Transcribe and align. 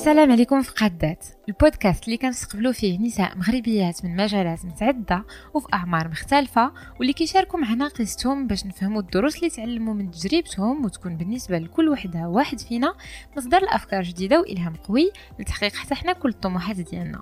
السلام 0.00 0.32
عليكم 0.32 0.62
في 0.62 0.70
قادات. 0.70 1.26
البودكاست 1.48 2.04
اللي 2.04 2.16
كنستقبلوا 2.16 2.72
فيه 2.72 2.98
نساء 2.98 3.36
مغربيات 3.36 4.04
من 4.04 4.16
مجالات 4.16 4.64
متعدده 4.64 5.24
وفي 5.54 5.66
أعمار 5.74 6.08
مختلفة 6.08 6.72
واللي 6.98 7.12
كيشاركوا 7.12 7.60
معنا 7.60 7.88
قصتهم 7.88 8.46
باش 8.46 8.66
نفهموا 8.66 9.00
الدروس 9.00 9.36
اللي 9.36 9.50
تعلموا 9.50 9.94
من 9.94 10.10
تجربتهم 10.10 10.84
وتكون 10.84 11.16
بالنسبة 11.16 11.58
لكل 11.58 11.88
وحدة 11.88 12.28
واحد 12.28 12.60
فينا 12.60 12.94
مصدر 13.36 13.62
لأفكار 13.62 14.02
جديدة 14.02 14.40
وإلهام 14.40 14.74
قوي 14.74 15.10
لتحقيق 15.38 15.74
حتى 15.74 15.94
حنا 15.94 16.12
كل 16.12 16.28
الطموحات 16.28 16.76
ديالنا. 16.76 17.20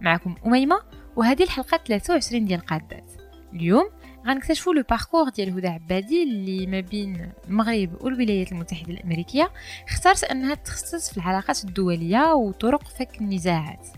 معكم 0.00 0.34
أميمة 0.46 0.80
وهذه 1.16 1.42
الحلقة 1.42 1.76
23 1.76 2.44
ديال 2.44 2.60
قادات. 2.60 3.10
اليوم 3.52 3.90
غنكتشفوا 4.26 4.74
لو 4.74 4.82
باركور 4.90 5.28
ديال 5.28 5.50
هدى 5.50 5.68
عبادي 5.68 6.22
اللي 6.22 6.66
ما 6.66 6.80
بين 6.80 7.32
المغرب 7.48 8.04
والولايات 8.04 8.52
المتحدة 8.52 8.92
الأمريكية 8.92 9.50
اختارت 9.88 10.24
أنها 10.24 10.54
تخصص 10.54 11.10
في 11.10 11.16
العلاقات 11.16 11.64
الدولية 11.64 12.32
وطرق 12.32 12.88
فك 12.88 13.20
النزاعات. 13.20 13.88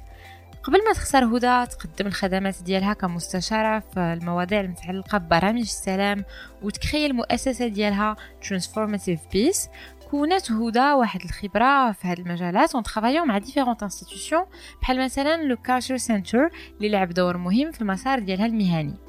قبل 0.63 0.85
ما 0.85 0.93
تختار 0.93 1.25
هدى 1.25 1.71
تقدم 1.71 2.07
الخدمات 2.07 2.63
ديالها 2.63 2.93
كمستشارة 2.93 3.79
في 3.79 4.01
المواضيع 4.01 4.61
المتعلقة 4.61 5.19
ببرامج 5.19 5.61
السلام 5.61 6.25
وتكري 6.63 7.07
المؤسسة 7.07 7.67
ديالها 7.67 8.17
Transformative 8.43 9.19
Peace. 9.35 9.69
كونت 10.11 10.53
هدى 10.53 10.93
واحد 10.93 11.21
الخبرة 11.25 11.93
في 11.93 12.09
هذه 12.09 12.19
المجالات 12.19 12.75
ونتخافيو 12.75 13.25
مع 13.25 13.39
ديفيرونت 13.39 13.83
انستيتيوشن 13.83 14.45
بحال 14.83 15.05
مثلا 15.05 15.43
لو 15.43 15.57
كارتر 15.57 15.97
سنتر 15.97 16.51
اللي 16.77 16.89
لعب 16.89 17.09
دور 17.09 17.37
مهم 17.37 17.73
في 17.73 17.81
المسار 17.81 18.19
ديالها 18.19 18.47
المهني. 18.47 19.04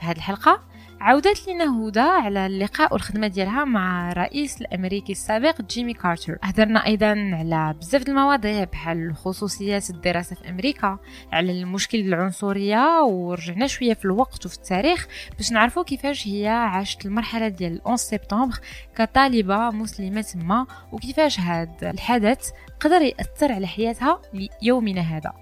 في 0.00 0.06
هذه 0.06 0.16
الحلقة. 0.16 0.60
عودت 1.00 1.48
لنا 1.48 1.88
هدى 1.88 2.00
على 2.00 2.46
اللقاء 2.46 2.92
والخدمة 2.92 3.26
ديالها 3.26 3.64
مع 3.64 4.12
الرئيس 4.12 4.60
الأمريكي 4.60 5.12
السابق 5.12 5.62
جيمي 5.62 5.94
كارتر. 5.94 6.38
هدرنا 6.42 6.86
أيضا 6.86 7.10
على 7.32 7.74
بزاف 7.80 8.08
المواضيع 8.08 8.64
بحال 8.64 9.16
خصوصيات 9.16 9.90
الدراسة 9.90 10.36
في 10.36 10.48
أمريكا 10.48 10.98
على 11.32 11.52
المشكل 11.52 11.98
العنصرية 11.98 13.02
ورجعنا 13.02 13.66
شوية 13.66 13.94
في 13.94 14.04
الوقت 14.04 14.46
وفي 14.46 14.56
التاريخ 14.56 15.06
باش 15.36 15.52
نعرفوا 15.52 15.82
كيفاش 15.82 16.28
هي 16.28 16.48
عاشت 16.48 17.06
المرحلة 17.06 17.48
ديال 17.48 17.80
11 17.80 17.96
سبتمبر 17.96 18.58
كطالبة 18.96 19.70
مسلمة 19.70 20.20
تما 20.20 20.66
وكيفاش 20.92 21.40
هذا 21.40 21.90
الحدث 21.90 22.50
قدر 22.80 23.02
يأثر 23.02 23.52
على 23.52 23.66
حياتها 23.66 24.22
ليومنا 24.62 25.00
هذا. 25.00 25.32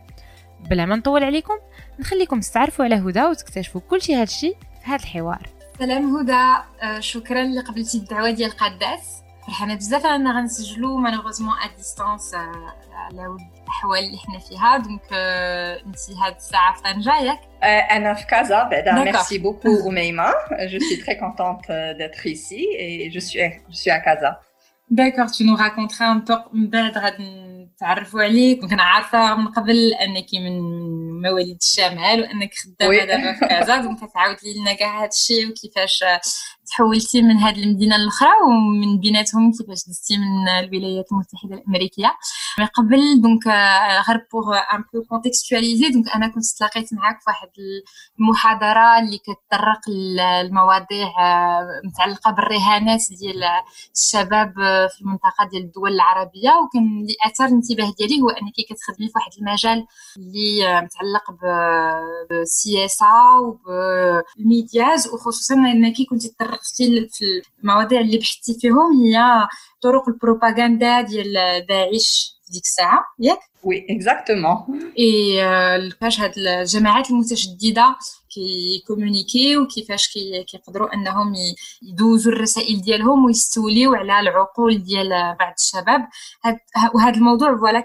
بلا 0.70 0.86
ما 0.86 0.96
نطول 0.96 1.24
عليكم 1.24 1.54
نخليكم 2.00 2.40
تستعرفوا 2.40 2.84
على 2.84 2.94
هدى 2.94 3.24
وتكتشفوا 3.24 3.80
كل 3.90 4.02
شيء 4.02 4.20
هادشي 4.20 4.54
في 4.84 4.90
هذا 4.90 5.02
الحوار. 5.02 5.48
سلام 5.78 6.16
هدى. 6.16 6.62
آه، 6.82 7.00
شكرا 7.00 7.42
اللي 7.42 7.60
قبلتي 7.60 7.98
الدعوة 7.98 8.30
ديال 8.30 8.50
قداس 8.50 9.22
فرحانة 9.46 9.74
بزاف 9.74 10.06
أننا 10.06 10.32
غنسجلوا 10.32 11.00
مالوغوزمون 11.00 11.52
ا 11.52 11.76
ديستانس 11.76 12.34
على 12.34 13.26
ود 13.26 13.40
الأحوال 13.62 13.98
اللي 13.98 14.18
حنا 14.18 14.38
فيها. 14.38 14.76
دونك 14.76 15.12
انت 15.86 15.96
هاد 16.22 16.34
الساعة 16.34 16.74
في 16.76 16.82
طنجه 16.82 17.20
ياك 17.20 17.40
أنا 17.90 18.14
في 18.14 18.26
كازا. 18.26 18.62
بعدا 18.62 18.92
ميرسي 18.92 19.38
بوكو 19.38 19.88
أميمة. 19.88 20.34
جو 20.52 20.78
سوي 20.78 20.96
تري 20.96 21.14
كونتونت 21.14 21.62
d'être 21.98 22.26
ici 22.26 22.64
et 22.78 23.10
je 23.14 23.18
suis 23.18 23.40
je 23.70 23.76
suis 23.76 23.90
à 23.90 24.00
Casa 24.00 24.40
tu 25.36 25.44
nous 25.44 25.56
raconteras 25.56 26.06
un 26.06 26.20
peu. 26.20 26.38
من 26.52 26.70
بعد 26.70 26.98
غادي 26.98 27.48
نتعرفوا 27.74 28.22
عليك. 28.22 28.60
كنا 28.60 28.82
عارفة 28.82 29.34
من 29.34 29.46
قبل 29.46 29.94
أنك 29.94 30.26
من 30.34 30.60
مواليد 31.22 31.58
الشمال 31.60 32.20
وانك 32.20 32.50
خدامه 32.54 33.04
دابا 33.04 33.32
في 33.32 33.46
كازا 33.48 33.76
دونك 33.84 34.12
تعاود 34.14 34.36
لنا 34.56 34.72
كاع 34.72 34.98
هذا 35.00 35.08
الشيء 35.08 35.50
وكيفاش 35.50 36.04
تحولتي 36.68 37.22
من 37.22 37.36
هذه 37.36 37.62
المدينة 37.62 37.96
الاخرى 37.96 38.28
ومن 38.46 39.00
بيناتهم 39.00 39.52
كيفاش 39.52 39.78
دزتي 39.88 40.16
من 40.16 40.48
الولايات 40.48 41.12
المتحدة 41.12 41.54
الأمريكية. 41.54 42.16
من 42.58 42.66
قبل 42.66 43.20
دونك 43.22 43.46
غير 44.08 44.26
بوغ 44.32 44.56
ان 44.56 44.84
بو 44.94 45.02
كونتكستواليزي 45.08 45.88
دونك 45.88 46.08
أنا 46.14 46.28
كنت 46.28 46.44
تلاقيت 46.58 46.94
معاك 46.94 47.20
في 47.20 47.24
واحد 47.30 47.48
المحاضرة 48.20 48.98
اللي 48.98 49.18
كتطرق 49.18 49.80
للمواضيع 49.88 51.08
متعلقة 51.84 52.30
بالرهانات 52.30 53.00
ديال 53.20 53.44
الشباب 53.96 54.52
في 54.88 55.00
المنطقة 55.00 55.48
ديال 55.50 55.62
الدول 55.62 55.92
العربية. 55.92 56.50
وكان 56.50 57.00
اللي 57.00 57.14
اثار 57.26 57.48
الانتباه 57.48 57.92
ديالي 57.98 58.20
هو 58.20 58.30
أنك 58.30 58.54
كتخدمي 58.68 59.08
في 59.08 59.12
واحد 59.16 59.30
المجال 59.38 59.86
اللي 60.16 60.82
متعلق 60.82 61.07
بالسياسة 62.30 63.06
وبالميدياز 63.40 65.08
وخصوصا 65.08 65.54
انك 65.54 65.94
كنتي 66.10 66.28
تطرقتي 66.28 67.08
في 67.12 67.42
المواضيع 67.62 68.00
اللي 68.00 68.18
بحثتي 68.18 68.58
فيهم 68.60 69.02
هي 69.02 69.48
طرق 69.82 70.08
البروباغندا 70.08 71.00
ديال 71.00 71.32
داعش 71.68 72.38
في 72.46 72.52
ديك 72.52 72.62
الساعة 72.62 73.04
ياك؟ 73.18 73.38
وي 73.64 73.86
اكزاكتومون 73.90 74.92
اي 74.98 75.90
كيفاش 75.90 76.20
هاد 76.20 76.32
الجماعات 76.36 77.10
المتشددة 77.10 77.96
كيكومونيكي 78.34 79.56
وكيفاش 79.56 80.08
كيقدروا 80.46 80.94
إنهم 80.94 81.34
يدوزوا 81.82 82.32
الرسائل 82.32 82.80
ديالهم 82.80 83.24
ويستوليو 83.24 83.94
على 83.94 84.20
العقول 84.20 84.82
ديال 84.82 85.36
بعض 85.40 85.54
الشباب. 85.58 86.08
وهذا 86.94 87.16
الموضوع 87.16 87.56
فوالا 87.56 87.84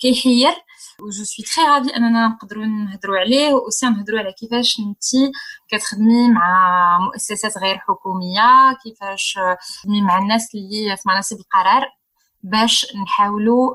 كيحير. 0.00 0.52
وجو 1.00 1.24
سوي 1.24 1.46
تري 1.54 1.64
رافي 1.64 1.96
اننا 1.96 2.28
نقدروا 2.28 2.64
نهضروا 2.66 3.18
عليه 3.18 3.52
واوسي 3.52 3.86
نهضروا 3.86 4.18
على 4.18 4.32
كيفاش 4.32 4.76
انت 4.80 5.32
كتخدمي 5.68 6.28
مع 6.28 6.98
مؤسسات 6.98 7.58
غير 7.58 7.78
حكوميه 7.78 8.78
كيفاش 8.84 9.38
تخدمي 9.74 10.02
مع 10.02 10.18
الناس 10.18 10.54
اللي 10.54 10.96
في 10.96 11.02
مناصب 11.08 11.36
القرار 11.36 11.86
باش 12.42 12.86
نحاولوا 13.02 13.74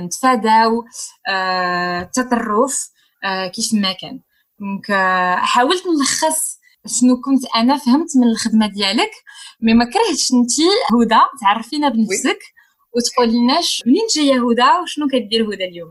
نتفاداو 0.00 0.84
التطرف 1.28 2.90
كيف 3.54 3.74
ما 3.74 3.92
كان 3.92 4.20
دونك 4.60 4.92
حاولت 5.38 5.82
نلخص 5.86 6.58
شنو 6.86 7.20
كنت 7.20 7.44
أنا 7.56 7.76
فهمت 7.76 8.08
من 8.16 8.28
الخدمه 8.28 8.66
ديالك 8.66 9.10
مي 9.60 9.74
ما 9.74 9.84
كرهتش 9.84 10.32
انت 10.32 10.50
هدى 10.92 11.20
تعرفينا 11.40 11.88
بنفسك 11.88 12.38
وتقولي 12.96 13.38
لنا 13.38 13.60
منين 13.86 14.06
جاية 14.16 14.50
هدى 14.50 14.82
وشنو 14.82 15.08
كدير 15.08 15.54
هدى 15.54 15.64
اليوم 15.64 15.90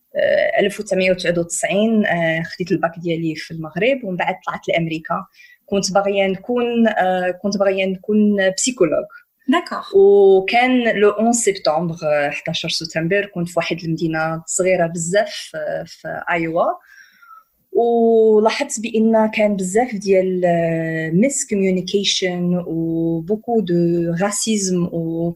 1999 0.59 2.05
خديت 2.43 2.71
الباك 2.71 2.91
ديالي 2.97 3.35
في 3.35 3.51
المغرب 3.51 4.03
ومن 4.03 4.17
بعد 4.17 4.35
طلعت 4.47 4.67
لأمريكا. 4.67 5.25
كنت 5.65 5.91
باغية 5.91 6.27
نكون 6.27 6.65
كنت 7.41 7.57
باغية 7.57 7.85
نكون 7.85 8.49
بسيكولوج. 8.57 9.05
داكوغ 9.47 9.85
وكان 9.95 10.97
لو 10.97 11.09
11 11.09 11.31
سبتمبر 11.31 11.95
11 12.29 12.69
سبتمبر 12.69 13.25
كنت 13.25 13.49
في 13.49 13.53
واحد 13.57 13.79
المدينة 13.83 14.43
صغيرة 14.45 14.87
بزاف 14.87 15.51
في 15.85 16.23
إيوا. 16.31 16.65
ولاحظت 17.71 18.79
بأن 18.79 19.29
كان 19.33 19.55
بزاف 19.55 19.95
ديال 19.95 20.41
ميس 21.13 21.49
كوميونيكيشن 21.49 22.63
وبوكو 22.67 23.59
دو 23.59 23.75
راسيزم 24.21 24.89
و 24.91 25.35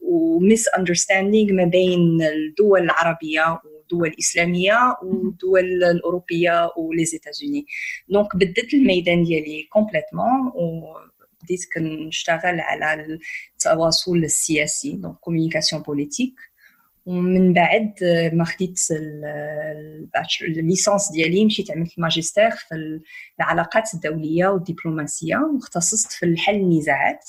وميس 0.00 0.68
اندرستاندينغ 0.68 1.52
ما 1.52 1.64
بين 1.64 2.22
الدول 2.22 2.80
العربية 2.80 3.60
والدول 3.64 4.08
الإسلامية 4.08 4.96
والدول 5.02 5.84
الأوروبية 5.84 6.70
ولي 6.76 7.04
زيتازوني 7.04 7.66
دونك 8.08 8.36
بدلت 8.36 8.74
الميدان 8.74 9.24
ديالي 9.24 9.62
كومبليتمون 9.62 10.52
وبديت 10.54 11.60
كنشتغل 11.74 12.60
على 12.60 13.18
التواصل 13.56 14.16
السياسي 14.16 14.92
دونك 14.92 15.16
كوميونيكاسيون 15.16 15.82
بوليتيك 15.82 16.34
ومن 17.06 17.52
بعد 17.52 17.92
ما 18.32 18.44
خديت 18.44 18.80
الليسانس 20.42 21.12
ديالي 21.12 21.44
مشيت 21.44 21.70
عملت 21.70 21.98
الماجستير 21.98 22.50
في 22.50 23.00
العلاقات 23.40 23.94
الدولية 23.94 24.46
والدبلوماسية 24.46 25.36
واختصصت 25.36 26.12
في 26.12 26.36
حل 26.36 26.54
النزاعات. 26.54 27.24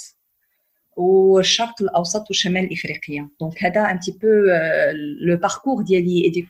والشرق 0.97 1.81
الاوسط 1.81 2.29
وشمال 2.29 2.73
افريقيا 2.73 3.29
دونك 3.39 3.63
هذا 3.63 3.81
ان 3.81 3.99
تي 3.99 4.11
بو 4.11 4.27
لو 5.21 5.37
باركور 5.37 5.83
ديالي 5.83 6.45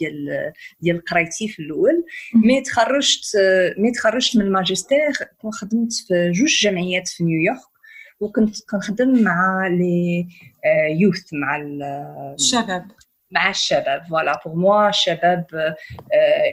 ديال 0.00 0.52
ديال 0.80 1.04
قرايتي 1.04 1.48
في 1.48 1.62
الأول. 1.62 2.04
مي 2.34 2.60
تخرجت 2.60 3.36
مي 3.78 3.92
تخرجت 3.92 4.36
من 4.36 4.42
الماجستير 4.42 4.98
كنت 5.42 5.54
خدمت 5.54 5.92
في 5.92 6.30
جوج 6.30 6.56
جمعيات 6.62 7.08
في 7.08 7.24
نيويورك 7.24 7.60
وكنت 8.20 8.56
كنخدم 8.70 9.22
مع 9.22 9.66
لي 9.66 10.28
يوث 11.00 11.24
مع 11.32 11.56
الشباب 12.34 12.86
مع 13.30 13.50
الشباب. 13.50 14.02
Voilà. 14.02 14.38
Pour 14.44 14.56
moi 14.56 14.88
الشباب 14.88 15.46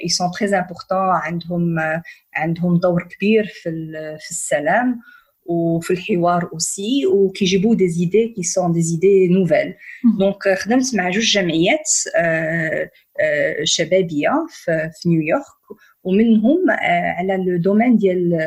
ils 0.03 0.13
sont 0.13 0.31
très 0.31 0.53
importants 0.53 1.11
عندهم 1.25 1.75
عندهم 2.33 2.79
دور 2.79 3.03
كبير 3.03 3.45
في 3.45 3.69
في 4.19 4.31
السلام. 4.31 5.01
وفي 5.45 5.93
الحوار 5.93 6.49
اوسي 6.53 7.05
وكيجيبوا 7.05 7.75
دي 7.75 7.87
زيدي 7.87 8.27
كي 8.27 8.43
سون 8.43 8.71
دي 8.71 8.81
زيدي 8.81 9.27
نوفيل 9.27 9.73
دونك 10.19 10.57
خدمت 10.57 10.95
مع 10.95 11.09
جوج 11.09 11.31
جمعيات 11.31 11.89
شبابيه 13.63 14.31
في 14.93 15.09
نيويورك 15.09 15.43
ومنهم 16.03 16.57
على 17.17 17.37
لو 17.47 17.57
دومين 17.57 17.97
ديال 17.97 18.39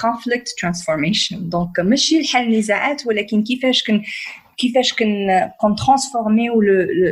conflict 0.00 0.48
transformation. 0.66 1.36
دونك 1.36 1.80
ماشي 1.80 2.20
الحل 2.20 2.42
النزاعات 2.44 3.06
ولكن 3.06 3.42
كيفاش 3.44 3.84
كن 3.84 4.02
كيفاش 4.56 4.92
كن 4.94 5.28
كنترانسفورميو 5.60 6.62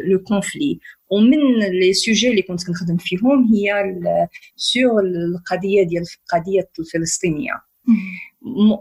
لو 0.04 0.18
كونفلي 0.18 0.78
ومن 1.10 1.58
لي 1.58 1.92
سوجي 1.92 2.30
اللي 2.30 2.42
كنت 2.42 2.66
كنخدم 2.66 2.96
فيهم 2.96 3.52
هي 3.54 3.94
سور 4.56 5.00
القضية 5.00 5.82
ديال 5.82 6.04
القضية 6.22 6.68
الفلسطينية. 6.78 7.52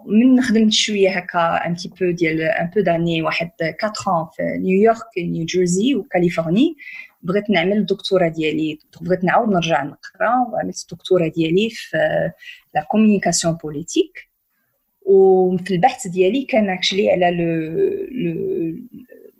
من 0.05 0.41
خدمت 0.41 0.73
شوية 0.73 1.09
هكا 1.09 1.65
ان 1.65 1.75
تي 1.75 1.89
بو 1.89 2.11
ديال 2.11 2.41
ان 2.41 2.69
بو 2.75 2.81
داني 2.81 3.21
واحد 3.21 3.51
4 3.83 4.31
في 4.35 4.43
نيويورك 4.57 5.17
نيو 5.17 5.45
جيرسي 5.45 5.95
وكاليفورني 5.95 6.75
بغيت 7.21 7.49
نعمل 7.49 7.77
الدكتوراه 7.77 8.27
ديالي 8.27 8.79
بغيت 9.01 9.23
نعاود 9.23 9.49
نرجع 9.49 9.83
نقرأ 9.83 10.47
وعملت 10.51 10.81
الدكتوراه 10.81 11.27
ديالي 11.27 11.69
في 11.69 11.97
لا 12.75 12.83
كومونيكاسيون 12.91 13.53
بوليتيك 13.53 14.29
وفي 15.01 15.73
البحث 15.73 16.07
ديالي 16.07 16.45
كان 16.45 16.69
اكشلي 16.69 17.11
على 17.11 17.31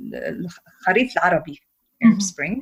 لو 0.02 0.50
الخريف 0.78 1.14
العربي 1.18 1.60
سبرينغ 2.20 2.58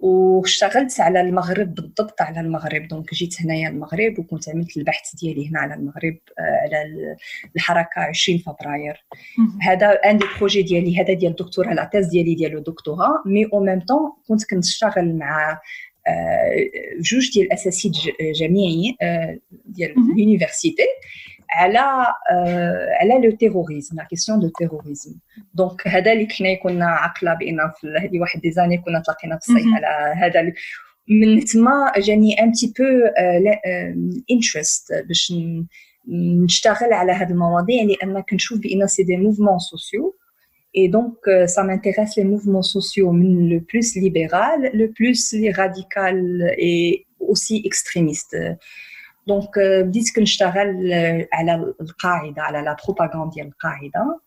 واشتغلت 0.00 1.00
على 1.00 1.20
المغرب 1.20 1.74
بالضبط 1.74 2.22
على 2.22 2.40
المغرب. 2.40 2.88
دونك 2.88 3.14
جيت 3.14 3.42
هنايا 3.42 3.68
المغرب 3.68 4.18
وكنت 4.18 4.48
عملت 4.48 4.76
البحث 4.76 5.16
ديالي 5.16 5.48
هنا 5.48 5.60
على 5.60 5.74
المغرب 5.74 6.16
على 6.38 7.16
الحركة 7.56 8.00
20 8.00 8.38
فبراير. 8.38 9.04
هذا 9.62 9.86
أن 9.86 10.18
دي 10.18 10.24
بروجي 10.38 10.62
ديالي 10.62 11.00
هذا 11.00 11.12
ديال 11.12 11.30
الدكتوراه 11.30 11.74
لا 11.74 11.90
تيز 11.92 12.06
ديالي 12.06 12.34
ديال 12.34 12.56
الدكتوراه 12.56 13.22
مي 13.26 13.48
أو 13.52 13.60
ميم 13.60 13.80
طون 13.80 14.12
كنت 14.28 14.44
كنشتغل 14.50 15.14
مع 15.14 15.60
جوج 17.00 17.32
ديال 17.32 17.46
الأساتذة 17.46 17.92
جامعي 18.34 18.96
ديال 19.64 19.94
اليونيفرسيتي 20.12 20.86
على 21.49 21.79
على 23.01 23.27
لو 23.27 23.31
تيروريزم 23.35 23.95
لا 23.95 24.03
كيسيون 24.03 24.39
دو 24.39 24.47
تيروريزم 24.59 25.15
دونك 25.53 25.87
هذا 25.87 26.11
اللي 26.11 26.27
حنا 26.29 26.53
كنا 26.53 26.85
عقله 26.85 27.33
بان 27.33 27.57
في 27.81 27.87
هذه 28.01 28.19
واحد 28.19 28.41
دي 28.41 28.51
زاني 28.51 28.77
كنا 28.77 29.01
تلاقينا 29.05 29.39
في 29.39 29.49
الصيف 29.49 29.65
على 29.75 30.15
هذا 30.15 30.53
من 31.07 31.45
تما 31.45 31.91
جاني 31.97 32.41
ان 32.43 32.51
تي 32.51 32.73
بو 32.79 32.83
انترست 34.31 34.93
باش 35.07 35.33
نشتغل 36.43 36.93
على 36.93 37.11
هذه 37.11 37.29
المواضيع 37.31 37.83
لان 37.83 38.21
كنشوف 38.21 38.59
بان 38.59 38.87
سي 38.87 39.03
دي 39.03 39.17
موفمون 39.17 39.59
سوسيو 39.59 40.15
Et 40.77 40.89
donc, 40.89 41.15
ça 41.55 41.63
m'intéresse 41.63 42.17
les 42.17 42.25
mouvements 42.25 42.67
sociaux, 42.77 43.13
le 43.13 43.59
plus 43.59 43.95
libéral, 43.95 44.59
le 44.73 44.91
plus 44.91 45.33
radical 45.55 46.17
et 46.57 47.05
aussi 47.19 47.61
extrémiste. 47.63 48.35
دونك 49.29 49.59
بديت 49.59 50.15
كنشتغل 50.15 50.93
على 51.33 51.73
القاعده 51.81 52.41
على 52.41 52.61
لا 52.61 52.77
بروباغاند 52.85 53.33
ديال 53.33 53.47
القاعده 53.47 54.19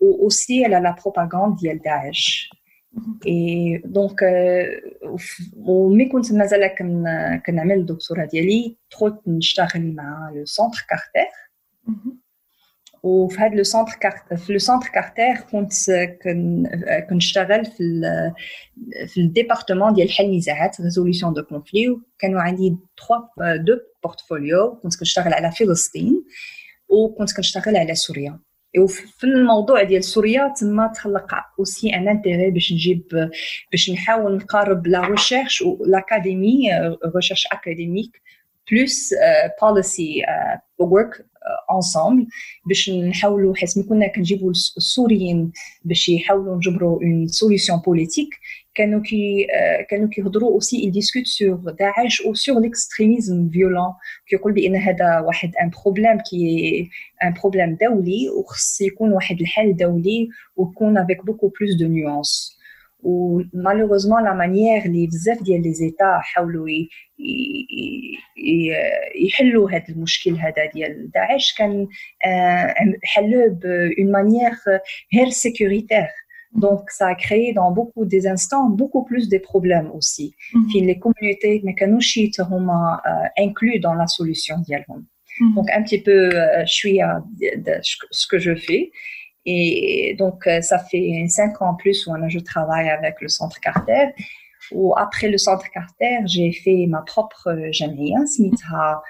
واوسي 0.00 0.64
على 0.64 0.80
لا 0.80 0.96
بروباغاند 1.02 1.56
ديال 1.56 1.82
داعش 1.82 2.50
اي 3.26 3.82
دونك 3.84 4.20
ومي 5.56 6.08
كنت 6.08 6.32
مازال 6.32 6.66
كنعمل 7.46 7.78
الدكتوراه 7.78 8.24
ديالي 8.24 8.76
دخلت 8.92 9.20
نشتغل 9.26 9.94
مع 9.94 10.32
لو 10.34 10.44
سونتر 10.44 10.86
كارتير 10.88 11.32
وفي 13.03 13.37
هذا 13.37 13.55
لو 13.55 13.63
كارتير 14.01 14.37
في 14.37 14.53
لو 14.53 14.59
سونتر 14.59 14.87
كارتير 14.87 15.35
كنت 15.51 15.73
كنشتغل 17.09 17.65
في 17.65 18.01
في 19.07 19.21
الديبارتمون 19.21 19.93
ديال 19.93 20.11
حل 20.11 20.25
النزاعات 20.25 20.81
ريزوليسيون 20.81 21.33
دو 21.33 21.43
كونفلي 21.43 21.89
وكانوا 21.89 22.41
عندي 22.41 22.77
3 23.37 23.55
دو 23.55 23.73
بورتفوليو 24.03 24.75
كنت 24.75 24.99
كنشتغل 24.99 25.33
على 25.33 25.51
فلسطين 25.51 26.23
وكنت 26.89 27.35
كنشتغل 27.37 27.77
على 27.77 27.95
سوريا. 27.95 28.39
وفي 28.79 29.23
الموضوع 29.23 29.83
ديال 29.83 30.03
سوريا 30.03 30.53
تما 30.59 30.87
تخلق 30.87 31.35
اوسي 31.59 31.95
ان 31.95 32.07
انتيري 32.07 32.51
باش 32.51 32.73
نجيب 32.73 33.31
باش 33.71 33.89
نحاول 33.91 34.35
نقارب 34.35 34.87
لا 34.87 35.01
ريشيرش 35.01 35.63
لاكاديمي 35.85 36.69
ريشيرش 37.15 37.47
اكاديميك 37.51 38.21
بلوس 38.71 39.13
بوليسي 39.61 40.21
ورك 40.77 41.25
انصامبل 41.71 42.27
باش 42.67 42.89
نحاولوا 42.89 43.55
حيت 43.55 43.77
ما 43.77 43.83
كنا 43.83 44.07
كنجيبوا 44.07 44.51
السوريين 44.51 45.51
باش 45.85 46.09
يحاولوا 46.09 46.55
نجبروا 46.55 47.03
اون 47.03 47.27
سوليسيون 47.27 47.79
بوليتيك 47.79 48.29
كانوا 48.75 49.01
كي 49.01 49.47
كانوا 49.89 50.07
كيهضروا 50.09 50.51
اوسي 50.51 50.91
ils 50.91 50.95
discutent 50.95 51.27
sur 51.27 51.71
داعش 51.79 52.21
أو 52.21 52.33
sur 52.33 52.55
l'extrémisme 52.55 53.51
violent 53.51 53.95
كيقول 54.27 54.53
بأن 54.53 54.75
هذا 54.75 55.19
واحد 55.19 55.51
ان 55.61 55.71
بروبليم 55.83 56.17
كي 56.29 56.89
ان 57.23 57.33
بروبليم 57.33 57.77
دولي 57.81 58.29
وخص 58.29 58.81
يكون 58.81 59.11
واحد 59.13 59.41
الحل 59.41 59.75
دولي 59.75 60.29
ويكون 60.55 60.97
افيك 60.97 61.25
بوكو 61.25 61.51
بلوس 61.59 61.75
دو 61.75 61.87
نيونس 61.87 62.58
ومالوغوزمون 63.04 64.24
لا 64.24 64.34
مانيير 64.34 64.84
اللي 64.84 65.06
بزاف 65.06 65.42
ديال 65.42 65.62
لي 65.62 65.72
زيتا 65.72 66.18
حاولوا 66.22 66.68
يحلوا 69.26 69.70
هذا 69.70 69.84
المشكل 69.88 70.34
هذا 70.34 70.66
ديال 70.74 71.10
داعش 71.10 71.54
كان 71.58 71.88
حلوه 73.02 73.48
بون 73.48 74.12
مانيير 74.12 74.52
غير 75.14 75.28
سيكوريتير 75.28 76.08
Donc, 76.54 76.88
ça 76.90 77.08
a 77.08 77.14
créé 77.14 77.52
dans 77.52 77.72
beaucoup 77.72 78.04
des 78.04 78.26
instants 78.28 78.70
beaucoup 78.70 79.04
plus 79.04 79.28
de 79.28 79.38
problèmes 79.38 79.90
aussi. 79.92 80.36
Mm-hmm. 80.52 80.86
Les 80.86 80.98
communautés, 80.98 81.60
mais 81.64 81.74
que 81.74 81.84
nous, 81.84 81.98
euh, 81.98 83.26
inclus 83.36 83.80
dans 83.80 83.94
la 83.94 84.06
solution 84.06 84.58
d'Yalhom. 84.60 85.02
Mm-hmm. 85.02 85.54
Donc, 85.56 85.68
un 85.70 85.82
petit 85.82 86.00
peu, 86.00 86.30
euh, 86.32 86.64
je 86.64 86.72
suis 86.72 87.00
à 87.00 87.24
ce 88.10 88.26
que 88.28 88.38
je 88.38 88.54
fais. 88.54 88.92
Et 89.45 90.15
donc, 90.19 90.47
ça 90.61 90.79
fait 90.79 91.25
cinq 91.27 91.61
ans 91.61 91.69
en 91.69 91.75
plus 91.75 92.07
où 92.07 92.13
je 92.27 92.39
travaille 92.39 92.89
avec 92.89 93.21
le 93.21 93.27
Centre 93.27 93.59
Carter. 93.59 94.13
Ou 94.71 94.93
après 94.97 95.29
le 95.29 95.37
Centre 95.37 95.69
Carter, 95.71 96.19
j'ai 96.25 96.51
fait 96.51 96.85
ma 96.87 97.01
propre 97.01 97.69
jamia, 97.71 98.25
Smitha 98.25 99.01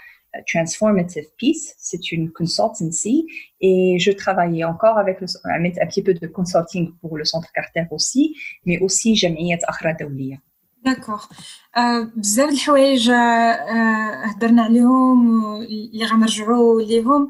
Transformative 0.48 1.26
Peace. 1.38 1.74
C'est 1.78 2.12
une 2.12 2.32
consultancy. 2.32 3.28
Et 3.60 3.98
je 4.00 4.12
travaillais 4.12 4.64
encore 4.64 4.98
avec 4.98 5.20
le, 5.22 5.28
un 5.46 5.88
petit 5.88 6.04
peu 6.04 6.14
de 6.14 6.28
consulting 6.28 6.94
pour 7.02 7.18
le 7.18 7.26
Centre 7.26 7.52
Carter 7.52 7.86
aussi, 7.92 8.36
mais 8.66 8.80
aussi 8.80 9.16
jamiyat 9.16 9.58
Akhra 9.68 9.94
Dawliya. 9.94 10.38
داكوغ 10.86 11.26
بزاف 12.16 12.50
د 12.50 12.54
الحوايج 12.54 13.12
هضرنا 14.30 14.64
عليهم 14.64 15.44
اللي 15.62 16.06
غنرجعوا 16.06 16.82
ليهم 16.82 17.28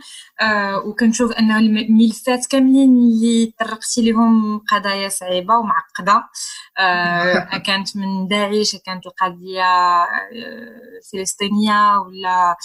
وكنشوف 0.86 1.32
ان 1.32 1.52
الملفات 1.52 2.46
كاملين 2.46 2.90
اللي 2.90 3.54
طرقتي 3.60 4.02
ليهم 4.02 4.60
قضايا 4.60 5.10
صعيبة 5.10 5.58
ومعقدة. 5.58 6.24
كانت 7.68 7.98
من 7.98 8.28
داعش 8.28 8.76
كانت 8.86 9.06
القضية 9.06 9.64
الفلسطينيه 10.32 11.98
ولا 11.98 12.56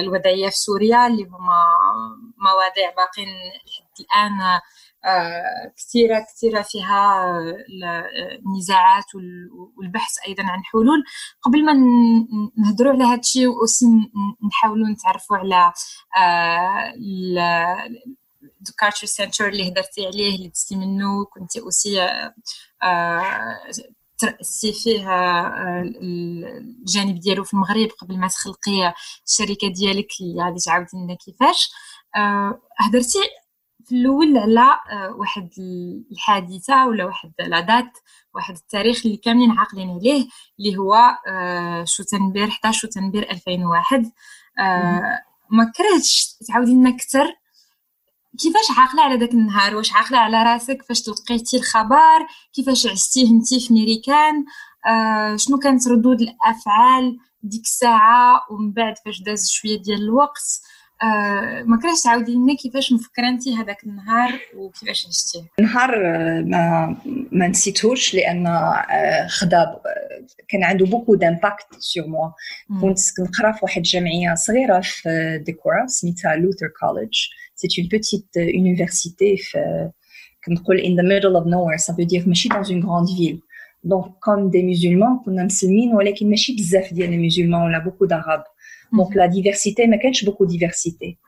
الوضعية 0.00 0.48
في 0.48 0.56
سوريا 0.56 1.06
اللي 1.06 1.24
هما 1.24 1.60
مواضيع 2.38 2.90
باقين 2.96 3.28
لحد 3.28 4.00
الآن 4.00 4.60
كثيره 5.76 6.20
كثيرة 6.20 6.62
فيها 6.62 7.38
النزاعات 8.46 9.04
والبحث 9.76 10.12
أيضا 10.28 10.42
عن 10.42 10.64
حلول. 10.64 11.04
قبل 11.42 11.64
ما 11.64 11.72
نهضروا 12.58 12.92
على 12.92 13.04
هذا 13.04 13.20
الشيء 13.20 13.46
وأوسي 13.46 13.86
نحاولوا 14.48 14.88
نتعرفوا 14.88 15.36
على 15.36 15.72
الكالتشر 18.68 19.06
سنتر 19.06 19.48
اللي 19.48 19.68
هضرتي 19.68 20.06
عليه 20.06 20.36
اللي 20.36 20.48
دزتي 20.48 20.76
منه 20.76 21.24
كنتي 21.24 21.60
أوسي 21.60 22.08
ترأسي 24.18 24.72
فيه 24.72 25.08
الجانب 25.82 27.20
ديالو 27.20 27.44
في 27.44 27.54
المغرب 27.54 27.88
قبل 27.88 28.18
ما 28.18 28.28
تخلقي 28.28 28.94
الشركة 29.26 29.68
ديالك 29.68 30.08
اللي 30.20 30.44
غادي 30.44 30.60
تعاودي 30.60 30.88
لنا 30.94 31.14
كيفاش. 31.14 31.70
هضرتي 32.78 33.18
في 33.90 33.96
الأول 33.96 34.38
على 34.38 34.80
واحد 35.16 35.50
الحادثة 36.12 36.86
ولا 36.86 37.04
واحد 37.04 37.32
لا 37.38 37.60
دات 37.60 37.98
واحد 38.34 38.54
التاريخ 38.54 39.06
اللي 39.06 39.16
كاملين 39.16 39.50
عاقلين 39.50 39.90
عليه 39.90 40.28
اللي 40.58 40.76
هو 40.78 40.96
شوتنبير 41.84 42.48
11 42.48 42.80
شوتنبير 42.80 43.30
2001 43.30 44.12
ما 45.50 45.72
كرهتش 45.76 46.36
تعاودي 46.48 46.74
لنا 46.74 46.90
أكثر 46.90 47.34
كيفاش 48.38 48.78
عاقلة 48.78 49.02
على 49.02 49.16
داك 49.16 49.30
النهار؟ 49.32 49.76
واش 49.76 49.92
عاقلة 49.92 50.18
على 50.18 50.42
راسك؟ 50.42 50.82
فاش 50.82 51.02
تلقيتي 51.02 51.56
الخبر؟ 51.56 52.26
كيفاش 52.52 52.86
عشتيه 52.86 53.30
انت 53.30 53.54
في 53.54 53.74
ميريكان؟ 53.74 54.44
آه 54.86 55.36
شنو 55.36 55.58
كانت 55.58 55.88
ردود 55.88 56.20
الأفعال 56.20 57.18
ديك 57.42 57.62
الساعة؟ 57.62 58.46
ومن 58.50 58.72
بعد 58.72 58.94
فاش 59.04 59.22
داز 59.22 59.48
شوية 59.48 59.82
ديال 59.82 60.02
الوقت؟ 60.02 60.60
آه 61.02 61.62
ما 61.62 61.78
كرهتش 61.82 62.02
تعاودي 62.02 62.34
لنا 62.34 62.54
كيفاش 62.54 62.92
مفكره 62.92 63.28
انت 63.28 63.48
هذاك 63.48 63.84
النهار 63.84 64.40
وكيفاش 64.56 65.06
عشتيه 65.06 65.48
نهار 65.60 65.90
آه، 66.06 66.40
ما 66.40 66.96
ما 67.32 67.48
نسيتوش 67.48 68.14
لأن 68.14 68.46
آه، 68.46 69.26
خدا 69.26 69.80
كان 70.48 70.64
عنده 70.64 70.86
بوكو 70.86 71.14
دامباكت 71.14 71.66
سور 71.78 72.06
موا 72.06 72.30
كنت 72.80 72.98
كنقرا 73.16 73.52
في 73.52 73.58
واحد 73.62 73.76
الجمعيه 73.76 74.34
صغيرة 74.34 74.80
في 74.80 75.42
ديكورا 75.46 75.86
سميتها 75.86 76.36
لوثر 76.36 76.68
كوليدج 76.80 77.18
سي 77.54 77.68
اون 77.78 77.88
بوتيت 77.88 78.36
يونيفرسيتي 78.36 79.36
في 79.36 79.90
كنقول 80.44 80.78
in 80.78 80.96
the 80.96 81.06
middle 81.06 81.36
of 81.36 81.46
nowhere. 81.46 81.78
Ça 81.78 81.92
veut 81.92 82.06
dire 82.06 82.28
ماشي 82.28 82.48
dans 82.48 82.62
une 82.62 82.80
grande 82.80 83.08
ville. 83.08 83.40
Donc 83.84 84.06
comme 84.20 84.50
des 84.50 84.62
musulmans 84.62 85.24
كنا 85.24 85.44
مسلمين 85.44 85.94
ولكن 85.94 86.30
ماشي 86.30 86.56
بزاف 86.56 86.94
ديال 86.94 87.12
المسلمين 87.12 87.54
ولا 87.54 87.78
بوكو 87.78 88.08
d'arabes. 88.08 88.50
دونك 88.92 89.16
لا 89.16 89.26
ديفرسيتي 89.26 89.86
ما 89.86 89.96
كانش 89.96 90.24
بوكو 90.24 90.44
ديفرسيتي 90.44 91.18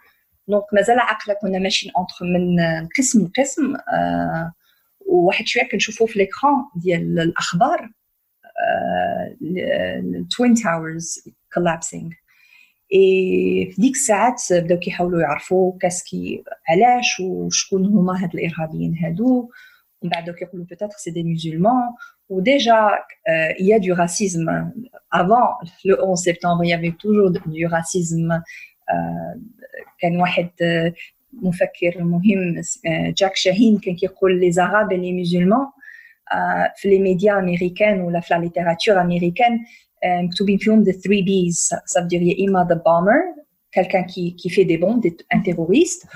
دونك 0.49 0.65
مازال 0.73 0.99
عقله 0.99 1.37
كنا 1.43 1.59
ماشيين 1.59 1.93
انتر 1.99 2.25
من 2.25 2.89
قسم 2.99 3.25
لقسم 3.25 3.77
آه 3.95 4.53
وواحد 5.07 5.47
شوية 5.47 5.69
كنشوفوا 5.69 6.07
في 6.07 6.19
ليكران 6.19 6.55
ديال 6.77 7.21
الاخبار 7.21 7.91
التوين 9.43 10.55
تاورز 10.55 11.29
كولابسينغ 11.55 12.11
اي 12.95 13.71
في 13.75 13.81
ديك 13.81 13.95
الساعات 13.95 14.43
بداو 14.51 14.79
كيحاولوا 14.79 15.21
يعرفوا 15.21 15.79
كاسكي 15.81 16.45
علاش 16.69 17.21
وشكون 17.21 17.87
هما 17.87 18.23
هاد 18.23 18.35
الارهابيين 18.35 18.99
هادو 18.99 19.51
من 20.03 20.11
بعد 20.11 20.31
كيقولوا 20.31 20.67
peut-être 20.67 20.99
c'est 20.99 21.13
des 21.13 21.23
musulmans 21.23 21.97
ou 22.32 22.42
déjà 22.42 22.96
euh, 23.30 23.50
il 23.60 23.66
y 23.68 23.74
a 23.74 23.80
du 23.80 23.92
racisme 23.92 24.72
avant 25.12 25.50
le 25.86 26.04
11 26.04 26.20
septembre 26.20 26.64
il 26.64 26.70
y 26.70 26.74
avait 26.74 26.96
toujours 27.00 27.32
du 27.32 27.66
racisme 27.66 28.42
euh, 28.94 29.40
كان 30.00 30.22
واحد 30.22 30.50
مفكر 31.34 32.04
مهم 32.04 32.62
جاك 33.18 33.36
شاهين 33.36 33.78
كان 33.78 33.96
كيقول 33.96 34.40
les 34.40 34.60
arabes 34.60 34.92
et 34.92 34.98
les 34.98 35.12
musulmans 35.12 35.74
في 36.76 36.90
les 36.90 37.00
médias 37.00 37.38
américains 37.38 38.00
ولا 38.00 38.20
في 38.20 38.34
la 38.34 38.38
littérature 38.38 38.98
américaine 38.98 39.60
مكتوبين 40.06 40.58
فيهم 40.58 40.84
the 40.84 40.94
three 40.94 41.24
B's 41.24 41.76
ça 41.86 42.02
veut 42.02 42.08
dire 42.08 42.22
يا 42.22 42.48
اما 42.48 42.68
the 42.72 42.78
bomber 42.78 43.41
quelqu'un 43.73 44.05
qui, 44.05 44.37
qui 44.37 44.51
fait 44.51 44.65
des 44.65 44.79
bombes, 44.79 45.03
un 45.31 45.41
terroriste, 45.41 46.07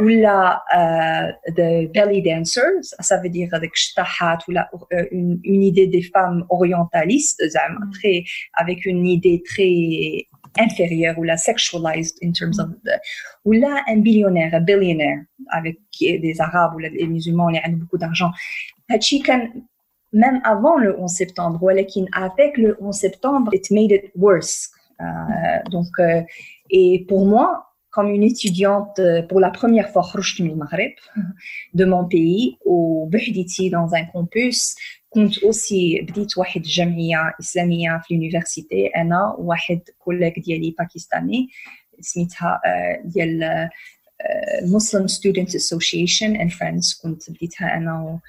ou 0.00 0.08
là, 0.08 0.62
euh, 0.76 1.52
de 1.52 1.86
belly 1.92 2.22
dancers, 2.22 2.82
ça 2.82 3.20
veut 3.20 3.28
dire 3.28 3.48
avec 3.52 3.72
ou 4.48 4.50
là, 4.50 4.68
euh, 4.92 5.04
une, 5.12 5.40
une, 5.44 5.62
idée 5.62 5.86
des 5.86 6.02
femmes 6.02 6.44
orientalistes, 6.50 7.42
mm. 7.42 7.90
très, 7.92 8.24
avec 8.54 8.84
une 8.84 9.06
idée 9.06 9.42
très 9.44 10.26
inférieure, 10.58 11.18
ou 11.18 11.22
la 11.22 11.36
sexualized 11.36 12.16
in 12.22 12.32
terms 12.32 12.58
of 12.58 12.70
the, 12.84 12.98
ou 13.44 13.52
là, 13.52 13.82
un 13.88 13.98
billionnaire, 13.98 14.54
un 14.54 14.60
billionaire, 14.60 15.20
avec 15.50 15.78
des 16.00 16.36
arabes 16.40 16.74
ou 16.74 16.78
les 16.78 17.06
musulmans, 17.06 17.50
ils 17.50 17.60
ont 17.66 17.76
beaucoup 17.76 17.98
d'argent. 17.98 18.30
Même 20.12 20.40
avant 20.44 20.78
le 20.78 20.98
11 20.98 21.10
septembre, 21.10 21.62
ou 21.62 21.68
avec 21.68 22.56
le 22.56 22.76
11 22.80 22.94
septembre, 22.94 23.50
it 23.52 23.70
made 23.70 23.90
it 23.90 24.10
worse. 24.14 24.70
Euh, 25.00 25.04
donc, 25.70 25.88
euh, 25.98 26.22
et 26.69 27.05
pour 27.07 27.25
moi, 27.25 27.71
comme 27.91 28.09
une 28.09 28.23
étudiante 28.23 28.99
euh, 28.99 29.21
pour 29.21 29.39
la 29.39 29.51
première 29.51 29.89
fois 29.89 30.03
de 31.73 31.85
mon 31.85 32.05
pays 32.07 32.57
au 32.65 33.07
بوحديتي 33.11 33.69
dans 33.69 33.93
un 33.93 34.05
campus 34.05 34.75
كنت 35.09 35.35
aussi 35.35 36.01
بديت 36.01 36.37
واحد 36.37 36.61
الجمعية 36.61 37.33
إسلامية 37.39 38.01
في 38.03 38.13
اليونيفرسيتي 38.13 38.87
أنا 38.87 39.35
وواحد 39.39 39.81
كوليك 39.99 40.39
ديالي 40.39 40.75
باكستاني 40.79 41.49
سميتها 41.99 42.61
ديال 43.05 43.69
Muslim 44.65 45.07
Students 45.07 45.55
Association 45.55 46.35
and 46.35 46.51
Friends 46.51 47.01
كنت 47.03 47.31
بديتها 47.31 47.77
أنا 47.77 48.01
و... 48.01 48.19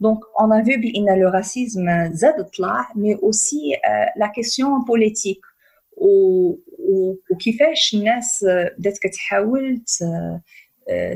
Donc, 0.00 0.18
on 0.42 0.50
a 0.50 0.62
vu 0.62 0.76
بأن 0.76 1.06
le 1.06 1.30
racisme 1.30 2.12
زاد 2.12 2.50
طلع 2.58 2.88
mais 2.94 3.16
aussi 3.22 3.74
la 4.16 4.28
question 4.28 4.84
politique 4.84 5.46
وكيفاش 7.30 7.94
الناس 7.94 8.44
بدات 8.78 8.98
كتحاول 8.98 9.84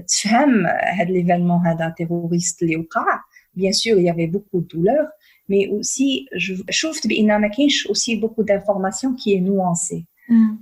تفهم 0.09 0.67
هذا 0.67 1.11
ليفينمون 1.11 1.67
هذا 1.67 1.95
تيروريست 1.97 2.63
اللي 2.63 2.77
وقع 2.77 3.21
بيان 3.55 3.73
سور 3.73 3.99
يافي 3.99 4.27
بوكو 4.27 4.61
دولور 4.61 5.09
مي 5.49 5.69
اوسي 5.69 6.27
شفت 6.71 7.07
بان 7.07 7.41
ما 7.41 7.49
كاينش 7.49 7.87
اوسي 7.87 8.17
بوكو 8.17 8.43
دانفورماسيون 8.43 9.17
كي 9.17 9.41
نوانسي 9.41 10.07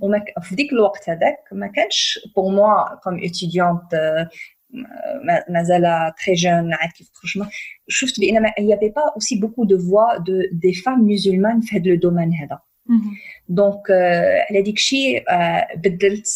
وما 0.01 0.23
في 0.41 0.55
ديك 0.55 0.73
الوقت 0.73 1.09
هذاك 1.09 1.37
ما 1.51 1.67
كانش 1.67 2.19
بور 2.35 2.51
موا 2.51 2.95
كوم 2.95 3.23
اتيديونت 3.23 4.27
مازال 5.49 6.13
تري 6.25 6.35
جون 6.35 6.73
عاد 6.73 6.89
كيف 6.97 7.09
خرجنا 7.13 7.49
شفت 7.87 8.19
بان 8.19 8.41
ما 8.41 8.53
يافي 8.59 8.89
با 8.89 9.01
اوسي 9.15 9.39
بوكو 9.39 9.63
دو 9.63 9.79
فوا 9.79 10.17
دو 10.17 10.33
دي 10.51 10.73
فام 10.73 10.99
مسلمان 11.07 11.61
في 11.61 11.75
هذا 11.75 11.89
لو 11.89 11.95
دومين 11.95 12.33
هذا 12.33 12.59
دونك 13.48 13.90
على 14.50 14.62
ديك 14.62 14.76
الشيء 14.76 15.24
بدلت 15.76 16.26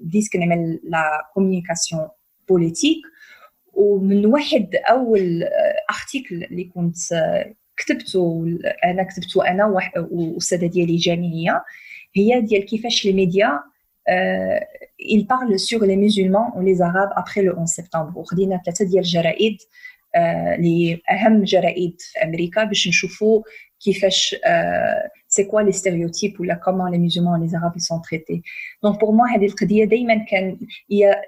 بديت 0.00 0.32
كنعمل 0.32 0.80
لا 0.84 1.30
كومونيكاسيون 1.34 2.08
بوليتيك 2.48 2.98
ومن 3.72 4.26
واحد 4.26 4.68
أول 4.90 5.44
ارتيكل 5.90 6.44
اللي 6.44 6.64
كنت 6.64 6.96
كتبته 7.76 8.44
أنا 8.84 9.02
كتبته 9.02 9.48
أنا 9.48 9.90
وأستاذة 10.10 10.66
ديالي 10.66 10.96
جامعيه 10.96 11.64
هي 12.14 12.40
ديال 12.40 12.66
كيفاش 12.66 13.04
لي 13.04 13.12
ميديا 13.12 13.60
il 15.16 15.26
parle 15.26 15.58
sur 15.58 15.80
les 15.84 15.96
musulmans 15.96 16.52
ou 16.56 16.60
les 16.62 16.82
arabes 16.82 17.12
après 17.16 17.42
le 17.42 17.56
11 17.56 17.68
septembre. 17.68 18.16
وخدينا 18.16 18.60
ثلاثة 18.64 18.84
ديال 18.84 18.98
الجرائد 18.98 19.56
اللي 19.56 19.58
اهم 21.09 21.43
جرائد 21.43 21.95
في 21.99 22.23
امريكا 22.23 22.63
باش 22.63 22.87
نشوفوا 22.87 23.43
كيفاش 23.79 24.35
سي 25.27 25.43
كوا 25.43 25.61
لي 25.61 25.71
ستيريوتيب 25.71 26.39
ولا 26.39 26.53
كومون 26.53 26.91
لي 26.91 27.09
musulmans 27.09 27.39
لي 27.39 27.59
arabes 27.59 27.81
sont 27.81 28.01
traités 28.01 28.41
دونك 28.83 28.99
بور 28.99 29.11
موا 29.11 29.27
هذه 29.27 29.45
القضيه 29.45 29.85
دائما 29.85 30.25
كان 30.29 30.57
هي 30.91 31.21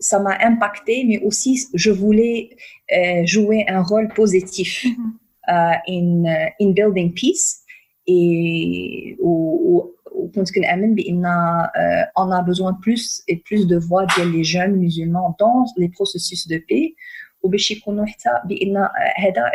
ça 0.00 0.18
m'a 0.18 0.38
impacté, 0.50 1.04
mais 1.04 1.18
aussi 1.18 1.52
je 1.74 1.90
voulais 1.90 2.56
euh, 2.92 3.24
jouer 3.26 3.64
un 3.68 3.82
rôle 3.82 4.08
positif 4.08 4.86
uh, 5.48 5.76
in, 5.86 6.24
uh, 6.24 6.48
in 6.60 6.70
building 6.70 7.12
peace. 7.12 7.60
Et 8.06 9.16
وكنت 10.14 10.54
كنآمن 10.54 10.94
بأن 10.94 11.26
uh, 11.26 12.22
on 12.22 12.30
a 12.30 12.42
besoin 12.42 12.72
plus 12.74 13.22
et 13.28 13.36
plus 13.36 13.66
de 13.66 13.76
voix 13.76 14.06
ديال 14.16 14.32
les 14.32 14.44
jeunes 14.44 14.76
musulmans 14.76 15.36
dans 15.38 15.64
les 15.76 15.88
processus 15.88 16.48
de 16.48 16.58
paix 16.58 16.94
وباش 17.42 17.70
يكونوا 17.70 18.06
حتى 18.06 18.30
بأن 18.44 18.76
هذا 19.16 19.52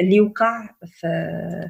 اللي 0.00 0.20
وقع 0.20 0.68
في 0.86 1.08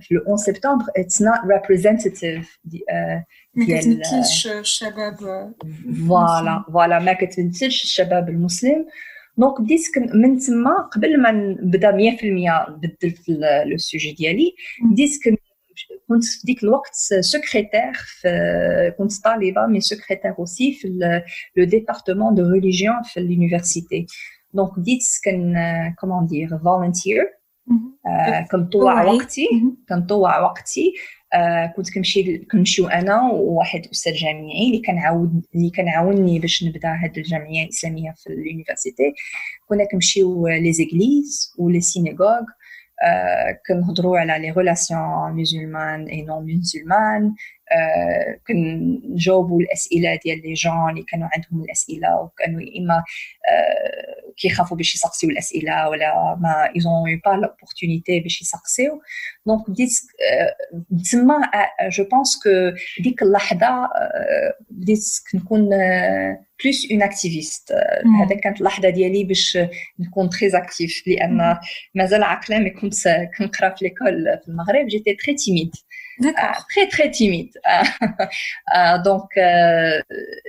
في 0.00 0.14
لو 0.14 0.20
11 0.20 0.52
سبتمبر 0.52 0.84
اتس 0.96 1.22
نوت 1.22 1.38
ريبريزنتيف 1.52 2.58
ديال 2.64 3.24
ما 3.54 3.64
كتمثلش 3.64 4.46
الشباب 4.46 5.16
فوالا 6.08 6.64
فوالا 6.72 6.98
ما 6.98 7.12
كتمثلش 7.12 7.82
الشباب 7.82 8.28
المسلم 8.28 8.86
دونك 9.36 9.60
بديت 9.60 9.80
من 10.14 10.38
تما 10.38 10.76
قبل 10.92 11.22
ما 11.22 11.30
نبدا 11.30 11.90
100% 11.90 11.94
بدلت 12.70 13.28
لو 13.66 13.76
سوجي 13.76 14.12
ديالي 14.12 14.54
بديت 14.90 15.10
كنت 16.08 16.24
في 16.24 16.46
ديك 16.46 16.62
الوقت 16.64 16.94
سكرتير 17.20 17.92
في 17.94 18.94
كنت 18.98 19.12
طالبه 19.24 19.66
مي 19.66 19.80
سكرتير 19.80 20.34
اوسي 20.38 20.72
في 20.72 20.88
لو 21.56 21.64
ديبارتمون 21.64 22.34
دو 22.34 22.50
ريليجيون 22.50 23.02
في 23.04 23.20
اليونيفرسيتي 23.20 24.06
دونك 24.54 24.78
بديت 24.78 25.02
كن 25.24 25.54
كومون 26.00 26.26
دير 26.26 26.58
فولنتير 26.64 27.22
كنطوع 28.52 29.04
وقتي 29.04 29.48
كنطوع 29.88 30.40
وقتي 30.40 30.94
كنت 31.76 31.94
كنمشي 31.94 32.38
كنمشيو 32.38 32.86
انا 32.86 33.22
وواحد 33.30 33.86
استاذ 33.92 34.12
جامعي 34.12 34.66
اللي 34.66 34.82
كنعاود 34.86 35.42
اللي 35.54 35.70
كنعاونني 35.70 36.38
باش 36.38 36.64
نبدا 36.64 36.88
هاد 36.88 37.18
الجمعيه 37.18 37.64
الاسلاميه 37.64 38.14
في 38.16 38.32
اليونيفرسيتي 38.32 39.12
كنا 39.68 39.84
كنمشيو 39.90 40.48
لي 40.48 40.72
زيغليز 40.72 41.54
ولي 41.58 41.80
سينيغوغ 41.80 42.42
euh, 43.03 43.53
que 43.63 43.73
a 44.31 44.39
les 44.39 44.49
relations 44.49 45.31
musulmanes 45.31 46.07
et 46.09 46.23
non 46.23 46.41
musulmanes. 46.41 47.33
مسلمان 47.71 48.37
كنجاوبوا 48.47 49.61
الأسئلة 49.61 50.19
ديال 50.23 50.41
لي 50.41 50.53
جون 50.53 50.89
اللي 50.89 51.03
كانوا 51.03 51.29
عندهم 51.33 51.63
الأسئلة 51.63 52.21
وكانوا 52.21 52.61
إما 52.79 53.03
كيخافوا 54.37 54.77
باش 54.77 54.95
يسقسيو 54.95 55.29
الأسئلة 55.29 55.89
ولا 55.89 56.37
ما 56.41 56.71
ايزون 56.75 57.09
يو 57.09 57.19
با 57.25 57.29
لوبورتونيتي 57.29 58.19
باش 58.19 58.41
يسقسيو. 58.41 59.01
دونك 59.45 59.69
بديت 59.69 59.89
تما 61.11 61.41
جو 61.89 62.03
بونس 62.03 62.39
كو 62.43 62.49
ديك 63.03 63.21
اللحظة 63.21 63.89
بديت 64.69 64.99
كنكون 65.31 65.69
بلوس 66.63 66.91
اون 66.91 67.01
اكتيفيست 67.01 67.73
هذا 68.23 68.35
كانت 68.35 68.59
اللحظة 68.59 68.89
ديالي 68.89 69.23
باش 69.23 69.57
نكون 69.99 70.29
تري 70.29 70.57
اكتيف 70.57 71.03
لأن 71.07 71.57
مازال 71.95 72.23
عاقلة 72.23 72.59
مي 72.59 72.69
كنت 72.69 73.07
كنقرا 73.37 73.69
في 73.69 73.85
ليكول 73.85 74.39
في 74.43 74.47
المغرب 74.47 74.87
جيتي 74.87 75.13
تري 75.13 75.35
تيميد 75.35 75.71
très 76.70 76.86
très 76.88 77.10
timide. 77.10 77.54
donc 79.04 79.28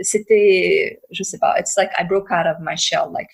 c'était, 0.02 1.00
je 1.12 1.24
sais 1.24 1.40
pas, 1.40 1.60
it's 1.60 1.76
like 1.78 1.92
I 1.98 2.04
broke 2.04 2.32
out 2.32 2.48
of 2.48 2.58
my 2.60 2.76
shell, 2.76 3.12
like 3.12 3.30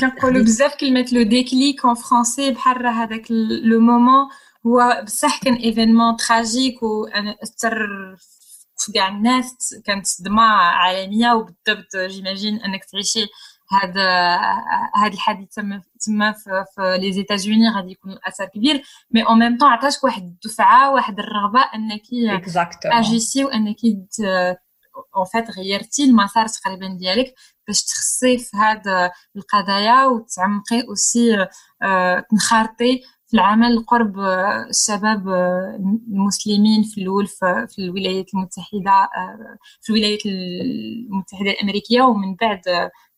كنقولوا 0.00 0.42
بزاف 0.42 0.74
كلمه 0.74 1.06
لو 1.12 1.22
ديكليك 1.22 1.80
en 1.86 1.94
français 1.94 2.52
بحال 2.52 2.86
هذاك 2.86 3.30
لو 3.30 3.80
مومون 3.80 4.28
هو 4.66 5.02
بصح 5.04 5.40
كان 5.42 5.54
ايفينمون 5.54 6.16
تراجيك 6.16 6.82
وانا 6.82 7.36
اثر 7.42 7.86
في 8.78 8.92
كاع 8.92 9.08
الناس 9.08 9.74
كانت 9.84 10.06
صدمه 10.06 10.42
عالميه 10.42 11.32
وبالضبط 11.32 11.96
جيماجين 11.96 12.60
انك 12.62 12.84
تعيشي 12.84 13.26
هذا 13.73 14.37
هذا 14.95 15.13
الحادث 15.13 15.55
تم 15.55 15.81
تما 16.05 16.31
في, 16.31 16.65
في 16.75 16.97
لي 16.97 17.11
زيتازوني 17.13 17.69
غادي 17.69 17.91
يكون 17.91 18.17
أثر 18.27 18.45
كبير. 18.45 18.83
مي 19.11 19.23
اون 19.23 19.39
ميم 19.39 19.57
طون 19.57 19.69
عطاتك 19.69 20.03
واحد 20.03 20.23
الدفعة 20.23 20.93
واحد 20.93 21.19
الرغبة 21.19 21.59
أنك 21.75 22.01
اجيسي 22.85 23.45
وأنك 23.45 23.77
اون 25.15 25.25
فات 25.33 25.51
غيرتي 25.51 26.03
المسار 26.03 26.47
تقريبا 26.47 26.87
ديالك 26.87 27.33
باش 27.67 27.83
تخصي 27.83 28.37
في 28.37 28.57
هاد 28.57 29.11
القضايا 29.35 30.05
وتعمقي 30.05 30.87
أوسي 30.87 31.47
تنخرطي 32.29 33.01
في 33.27 33.33
العمل 33.33 33.85
قرب 33.85 34.19
الشباب 34.69 35.29
المسلمين 36.09 36.83
في 36.83 37.01
الأول 37.01 37.27
في 37.27 37.79
الولايات 37.79 38.33
المتحدة 38.33 39.09
في 39.81 39.89
الولايات 39.89 40.25
المتحدة 40.25 41.51
الأمريكية 41.51 42.01
ومن 42.01 42.35
بعد 42.35 42.61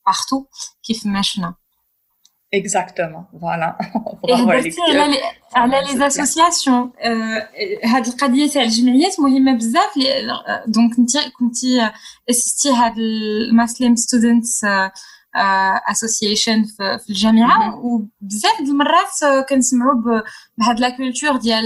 بارتو 0.07 0.45
كيف 0.83 1.07
ما 1.07 1.23
شفنا 1.23 1.55
اكزاكتومون 2.55 3.25
فوالا 3.41 3.79
هضرتي 4.31 4.77
على 4.83 5.17
على 5.55 5.87
لي 5.87 5.99
زاسوسياسيون 5.99 6.93
هاد 7.85 8.07
القضيه 8.07 8.49
تاع 8.49 8.62
الجمعيات 8.62 9.21
مهمه 9.21 9.55
بزاف 9.55 9.91
دونك 10.67 10.99
انت 10.99 11.11
كنتي 11.39 11.91
اسستي 12.31 12.71
هاد 12.73 12.99
المسلم 12.99 13.97
ستودنتس 13.97 14.67
اسوسيشن 15.91 16.65
في 16.65 17.11
الجامعه 17.11 17.77
وبزاف 17.85 18.62
د 18.62 18.69
المرات 18.69 19.47
كنسمعوا 19.49 20.23
بهاد 20.59 20.81
لا 20.81 20.97
كولتور 20.97 21.37
ديال 21.37 21.65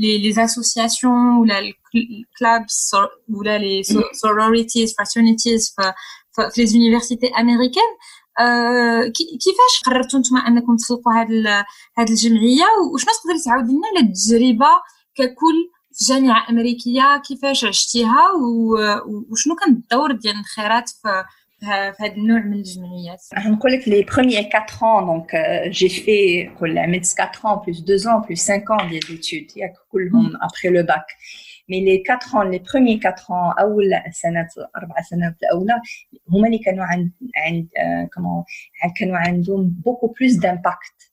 لي 0.00 0.18
لي 0.18 0.44
اسوسياسيون 0.44 1.36
ولا 1.38 1.58
الكلابس 1.58 2.96
ولا 3.28 3.58
لي 3.58 3.82
سوروريتيز 4.12 4.94
فراترنيتيز 4.94 5.74
في 6.35 6.61
لي 6.61 6.67
زونيفرسيتي 6.67 7.27
امريكان 7.27 7.83
كيفاش 9.15 9.83
قررتوا 9.85 10.19
نتوما 10.19 10.39
أنكم 10.47 10.75
تخلقوا 10.75 11.13
هذه 11.13 11.65
هذه 11.97 12.09
الجمعية؟ 12.09 12.65
وشنو 12.93 13.13
تقدري 13.13 13.39
تعاودي 13.45 13.71
لنا 13.71 13.87
على 13.87 14.07
التجربة 14.07 14.81
ككل 15.15 15.69
في 15.93 16.05
جامعة 16.05 16.49
أمريكية؟ 16.49 17.21
كيفاش 17.27 17.65
عشتيها؟ 17.65 18.31
وشنو 19.31 19.55
كان 19.55 19.71
الدور 19.73 20.11
ديال 20.11 20.33
الانخراط 20.33 20.89
في 20.89 21.23
في 21.60 21.66
هذا 22.02 22.12
النوع 22.12 22.40
من 22.40 22.52
الجمعيات 22.52 23.22
نقول 23.46 23.72
لك 23.72 23.88
لي 23.88 24.02
بروميير 24.02 24.48
4 24.54 24.66
ans 24.66 25.06
donc 25.06 25.30
j'ai 25.70 25.88
fait 25.88 26.58
كل 26.58 26.78
عملت 26.78 27.14
4 27.18 27.46
ans 27.46 27.58
plus 27.58 27.84
2 27.84 28.08
ans 28.08 28.22
plus 28.26 28.36
5 28.36 28.70
ans 28.70 28.84
des 28.90 29.12
études 29.12 29.56
ياك 29.56 29.72
كلهم 29.92 30.36
après 30.36 30.70
le 30.70 30.82
bac 30.82 31.04
مي 31.68 31.84
لي 31.84 32.02
4 32.08 32.34
ans 32.34 32.42
لي 32.42 32.58
بروميير 32.58 33.00
4 33.00 33.16
ans 33.16 33.60
اول 33.60 33.90
سنه 34.12 34.48
اربع 34.76 35.02
سنوات 35.10 35.36
الاولى 35.42 35.80
هما 36.28 36.46
اللي 36.46 36.58
كانوا 36.58 36.84
عند 36.84 37.10
عند 37.36 37.68
كومون 38.14 38.44
كانوا 38.96 39.16
عندهم 39.16 39.68
بوكو 39.84 40.06
بلوس 40.06 40.32
دامباكت 40.34 41.12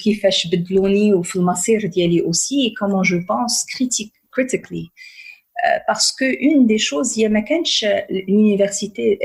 كيفاش 0.00 0.46
بدلوني 0.46 1.14
وفي 1.14 1.36
المصير 1.36 1.86
ديالي 1.86 2.20
اوسي 2.20 2.74
كومون 2.78 3.02
جو 3.02 3.20
بونس 3.28 3.66
كريتيك 3.76 4.12
كريتيكلي 4.34 4.90
parce 5.86 6.12
que 6.12 6.24
une 6.24 6.66
des 6.66 6.78
choses 6.78 7.18
هي 7.18 7.28
ما 7.28 7.40
كانش 7.40 7.84
l'université 8.10 9.18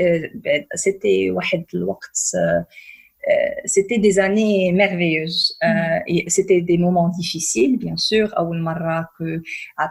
c'était 0.76 1.30
واحد 1.30 1.64
الوقت 1.74 2.36
c'était 3.64 3.98
des 3.98 4.18
années 4.18 4.72
merveilleuses 4.72 5.58
euh, 5.64 5.98
c'était 6.28 6.60
des 6.60 6.78
moments 6.78 7.08
difficiles 7.08 7.76
bien 7.78 7.96
sûr 7.96 8.38
أول 8.38 8.62
مرة 8.62 9.08
que 9.18 9.42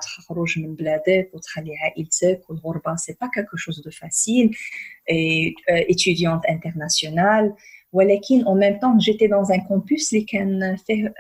تخرج 0.02 0.60
من 0.60 0.76
بلادك 0.76 1.30
وتخلي 1.34 1.76
عائلتك 1.78 2.50
والغربة 2.50 2.96
c'est 2.96 3.18
pas 3.20 3.30
quelque 3.36 3.58
chose 3.58 3.82
de 3.84 3.92
facile 3.92 4.52
et 5.08 5.54
euh, 5.70 5.84
étudiante 5.94 6.44
internationale 6.50 7.54
ولكن 7.96 8.44
en 8.44 8.56
même 8.56 8.80
temps 8.80 9.00
j'étais 9.00 9.28
dans 9.28 9.52
un 9.52 9.60
campus 9.60 10.14
اللي 10.14 10.26
كان 10.26 10.76
فيه 10.86 11.14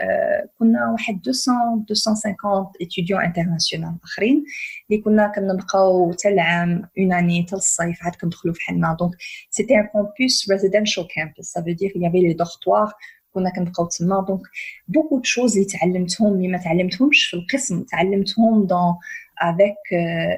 كنا 0.59 0.91
واحد 0.91 1.21
200 1.27 1.51
250 1.89 2.71
étudiants 2.83 3.21
internationaux 3.29 4.03
اخرين 4.03 4.43
اللي 4.89 5.01
كنا 5.01 5.31
كنبقاو 5.35 6.11
حتى 6.11 6.27
العام 6.29 6.89
اون 6.97 7.13
اني 7.13 7.43
حتى 7.43 7.55
الصيف 7.55 8.03
عاد 8.03 8.15
كندخلوا 8.15 8.53
في 8.53 8.61
حنا 8.61 8.97
دونك 8.99 9.11
سيتي 9.49 9.75
ان 9.75 9.87
كامبوس 9.93 10.51
ريزيدنشال 10.51 11.07
كامبوس 11.15 11.45
سا 11.45 11.61
فو 11.61 11.71
دير 11.71 11.93
يافي 11.95 12.19
لي 12.19 12.33
دورتوار 12.33 12.91
كنا 13.33 13.49
كنبقاو 13.49 13.85
تما 13.85 14.25
دونك 14.27 14.41
بوكو 14.87 15.15
دو 15.15 15.23
شوز 15.23 15.57
اللي 15.57 15.69
تعلمتهم 15.69 16.33
اللي 16.33 16.47
ما 16.47 16.57
تعلمتهمش 16.57 17.23
في 17.23 17.37
القسم 17.37 17.83
تعلمتهم 17.83 18.65
دون 18.65 18.95
avec 19.41 19.79
uh, 19.91 20.35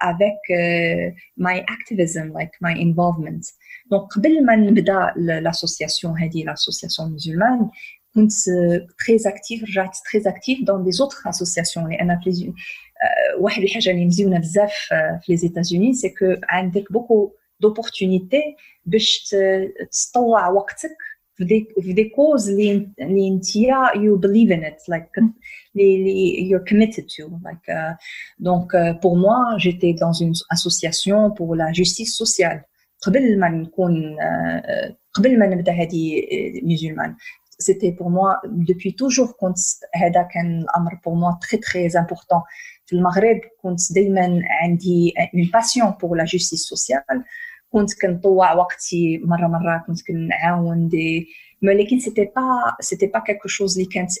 avec 0.00 0.40
uh, 0.50 1.10
my 1.36 1.56
activism 1.76 2.32
like 2.32 2.54
my 2.60 2.74
involvement 2.86 3.44
donc 3.94 4.16
قبل 4.16 4.44
ما 4.44 4.56
نبدا 4.56 5.14
l'association 5.16 6.06
هذه 6.06 6.44
l'association 6.44 7.04
musulmane 7.04 7.70
كنت 8.14 8.32
très 9.02 9.30
active 9.30 9.62
رجعت 9.62 9.96
très 9.96 10.28
active 10.28 10.64
dans 10.64 10.84
des 10.84 11.00
autres 11.00 11.26
associations 11.26 11.88
لان 11.88 12.20
في 12.24 12.52
واحد 13.40 13.62
الحاجه 13.62 13.90
اللي 13.90 14.06
مزيونه 14.06 14.38
بزاف 14.38 14.72
في 15.22 15.32
لي 15.32 15.38
ايتازوني 15.42 15.94
سي 15.94 16.08
كو 16.08 16.36
عندك 16.48 16.92
بوكو 16.92 17.32
دوبورتونيتي 17.60 18.42
باش 18.86 19.34
تطوع 20.12 20.48
وقتك 20.48 20.96
في 21.34 21.44
دي 21.44 21.68
في 21.82 21.92
دي 21.92 22.04
كوز 22.04 22.50
اللي 22.50 22.90
اللي 23.00 23.28
انت 23.28 23.56
يو 23.96 24.16
بليف 24.16 24.52
ان 24.52 24.64
ات 24.64 24.88
لايك 24.88 25.08
اللي 25.76 26.50
you're 26.50 26.70
committed 26.72 27.04
to 27.04 27.24
like 27.46 27.68
uh, 27.68 27.94
donc 28.48 28.74
uh, 28.74 28.94
pour 29.02 29.16
moi 29.16 29.38
j'étais 29.58 29.94
dans 30.04 30.12
une 30.12 30.34
association 30.50 31.30
pour 31.30 31.56
la 31.56 31.72
justice 31.72 32.12
sociale 32.22 32.60
قبل 33.05 33.39
ما 33.39 33.49
نكون 33.49 34.17
قبل 35.13 35.39
ما 35.39 35.47
نبدأ 35.47 35.71
هذه 35.71 36.21
musulmane. 36.63 37.15
C'était 37.59 37.93
pour 37.93 38.09
moi 38.09 38.41
depuis 38.45 38.95
toujours 38.95 39.31
كنت 39.39 39.57
هذا 39.95 40.21
كان 40.33 40.61
الأمر 40.61 40.91
pour 40.91 41.15
moi 41.15 41.39
très 41.41 41.57
très 41.57 41.95
important. 41.95 42.43
في 42.85 42.95
المغرب 42.95 43.39
كنت 43.61 43.93
دائما 43.93 44.41
عندي 44.43 45.13
une 45.35 45.49
passion 45.49 45.91
pour 45.99 46.15
la 46.15 46.25
justice 46.25 46.65
sociale. 46.73 47.23
كنت 47.69 48.01
كنطوع 48.01 48.53
وقتي 48.53 49.21
مرة 49.23 49.47
مرة 49.47 49.83
كنت 49.87 50.01
كنعاون 50.07 50.87
دي 50.87 51.27
ولكن 51.63 51.99
سيتي 51.99 52.25
با 52.35 52.75
سيتي 52.79 53.07
با 53.07 53.19
كيلكو 53.19 53.47
شوز 53.47 53.77
اللي 53.79 53.89
كانت 53.89 54.11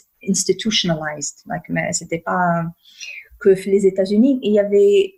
like 1.49 1.69
ما 1.69 1.91
سيتي 1.91 2.23
با 2.27 2.71
كو 3.43 3.55
في 3.55 3.71
لي 3.71 3.85
ايتازوني 3.85 4.41
يافي 4.43 5.13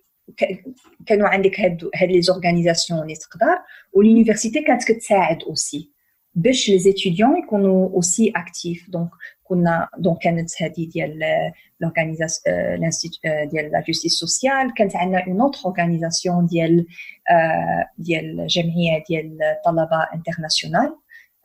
كانوا 1.06 1.28
عندك 1.28 1.61
هاد 1.61 1.90
هاد 1.96 2.08
لي 2.08 2.22
زورغانيزاسيون 2.22 3.02
اللي 3.02 3.14
تقدر 3.14 3.58
واليونيفرسيتي 3.92 4.62
كانت 4.62 4.85
كتساعد 4.85 5.42
اوسي 5.42 5.90
باش 6.35 6.68
لي 6.68 6.78
زيتيديون 6.78 7.38
يكونوا 7.38 7.88
اوسي 7.88 8.32
اكتيف 8.37 8.90
دونك 8.90 9.11
كنا 9.44 9.88
دونك 9.98 10.18
كانت 10.18 10.62
هذه 10.62 10.88
ديال 10.88 11.20
لورغانيزاسيون 11.80 12.90
ديال 13.24 13.72
لا 13.72 13.85
جوستيس 13.88 14.12
سوسيال 14.12 14.74
كانت 14.76 14.96
عندنا 14.96 15.26
اون 15.26 15.40
اوتر 15.40 15.61
اورغانيزاسيون 15.64 16.46
ديال 16.46 16.87
ديال 17.98 18.46
جمعيه 18.46 19.04
ديال 19.08 19.38
الطلبه 19.42 20.06
انترناسيونال 20.14 20.96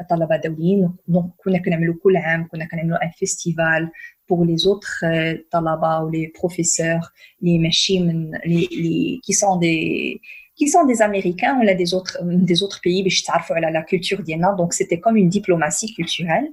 طلبه 0.10 0.36
دوليين 0.36 0.94
دونك 1.08 1.32
كنا 1.38 1.58
كنعملوا 1.58 1.96
كل 2.04 2.18
عام 2.18 2.48
كنا 2.48 2.66
كنعملوا 2.66 3.04
ان 3.04 3.12
فيستيفال 3.12 3.92
pour 4.32 4.46
les 4.46 4.68
autres 4.68 5.06
طلبه 5.52 6.00
ou 6.00 6.12
les 6.12 6.28
professeurs 6.42 7.12
اللي 7.42 7.60
ماشي 7.60 8.00
من 8.00 8.36
اللي 8.36 9.22
qui 9.26 9.34
sont 9.34 9.58
des 9.60 10.20
qui 10.60 10.68
sont 10.68 10.86
des 10.86 11.02
Américains 11.02 11.60
ou 11.60 11.64
là 11.64 11.74
des 11.74 11.94
autres 11.94 12.18
des 12.24 12.64
autres 12.64 12.82
pays 12.82 13.04
باش 13.04 13.22
تعرفوا 13.22 13.56
على 13.56 13.80
la 13.80 13.84
culture 13.84 14.22
ديالنا 14.22 14.58
donc 14.60 14.74
c'était 14.74 15.00
comme 15.00 15.18
une 15.18 15.30
diplomatie 15.30 15.94
culturelle 15.94 16.52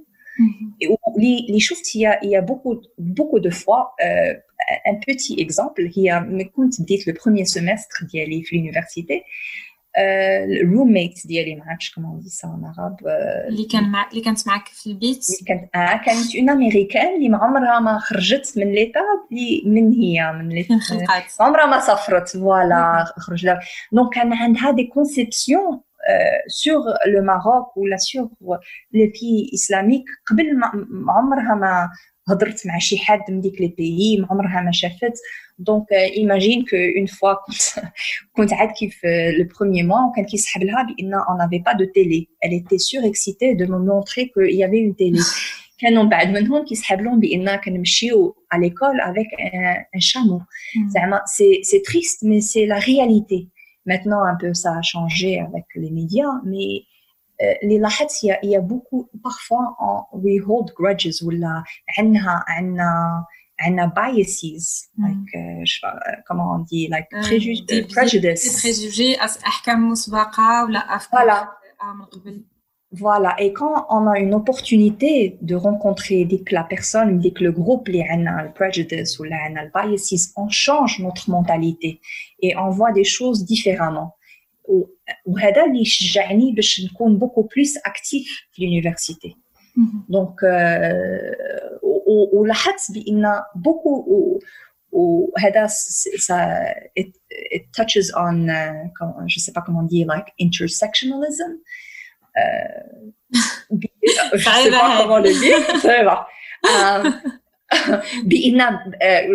et 0.81 0.87
les 1.55 1.59
choses 1.59 1.95
il 1.95 2.01
y 2.01 2.05
a 2.05 2.23
il 2.23 2.29
y 2.29 2.35
a 2.35 2.41
beaucoup 2.41 2.75
beaucoup 3.17 3.39
de 3.39 3.49
fois 3.49 3.81
un 4.91 4.95
petit 5.07 5.35
exemple 5.39 5.91
هي 5.97 6.19
ملي 6.19 6.43
كنت 6.43 6.81
بديت 6.81 7.07
لو 7.07 7.13
بروميير 7.13 7.45
سيمستر 7.45 8.05
ديالي 8.11 8.43
في 8.43 8.55
l'université 8.55 9.23
الروميت 9.98 11.26
ديالي 11.26 11.54
ما 11.54 11.64
عرفتش 11.66 11.94
كومون 11.94 12.20
دي 12.20 12.28
سا 12.28 12.48
ان 12.48 12.72
عرب 12.78 12.96
اللي 13.48 13.64
كان 13.64 13.90
مع 13.90 14.08
اللي 14.10 14.20
كانت 14.20 14.48
معك 14.48 14.68
في 14.68 14.86
البيت 14.86 15.26
اللي 15.30 15.44
كانت 15.46 15.70
آه 15.74 15.96
كانت 16.04 16.36
اون 16.36 16.50
امريكان 16.50 17.16
اللي 17.16 17.28
ما 17.28 17.38
عمرها 17.38 17.80
ما 17.80 17.98
خرجت 17.98 18.52
من 18.56 18.72
ليتا 18.72 19.00
اللي 19.32 19.62
من 19.66 19.92
هي 19.92 20.32
من 20.32 20.48
ليتا 20.48 20.78
عمرها 21.40 21.66
ما 21.66 21.80
سافرت 21.80 22.28
فوالا 22.28 23.04
خرج 23.18 23.46
لها 23.46 23.60
دونك 23.92 24.14
كان 24.14 24.32
عندها 24.32 24.70
دي 24.70 24.84
كونسيبسيون 24.84 25.80
سور 26.48 26.80
لو 27.06 27.22
ماروك 27.22 27.76
ولا 27.76 27.96
سور 27.96 28.28
لي 28.92 29.06
بي 29.06 29.50
اسلاميك 29.54 30.04
قبل 30.30 30.56
ما 30.58 31.12
عمرها 31.12 31.54
ما 31.54 31.90
هضرت 32.29 32.67
مع 32.67 32.77
شي 32.79 32.97
حد 32.97 33.19
من 33.29 33.41
ديك 33.41 33.61
لي 33.61 33.67
بيي 33.67 34.17
ما 34.17 34.27
عمرها 34.31 34.61
ما 34.61 34.71
شافت 34.71 35.13
دونك 35.59 35.85
ايماجين 35.91 36.65
كو 36.65 36.75
اون 36.97 37.05
فوا 37.05 37.33
كنت 37.33 37.85
كنت 38.35 38.53
عاد 38.53 38.71
كيف 38.71 39.05
لو 39.05 39.47
بروميير 39.59 39.85
موا 39.85 40.09
وكان 40.09 40.25
كيسحب 40.25 40.63
لها 40.63 40.83
بان 40.83 41.13
اون 41.13 41.37
نافي 41.37 41.59
با 41.59 41.71
دو 41.71 41.85
تيلي 41.85 42.27
elle 42.45 42.53
était 42.53 42.77
surexcitée 42.77 43.55
de 43.55 43.65
me 43.65 43.79
montrer 43.91 44.29
que 44.29 44.41
il 44.49 44.55
y 44.55 44.63
avait 44.63 44.79
une 44.79 44.95
télé 44.95 45.19
كانوا 45.77 46.03
بعد 46.03 46.27
منهم 46.27 46.65
كيسحب 46.65 47.01
لهم 47.01 47.19
بان 47.19 47.55
كنمشيو 47.55 48.35
à 48.53 48.57
l'école 48.57 49.01
avec 49.01 49.27
un, 49.39 49.75
un 49.95 49.99
chameau 49.99 50.41
زعما 50.87 51.21
سي 51.25 51.63
سي 51.63 51.79
تريست 51.79 52.25
مي 52.25 52.41
سي 52.41 52.65
لا 52.65 52.79
رياليتي 52.79 53.49
maintenant 53.89 54.23
un 54.31 54.35
peu 54.41 54.51
ça 54.53 54.71
a 54.79 54.81
changé 54.81 55.39
avec 55.47 55.65
les 55.75 55.91
médias 55.91 56.35
mais 56.51 56.71
اللي 57.63 57.79
لاحظت 57.79 58.25
هي 58.25 58.39
هي 58.43 58.59
بوكو 58.59 59.09
parfois 59.27 59.75
we 60.13 60.45
hold 60.45 60.69
grudges 60.71 61.23
ولا 61.27 61.63
عندنا 61.99 62.43
عندنا 62.47 63.25
عندنا 63.59 63.93
biases 63.95 64.89
like 64.97 65.35
uh, 65.35 66.21
comment 66.27 66.49
on 66.55 66.59
dit 66.59 66.87
like 66.87 67.07
prejudice 67.27 67.93
prejudice 67.95 68.61
préjugés 68.61 69.21
احكام 69.47 69.89
مسبقه 69.89 70.63
ولا 70.63 70.79
افكار 70.79 71.25
voilà. 71.25 71.47
من 71.99 72.05
قبل 72.05 72.43
Voilà, 72.91 73.35
et 73.39 73.51
quand 73.51 73.85
on 73.89 74.07
a 74.07 74.19
une 74.19 74.33
opportunité 74.33 75.37
de 75.41 75.55
rencontrer, 75.55 76.23
dès 76.23 76.39
que 76.39 76.53
la 76.53 76.63
personne, 76.63 77.19
dès 77.19 77.31
que 77.31 77.43
le 77.43 77.51
groupe, 77.51 77.89
les 77.89 78.03
le 78.03 78.53
prejudice 78.53 79.19
ou 79.19 79.23
le 79.23 79.71
biases, 79.73 80.31
on 80.37 80.47
change 80.47 80.99
notre 80.99 81.29
mentalité 81.29 81.99
et 82.39 82.55
on 82.55 82.69
voit 82.69 82.93
des 82.93 83.03
choses 83.03 83.43
différemment. 83.43 84.15
وهذا 85.25 85.65
اللي 85.65 85.85
شجعني 85.85 86.51
باش 86.51 86.81
نكون 86.85 87.19
beaucoup 87.19 87.43
plus 87.43 87.77
actif 87.91 88.47
في 88.51 88.61
l'université. 88.61 89.35
Donc, 90.09 90.35
ولاحظت 92.33 92.91
بان 92.91 93.41
beaucoup 93.55 94.39
وهذا 94.91 95.67
ça 95.67 96.37
it, 96.95 97.09
it 97.29 97.63
touches 97.73 98.11
on 98.15 98.47
uh, 98.47 99.27
je 99.27 99.39
sais 99.39 99.51
pas 99.51 99.61
comment 99.61 99.83
dire 99.83 100.07
like 100.07 100.29
intersectionalism 100.39 101.51
euh, 102.37 103.11
je 104.33 104.49
sais 104.63 104.71
pas 104.71 104.97
comment 105.01 105.19
le 105.19 105.33
dire 105.43 105.59
ça 105.81 106.03
va 106.03 106.27
euh, 106.73 107.11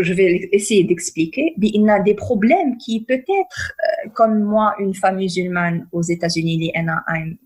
je 0.06 0.12
vais 0.12 0.48
essayer 0.52 0.84
d'expliquer 0.84 1.54
il 1.60 1.82
y 1.82 1.90
a 1.90 2.00
des 2.00 2.14
problèmes 2.14 2.76
qui 2.78 3.04
peut-être 3.04 3.72
euh, 3.84 4.08
comme 4.14 4.42
moi 4.42 4.74
une 4.78 4.94
femme 4.94 5.16
musulmane 5.16 5.88
aux 5.92 6.02
États-Unis 6.02 6.56
les 6.58 6.72
I'm, 6.76 7.36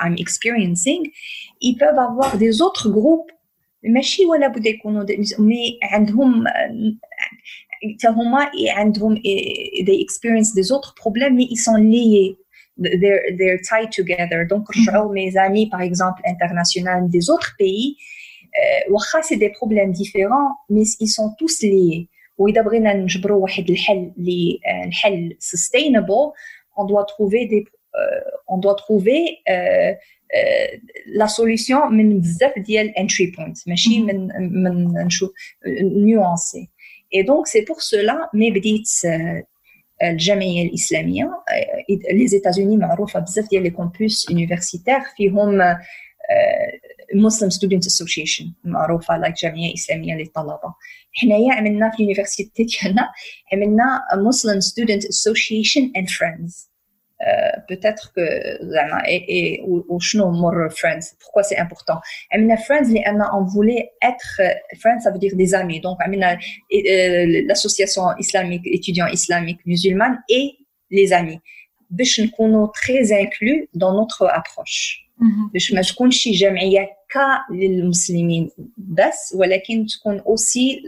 I'm 0.00 0.16
experiencing 0.18 1.10
ils 1.60 1.76
peuvent 1.76 1.98
avoir 1.98 2.36
des 2.36 2.60
autres 2.60 2.88
groupes 2.90 3.30
ماشي 3.84 4.26
ولا 4.26 4.48
بد 4.48 4.66
يكونوا 4.66 5.04
مي 5.38 5.78
عندهم 5.82 6.44
حتى 7.68 8.08
هما 8.08 8.50
عندهم 8.68 9.16
they 9.16 10.00
experience 10.00 10.54
des 10.54 10.72
autres 10.72 10.94
problèmes 10.94 11.36
mais 11.36 11.46
ils 11.50 11.60
sont 11.60 11.76
liés 11.76 12.36
they're, 12.78 13.22
they're 13.38 13.60
tied 13.60 13.90
together 13.90 14.46
donc 14.46 14.64
رجعوا 14.76 15.12
mes 15.12 15.36
amis 15.36 15.68
par 15.68 15.80
exemple 15.80 16.22
internationaux 16.26 17.08
des 17.08 17.30
autres 17.30 17.54
pays 17.58 17.96
واخا 18.90 19.20
c'est 19.20 19.36
des 19.36 19.50
problèmes 19.50 19.92
différents 19.92 20.50
mais 20.70 20.86
ils 21.00 21.12
sont 21.18 21.30
tous 21.38 21.62
liés 21.62 22.08
واذا 22.38 22.62
بغينا 22.62 22.94
نجبروا 22.94 23.42
واحد 23.42 23.70
الحل 23.70 24.12
اللي 24.18 24.60
الحل 24.84 25.36
sustainable 25.40 26.32
on 26.76 26.84
doit 26.84 27.04
trouver 27.04 27.46
des 27.46 27.64
on 28.48 28.58
doit 28.58 28.76
trouver 28.76 29.22
لا 31.06 31.26
سوليسيون 31.26 31.94
من 31.94 32.20
بزاف 32.20 32.58
ديال 32.58 32.94
entry 32.98 33.36
points 33.36 33.62
ماشي 33.68 34.00
من 34.00 34.28
من 34.62 35.04
نشوف 35.04 35.30
نيوانسي 35.82 36.68
اي 37.14 37.22
دونك 37.22 37.46
سي 37.46 37.60
بور 37.60 37.76
سولا 37.78 38.30
مي 38.34 38.50
بديت 38.50 38.88
الجمعيه 40.02 40.68
الاسلاميه 40.68 41.30
لي 42.12 42.28
زيتازوني 42.28 42.76
معروفه 42.76 43.20
بزاف 43.20 43.48
ديال 43.50 43.62
لي 43.62 43.70
كومبوس 43.70 44.30
يونيفرسيتير 44.30 45.00
فيهم 45.16 45.62
مسلم 47.14 47.50
ستودنت 47.50 47.86
اسوسيشن 47.86 48.52
معروفه 48.64 49.16
لايك 49.16 49.34
جمعيه 49.34 49.74
اسلاميه 49.74 50.14
للطلبه 50.14 50.74
حنايا 51.12 51.52
عملنا 51.52 51.90
في 51.90 51.96
اليونيفرسيتي 51.96 52.64
ديالنا 52.64 53.08
عملنا 53.52 54.00
مسلم 54.16 54.60
ستودنت 54.60 55.04
اسوسيشن 55.04 55.92
اند 55.96 56.08
فريندز 56.08 56.72
Euh, 57.24 57.50
peut-être 57.68 58.12
que 58.14 58.24
et, 59.06 59.24
et 59.28 59.62
ou 59.64 60.00
شنو 60.00 60.32
more 60.32 60.70
friends 60.72 61.14
pourquoi 61.20 61.42
c'est 61.44 61.58
important 61.58 62.00
عملنا 62.32 62.56
friends 62.56 62.92
لان 62.92 63.22
on 63.22 63.44
voulait 63.44 63.90
être 64.04 64.40
friends 64.74 65.00
ça 65.04 65.10
veut 65.12 65.18
dire 65.18 65.36
des 65.36 65.54
amis 65.54 65.80
donc 65.80 65.96
عملنا 66.00 66.38
l'association 67.48 68.02
islamique 68.18 68.66
étudiants 68.66 69.06
islamiques 69.06 69.64
musulmanes 69.66 70.18
et 70.28 70.46
les 70.90 71.12
amis 71.12 71.38
باش 71.90 72.20
نكونوا 72.20 72.68
très 72.68 73.12
inclus 73.12 73.68
dans 73.74 73.92
notre 73.92 74.26
approche 74.26 75.08
باش 75.52 75.72
ما 75.72 75.82
تكونش 75.82 76.28
جمعيه 76.28 76.80
ك 76.82 76.95
للمسلمين 77.51 78.49
بس 78.77 79.35
ولكن 79.35 79.85
تكون 79.85 80.19
aussi 80.19 80.81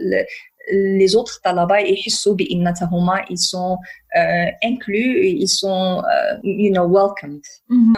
les 0.72 1.16
autres 1.16 1.40
talaba 1.40 1.72
يحسوا 1.72 2.34
بان 2.34 2.74
هما 2.82 3.24
ils 3.30 3.38
sont 3.38 3.78
uh, 4.16 4.68
inclus 4.70 5.10
ils 5.42 5.48
sont 5.48 6.02
uh, 6.02 6.74
know 6.74 6.86
welcomed. 6.86 7.42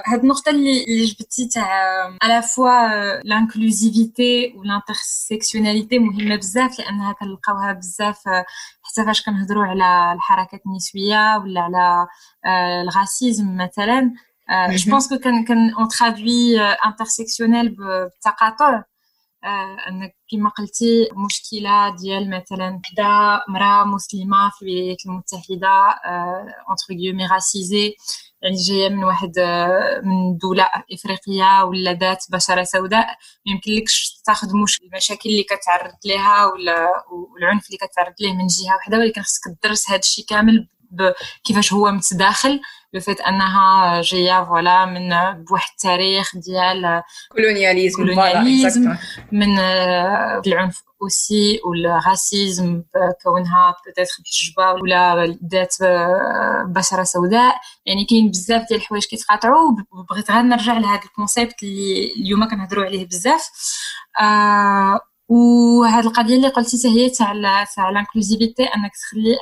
هاد 0.06 0.20
النقطة 0.20 0.50
اللي 0.50 1.04
جبتي 1.04 1.48
تاع 1.48 1.68
على 2.22 2.42
فوا 2.42 3.22
لانكلوزيفيتي 3.22 4.54
والانترسيكسيوناليتي 4.56 5.98
مهمة 5.98 6.36
بزاف 6.36 6.78
لأنها 6.78 7.12
كنلقاوها 7.12 7.72
بزاف 7.72 8.18
حتى 8.82 9.06
فاش 9.06 9.22
كنهضروا 9.22 9.64
على 9.64 10.12
الحركات 10.14 10.60
النسوية 10.66 11.38
ولا 11.38 11.60
على 11.60 12.06
الغاسيزم 12.82 13.56
مثلا. 13.56 14.12
جو 14.70 14.90
بونس 14.90 15.08
كو 15.08 15.18
كان 15.18 15.44
كان 15.44 15.74
اون 15.74 15.88
ترادوي 15.88 16.60
انترسيكسيونيل 16.60 17.68
بالتقاطع 17.68 18.82
انك 19.88 20.16
كما 20.30 20.50
قلتي 20.50 21.08
مشكله 21.26 21.96
ديال 21.96 22.30
مثلا 22.30 22.80
حدا 22.84 23.40
مراه 23.48 23.84
مسلمه 23.84 24.50
في 24.50 24.64
الولايات 24.64 25.06
المتحده 25.06 25.68
اونتر 26.68 26.84
غيومي 26.90 27.26
راسيزي 27.26 27.94
يعني 28.42 28.56
جاية 28.56 28.88
من 28.88 29.04
واحد 29.04 29.32
من 30.04 30.38
دوله 30.38 30.68
افريقيه 30.92 31.64
ولا 31.64 31.92
ذات 31.92 32.24
بشره 32.30 32.62
سوداء 32.62 33.06
ما 33.46 33.52
يمكنلكش 33.52 34.22
تاخذ 34.26 34.56
مشكل 34.56 34.86
المشاكل 34.86 35.30
اللي 35.30 35.42
كتعرض 35.42 35.94
لها 36.04 36.46
ولا 36.46 37.04
والعنف 37.10 37.66
اللي 37.66 37.78
كتعرض 37.78 38.14
ليه 38.20 38.32
من 38.32 38.46
جهه 38.46 38.74
واحدة 38.74 38.98
ولكن 38.98 39.22
خصك 39.22 39.42
تدرس 39.62 39.90
هذا 39.90 39.98
الشيء 39.98 40.24
كامل 40.24 40.68
كيفاش 41.44 41.72
هو 41.72 41.90
متداخل 41.90 42.60
لو 42.92 43.00
فيت 43.00 43.20
انها 43.20 44.00
جاية 44.02 44.44
فوالا 44.44 44.84
من 44.84 45.08
بواحد 45.44 45.70
التاريخ 45.70 46.32
ديال 46.36 47.02
كولونياليزم 47.32 47.96
كولونياليزم 47.96 48.96
من 49.32 49.58
العنف 50.46 50.82
اوسي 51.02 51.60
والراسيزم 51.64 52.82
كونها 53.22 53.74
بوتيتر 53.86 54.12
محجبه 54.20 54.82
ولا 54.82 55.36
ذات 55.52 55.74
بشره 56.66 57.02
سوداء 57.02 57.54
يعني 57.86 58.04
كاين 58.04 58.30
بزاف 58.30 58.68
ديال 58.68 58.80
الحوايج 58.80 59.04
كيتقاطعوا 59.04 59.76
بغيت 60.10 60.30
غير 60.30 60.42
نرجع 60.42 60.78
لهذا 60.78 61.04
الكونسيبت 61.04 61.62
اللي 61.62 62.12
اليوم 62.16 62.48
كنهضروا 62.48 62.84
عليه 62.84 63.06
بزاف 63.06 63.50
آه 64.20 65.00
وهاد 65.28 66.06
القضية 66.06 66.36
اللي 66.36 66.48
قلتي 66.48 66.88
هي 66.88 67.10
تاع 67.10 67.64
تاع 67.76 67.90
لانكلوزيفيتي 67.90 68.64
أنك 68.64 68.92
تخلي 68.96 69.36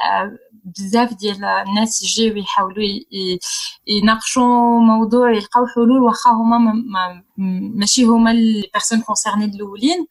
بزاف 0.65 1.15
ديال 1.15 1.45
الناس 1.45 2.03
يجيو 2.03 2.37
يحاولوا 2.37 2.85
يناقشوا 3.87 4.81
موضوع 4.81 5.33
يلقاو 5.33 5.67
حلول 5.67 6.03
واخا 6.03 6.31
هما 6.31 6.59
ما 6.59 7.23
ماشي 7.77 8.05
هما 8.05 8.31
لي 8.31 8.71
بيرسون 8.75 9.01
كونسيرني 9.01 9.45
الأولين. 9.45 10.07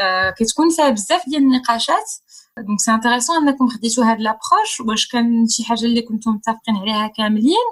آه 0.00 0.30
كتكون 0.30 0.70
فيها 0.70 0.90
بزاف 0.90 1.28
ديال 1.28 1.42
النقاشات. 1.42 2.10
دونك 2.58 2.80
سي 2.80 2.94
انتريسون 2.94 3.36
أنكم 3.48 3.68
خديتوا 3.68 4.04
هاد 4.04 4.20
لابروش 4.20 4.80
واش 4.80 5.08
كان 5.08 5.46
شي 5.48 5.64
حاجة 5.64 5.84
اللي 5.84 6.02
كنتم 6.02 6.30
متفقين 6.30 6.76
عليها 6.76 7.06
كاملين. 7.16 7.66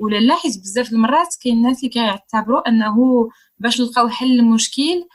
ولا 0.00 0.16
لا 0.18 0.34
حيت 0.36 0.58
بزاف 0.58 0.92
المرات 0.92 1.28
كاين 1.42 1.56
الناس 1.56 1.78
اللي 1.78 1.88
كيعتبروا 1.88 2.68
أنه 2.68 2.96
باش 3.58 3.80
نلقاو 3.80 4.08
حل 4.08 4.26
للمشكل 4.28 5.08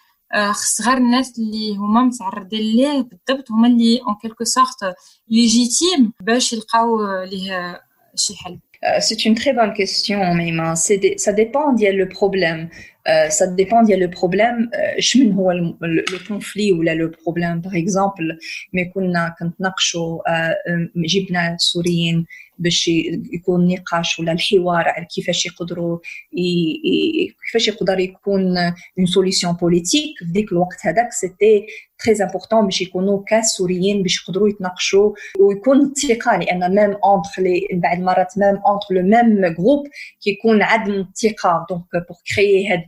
خص 0.53 0.81
غير 0.81 0.97
الناس 0.97 1.39
اللي 1.39 1.77
هما 1.77 2.03
متعرضين 2.03 2.61
ليه 2.61 3.01
بالضبط 3.01 3.51
هما 3.51 3.69
اللي 3.69 4.01
اون 4.01 4.17
كيلكو 4.23 4.45
سورت 4.45 4.95
ليجيتيم 5.29 6.13
باش 6.21 6.53
يلقاو 6.53 7.23
ليه 7.23 7.81
شي 8.17 8.37
حل 8.37 8.59
C'est 8.99 9.25
une 9.27 9.37
très 9.37 9.53
bonne 9.53 9.75
question, 9.75 10.19
Maïma. 10.35 10.75
Ça 10.75 11.33
dépend 11.33 11.73
de 11.73 11.87
le 12.03 12.09
problème. 12.09 12.69
Euh, 13.09 13.29
ça 13.31 13.49
dépend 13.49 13.83
il 13.85 13.91
y 13.91 13.95
a 13.95 13.97
le 13.97 14.11
problème 14.11 14.71
je 14.99 15.19
euh, 15.19 15.75
le, 15.81 16.05
le 16.13 16.19
conflit 16.29 16.71
ou 16.71 16.83
là 16.83 16.95
le 16.95 17.11
problème 17.11 17.61
par 17.61 17.75
exemple 17.75 18.37
mais 18.73 18.85
كنا 18.95 19.35
كنتناقشوا 19.39 20.19
جبنا 20.97 21.57
سوريين 21.59 22.27
باش 22.60 22.88
يكون 23.34 23.68
نقاش 23.68 24.20
ولا 24.20 24.32
الحوار 24.32 24.88
على 24.88 25.06
كيفاش 25.06 25.46
يقدروا 25.46 26.00
كيفاش 27.46 27.68
يقدر 27.68 28.00
يكون 28.00 28.58
اون 28.58 29.06
سوليسيون 29.06 29.54
بوليتيك 29.54 30.18
في 30.20 30.26
ديك 30.26 30.52
الوقت 30.52 30.78
هذاك 30.82 31.12
سيتي 31.12 31.66
تري 32.06 32.24
امبورطون 32.24 32.66
باش 32.66 32.82
يكونوا 32.82 33.24
كاس 33.24 33.46
سوريين 33.46 34.04
باش 34.04 34.24
يقدروا 34.24 34.50
يتناقشوا 34.50 35.14
ويكون 35.40 35.82
الثقة 35.82 36.38
لأن 36.38 36.76
ميم 36.76 36.98
اونتر 37.04 37.42
لي 37.42 37.68
بعد 37.74 38.00
مرات 38.00 38.38
ميم 38.38 38.56
اونتر 38.56 38.88
لو 38.92 39.02
ميم 39.02 39.54
جروب 39.54 39.88
كيكون 40.22 40.62
عدم 40.62 40.94
الثقة. 40.94 41.66
دونك 41.70 41.84
بور 41.94 42.18
كريي 42.36 42.68
هاد 42.68 42.88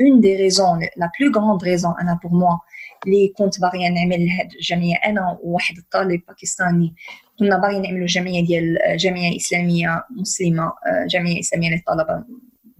une 0.00 0.20
des 0.20 0.36
raisons 0.36 0.78
la 0.96 1.08
plus 1.16 1.30
grande 1.30 1.62
raison 1.62 1.92
انا 2.00 2.18
pour 2.22 2.30
moi 2.30 2.60
اللي 3.06 3.32
كنت 3.38 3.60
باغيه 3.60 3.88
نعمل 3.88 4.28
هاد 4.28 4.52
الجمعيه 4.52 4.94
انا 4.94 5.38
وواحد 5.42 5.76
الطالب 5.78 6.20
باكستاني 6.28 6.94
كنا 7.38 7.58
باغيين 7.58 7.82
نعملوا 7.82 8.06
جمعيه 8.06 8.46
ديال 8.46 8.78
جمعيه 8.96 9.36
اسلاميه 9.36 10.04
مسلمه 10.10 10.72
جمعيه 11.06 11.40
اسلاميه 11.40 11.70
للطلبه 11.70 12.24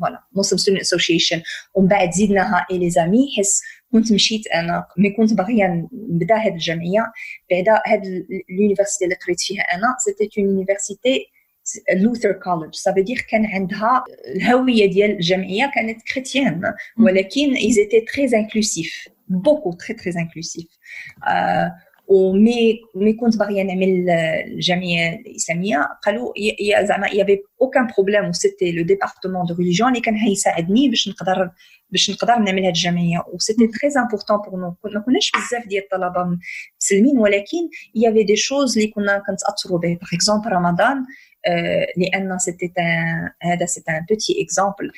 فوالا 0.01 0.25
مسلم 0.33 0.59
ستودنت 0.59 0.81
اسوسيشن 0.81 1.43
ومن 1.75 1.89
بعد 1.89 2.11
زيدناها 2.13 2.67
اي 2.71 2.79
لي 2.79 2.91
زامي 2.91 3.29
حس 3.39 3.63
كنت 3.93 4.13
مشيت 4.13 4.47
انا 4.47 4.87
مي 4.99 5.11
كنت 5.11 5.35
باغيه 5.35 5.89
نبدا 5.93 6.37
هاد 6.37 6.53
الجمعيه 6.53 7.13
بعدا 7.51 7.83
هاد 7.87 8.03
اليونيفرسيتي 8.51 9.05
اللي 9.05 9.17
قريت 9.27 9.41
فيها 9.41 9.63
انا 9.63 9.95
سيتي 9.99 10.41
اون 10.41 10.49
يونيفرسيتي 10.49 11.27
لوثر 11.95 12.33
كولج 12.33 12.75
سا 12.75 12.91
دير 12.91 13.27
كان 13.31 13.47
عندها 13.47 14.05
الهويه 14.37 14.87
ديال 14.91 15.11
الجمعيه 15.11 15.71
كانت 15.75 16.03
كريتيان 16.03 16.75
ولكن 16.99 17.55
ils 17.57 17.79
étaient 17.79 18.05
très 18.05 18.35
inclusifs 18.35 19.09
beaucoup 19.31 19.77
très 19.77 19.95
très 19.95 20.17
inclusifs 20.17 20.79
ومي 22.08 22.82
مي 22.96 23.14
كنت 23.14 23.38
باغية 23.38 23.64
نعمل 23.64 24.10
الجمعيه 24.48 25.16
الإسلامية. 25.16 25.88
قالوا 26.06 26.34
زعما 26.82 27.08
يافي 27.08 27.40
اوكان 27.62 27.88
بروبليم 27.98 28.26
وسيتي 28.30 28.72
لو 28.72 28.84
ديبارتمون 28.84 29.46
دو 29.46 29.56
ريليجيون 29.56 29.90
اللي 29.90 30.02
كان 30.02 30.16
هيساعدني 30.16 30.90
باش 30.90 31.08
نقدر 31.10 31.50
باش 31.90 32.10
نقدر 32.10 32.36
نعمل 32.36 32.66
هاد 32.66 32.76
الجمعيه 32.76 33.24
وسيتي 33.34 33.68
تري 33.68 34.02
امبورطون 34.02 34.38
بور 34.38 34.60
نو 34.60 34.76
ما 34.86 35.00
كناش 35.02 35.32
بزاف 35.32 35.68
ديال 35.68 35.84
الطلبة 35.84 36.38
مسلمين 36.82 37.18
ولكن 37.20 37.70
يافي 37.96 38.24
دي 38.24 38.36
شوز 38.36 38.78
اللي 38.78 38.90
كنا 38.90 39.24
كنتأثروا 39.28 39.80
به 39.80 39.88
باغ 39.88 40.10
اكزومبل 40.14 40.52
رمضان 40.52 41.06
لأن 41.98 42.38
سيتي 42.40 42.74
هذا 43.42 43.66
سيتي 43.66 43.92
ان 43.92 44.06
بوتي 44.10 44.44
اكزومبل 44.44 44.92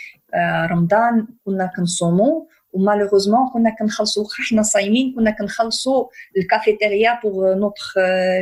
رمضان 0.72 1.28
كنا 1.46 1.72
كنصومو 1.76 2.48
ومالوغوزمون 2.77 3.49
كنا 3.55 3.77
كنخلصوا 3.79 4.25
حنا 4.51 4.63
صايمين 4.63 5.15
كنا 5.17 5.31
كنخلصوا 5.31 6.09
الكافيتيريا 6.37 7.21
بوغ 7.25 7.55
نوتر 7.55 7.93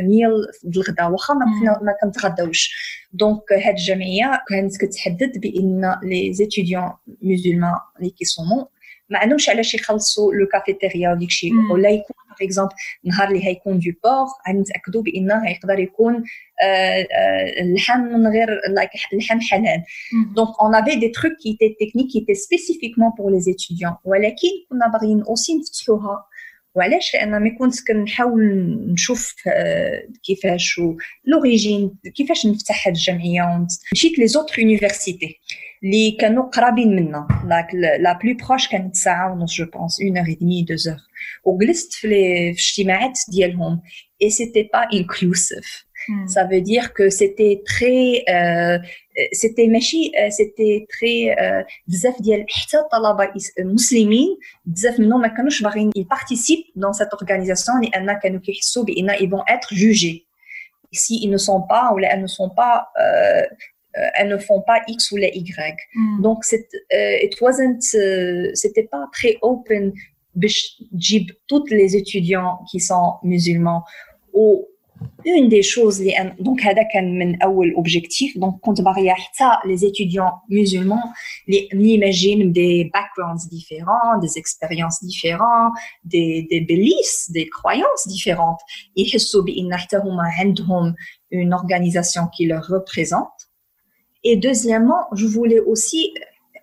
ميل 0.03 0.31
الغدا 0.75 1.05
واخا 1.05 1.33
ما 1.33 1.45
ما 1.81 1.95
كنتغداوش 2.01 2.69
دونك 3.13 3.53
هاد 3.53 3.73
الجمعيه 3.73 4.43
كانت 4.49 4.77
كتحدد 4.77 5.37
بان 5.41 5.99
لي 6.03 6.33
زيتيديون 6.33 6.91
مسلمان 7.21 7.75
اللي 7.99 8.09
كيصوموا 8.09 8.65
ما 9.10 9.18
عندهمش 9.18 9.48
علاش 9.48 9.74
يخلصوا 9.74 10.34
لو 10.34 10.46
كافيتيريا 10.46 11.12
وديك 11.12 11.28
الشيء. 11.28 11.52
ولا 11.72 11.88
يكون 11.88 12.16
باغ 12.28 12.46
اكزومبل 12.46 12.74
نهار 13.04 13.28
اللي 13.28 13.46
هيكون 13.46 13.78
دو 13.78 13.90
بور 14.04 14.26
غنتاكدوا 14.48 15.02
بأنه 15.02 15.50
يقدر 15.50 15.78
يكون 15.78 16.24
اللحم 17.60 18.00
من 18.00 18.26
غير 18.26 18.48
اللحم 19.12 19.40
حلال. 19.40 19.82
دونك 20.36 20.48
اون 20.62 20.74
افي 20.74 20.94
دي 20.96 21.08
تروك 21.08 21.32
كي 21.32 21.56
تي 21.60 21.68
تكنيك 21.68 22.12
كي 22.12 22.20
تي 22.20 22.34
سبيسيفيكمون 22.34 23.10
بور 23.18 23.32
لي 23.32 23.40
ستوديون 23.40 23.96
ولكن 24.04 24.48
كنا 24.70 24.88
باغيين 24.88 25.22
اوسي 25.22 25.58
نفتحوها. 25.58 26.24
وعلاش؟ 26.76 27.14
لأن 27.14 27.42
مي 27.42 27.50
كنت 27.50 27.74
كنحاول 27.88 28.42
نشوف 28.92 29.34
كيفاش 30.24 30.80
لوريجين 31.24 31.90
كيفاش 32.14 32.46
نفتح 32.46 32.88
هاد 32.88 32.96
الجمعية 32.96 33.66
مشيت 33.92 34.18
لي 34.18 34.26
زوتر 34.26 34.58
يونيفرسيتي 34.58 35.38
اللي 35.84 36.10
كانوا 36.10 36.44
قرابين 36.44 36.96
منا. 36.96 37.26
لا 37.98 38.18
بلو 38.22 38.36
بروش 38.48 38.68
كانت 38.68 38.96
ساعه 38.96 39.32
ونص 39.32 39.54
جو 39.54 39.64
بونس 39.64 40.00
اون 40.00 40.18
اور 40.18 40.36
دمي 40.40 40.62
دو 40.62 40.76
زور 40.76 40.96
وجلست 41.44 41.92
في 41.92 42.06
الاجتماعات 42.06 43.18
ديالهم. 43.32 43.82
اي 44.22 44.30
سيتي 44.30 44.68
با 44.72 44.88
انكلوسيف 44.94 45.85
Ça 46.27 46.45
veut 46.45 46.61
dire 46.61 46.93
que 46.93 47.09
c'était 47.09 47.61
très 47.65 48.23
euh, 48.27 48.79
c'était 49.31 49.67
ماشي 49.67 50.11
c'était 50.29 50.87
très 50.89 51.35
بزاف 51.87 52.21
ديال 52.21 52.45
حتى 52.49 52.77
الطلبه 52.77 53.33
المسلمين 53.59 54.37
بزاف 54.65 54.99
منهم 54.99 55.21
ما 55.21 55.27
كانوش 55.27 55.63
باغيين 55.63 55.91
يبارتيسيب 55.95 56.59
dans 56.77 56.93
cette 56.93 57.13
organisation 57.13 57.81
لان 57.83 58.19
كانوا 58.19 58.39
كيحسوا 58.39 58.85
بان 58.85 59.09
ils 59.09 59.29
vont 59.29 59.43
être 59.47 59.75
jugés 59.75 60.25
si 60.93 61.23
ils 61.23 61.29
ne 61.29 61.37
sont 61.37 61.61
pas 61.61 61.93
ou 61.93 61.99
elles 61.99 62.21
ne 62.21 62.27
sont 62.27 62.49
pas 62.49 62.87
euh, 63.97 64.07
elles 64.15 64.29
ne 64.29 64.37
font 64.37 64.61
pas 64.61 64.81
X 64.87 65.11
ou 65.11 65.17
les 65.17 65.31
Y. 65.33 65.77
Mm. 65.95 66.21
Donc, 66.21 66.43
uh, 66.51 67.25
it 67.25 67.39
wasn't, 67.41 67.81
uh, 67.93 68.51
c'était 68.53 68.83
pas 68.83 69.05
très 69.11 69.37
open 69.41 69.93
de 70.35 70.47
toutes 71.47 71.69
les 71.71 71.95
étudiants 71.95 72.59
qui 72.69 72.79
sont 72.79 73.15
musulmans. 73.23 73.83
Ou 74.33 74.67
une 75.25 75.49
des 75.49 75.61
choses 75.61 76.01
donc 76.39 76.61
هذا 76.63 76.83
كان 76.93 77.19
من 77.19 77.41
اول 77.41 77.75
objectif 77.75 78.39
donc 78.39 78.59
كنت 78.61 78.81
باغيه 78.81 79.13
حتى 79.13 79.69
les 79.69 79.85
étudiants 79.85 80.33
musulmans 80.49 81.13
les 81.47 81.69
n'imagine 81.73 82.51
des 82.51 82.89
backgrounds 82.93 83.47
différents 83.49 84.17
des 84.21 84.37
expériences 84.37 85.03
différentes 85.03 85.73
des 86.03 86.47
des 86.51 86.61
beliefs 86.61 87.29
des 87.29 87.47
croyances 87.49 88.07
différentes 88.07 88.61
يحسوا 88.97 89.43
بان 89.43 89.77
حتى 89.77 89.97
هما 89.97 90.23
عندهم 90.39 90.95
une 91.33 91.53
organisation 91.53 92.23
qui 92.35 92.45
leur 92.45 92.65
représente 92.67 93.39
et 94.23 94.35
deuxièmement 94.35 95.03
je 95.13 95.25
voulais 95.25 95.59
aussi 95.59 96.13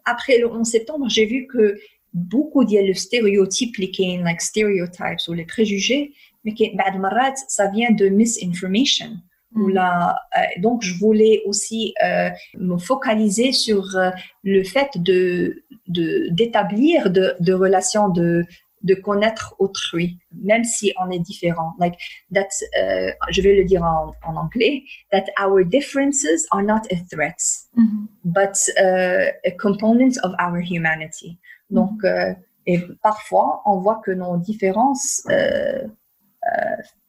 après 0.05 0.39
le 0.39 0.47
11 0.51 0.67
septembre 0.67 1.07
j'ai 1.09 1.27
vu 1.27 1.47
que 1.47 1.79
beaucoup 2.15 2.65
de 2.65 2.93
stéréotypes 2.93 3.77
les 3.77 3.93
like 4.25 4.41
stereotypes 4.41 5.23
ou 5.29 5.33
les 5.33 5.45
préjugés 5.45 6.13
mais 6.45 6.55
بعد 6.75 6.97
مرات 6.97 7.39
ça 7.49 7.67
vient 7.67 7.91
de 7.91 8.09
misinformation 8.09 9.11
ou 9.57 9.69
la, 9.69 10.15
donc 10.59 10.83
je 10.83 10.95
voulais 10.99 11.43
aussi 11.47 11.95
euh, 12.05 12.29
me 12.59 12.77
focaliser 12.77 13.53
sur 13.53 13.97
euh, 13.97 14.11
le 14.45 14.63
fait 14.63 14.91
de 14.97 15.63
d'établir 15.89 17.11
de, 17.11 17.35
de 17.41 17.53
relations 17.55 18.09
de 18.11 18.45
de 18.83 18.95
connaître 18.95 19.55
autrui 19.59 20.19
même 20.51 20.65
si 20.65 20.93
on 21.01 21.11
est 21.11 21.19
différent 21.19 21.73
like 21.81 21.97
that 22.33 22.49
uh, 22.77 23.11
je 23.31 23.41
vais 23.43 23.57
le 23.57 23.65
dire 23.65 23.83
en, 23.83 24.13
en, 24.29 24.37
anglais 24.37 24.85
that 25.11 25.25
our 25.43 25.65
differences 25.65 26.47
are 26.53 26.63
not 26.63 26.83
a 26.93 26.97
threat 27.11 27.41
mm 27.75 27.85
-hmm. 27.85 28.07
but 28.39 28.57
uh, 28.87 29.51
a 29.51 29.53
component 29.67 30.15
of 30.25 30.33
our 30.45 30.59
humanity 30.73 31.31
donc 31.71 31.97
euh, 32.05 32.35
et 32.67 32.79
parfois 33.03 33.63
on 33.71 33.77
voit 33.85 34.01
que 34.05 34.13
nos 34.13 34.37
différences 34.37 35.23
euh, 35.31 35.87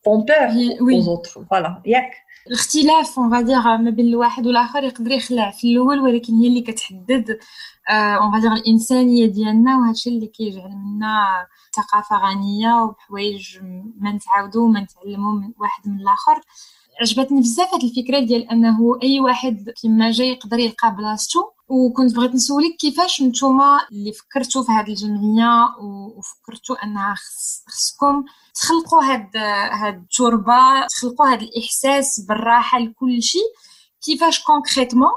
font 0.04 0.22
peur 0.24 0.50
oui. 0.80 0.98
aux 0.98 1.08
autres. 1.08 1.38
Voilà 1.50 1.80
ياك. 1.86 2.12
الاختلاف 2.46 3.18
اون 3.18 3.30
فادير 3.30 3.76
ما 3.76 3.90
بين 3.90 4.06
الواحد 4.06 4.46
والآخر 4.46 4.84
يقدر 4.84 5.10
يخلع 5.10 5.50
في 5.50 5.72
الأول 5.72 6.00
ولكن 6.00 6.34
هي 6.34 6.46
اللي 6.48 6.60
كتحدد 6.60 7.38
اون 7.90 8.32
فادير 8.32 8.52
الإنسانية 8.52 9.26
ديالنا 9.26 9.78
وهادشي 9.78 10.10
اللي 10.10 10.26
كيجعل 10.26 10.70
منا 10.70 11.46
ثقافة 11.76 12.16
غنية 12.16 12.82
وبحوايج 12.82 13.58
ما 13.98 14.12
نتعاودوا 14.12 14.64
وما 14.64 14.80
نتعلموا 14.80 15.32
من 15.32 15.52
واحد 15.58 15.88
من 15.88 16.00
الآخر. 16.00 16.40
عجبتني 17.00 17.40
بزاف 17.40 17.74
هاد 17.74 17.82
الفكرة 17.82 18.18
ديال 18.18 18.50
أنه 18.50 18.98
أي 19.02 19.20
واحد 19.20 19.70
كيما 19.70 20.10
جاي 20.10 20.28
يقدر 20.28 20.58
يلقى 20.58 20.94
بلاصتو. 20.96 21.44
وكنت 21.68 22.16
بغيت 22.16 22.34
نسولك 22.34 22.76
كيفاش 22.76 23.22
نتوما 23.22 23.80
اللي 23.92 24.12
فكرتوا 24.12 24.62
في 24.62 24.72
هاد 24.72 24.88
الجمعية 24.88 25.74
وفكرتوا 26.16 26.84
أنها 26.84 27.14
خصكم 27.68 28.24
تخلقوا 28.54 29.02
هاد 29.02 29.36
هاد 29.72 29.94
التربة 29.94 30.86
تخلقوا 30.86 31.32
هاد 31.32 31.42
الإحساس 31.42 32.20
بالراحة 32.28 32.78
لكل 32.78 33.22
شيء. 33.22 33.52
كيفاش 34.04 34.42
كونكريتمون 34.42 35.12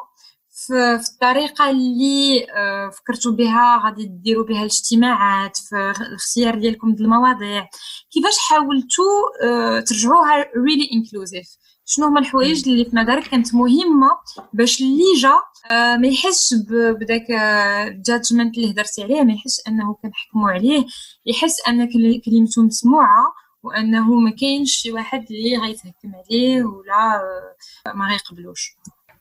في, 0.52 1.00
الطريقة 1.14 1.70
اللي 1.70 2.48
آه، 2.52 2.90
فكرتوا 2.90 3.32
بها 3.32 3.82
غادي 3.86 4.06
ديروا 4.06 4.46
بها 4.46 4.60
الاجتماعات 4.60 5.58
في 5.58 5.94
الاختيار 6.02 6.60
ديالكم 6.60 6.96
المواضيع. 7.00 7.68
كيفاش 8.12 8.38
حاولتوا 8.38 9.44
آه، 9.44 9.80
ترجعوها 9.80 10.46
ريلي 10.58 10.90
انكلوزيف 10.94 11.58
شنو 11.90 12.06
هما 12.06 12.20
الحوايج 12.20 12.70
اللي 12.70 12.86
في 12.86 12.96
نظرك 12.96 13.24
كانت 13.24 13.56
مهمة 13.56 14.10
باش 14.54 14.82
اللي 14.82 15.14
جا 15.22 15.34
آه، 15.72 15.98
ما 15.98 16.08
يحسش 16.08 16.54
بداك 16.70 17.32
الجادجمنت 17.88 18.58
اللي 18.58 18.72
هضرتي 18.72 19.04
عليه 19.04 19.24
ما 19.24 19.34
يحسش 19.34 19.68
أنه 19.68 19.94
كنحكموا 19.94 20.50
عليه 20.50 20.86
يحس 21.26 21.68
ان 21.68 21.90
كلمته 22.26 22.64
مسموعه 22.64 23.34
وأنه 23.64 24.14
ما 24.14 24.32
كاينش 24.32 24.76
شي 24.76 24.92
واحد 24.92 25.26
اللي 25.32 25.58
غيتهكم 25.58 26.12
عليه 26.16 26.64
ولا 26.64 27.22
ما 27.96 28.08
غيقبلوش 28.10 28.76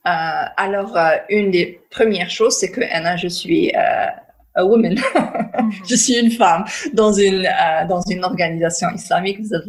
Euh, 0.06 0.64
alors, 0.66 0.96
euh, 0.96 1.16
une 1.28 1.50
des 1.50 1.66
premières 1.90 2.30
choses, 2.30 2.54
c'est 2.60 2.70
que 2.70 2.80
Anna, 2.96 3.16
je 3.16 3.26
suis 3.26 3.64
euh, 3.74 4.06
a 4.54 4.64
woman. 4.64 4.94
Mhm. 4.94 5.72
je 5.90 5.96
suis 5.96 6.16
une 6.24 6.30
femme 6.30 6.64
dans 7.00 7.12
une 7.12 7.42
dans 7.92 8.02
une 8.12 8.22
organisation 8.30 8.88
islamique. 9.00 9.38
Vous 9.40 9.52
êtes 9.58 9.68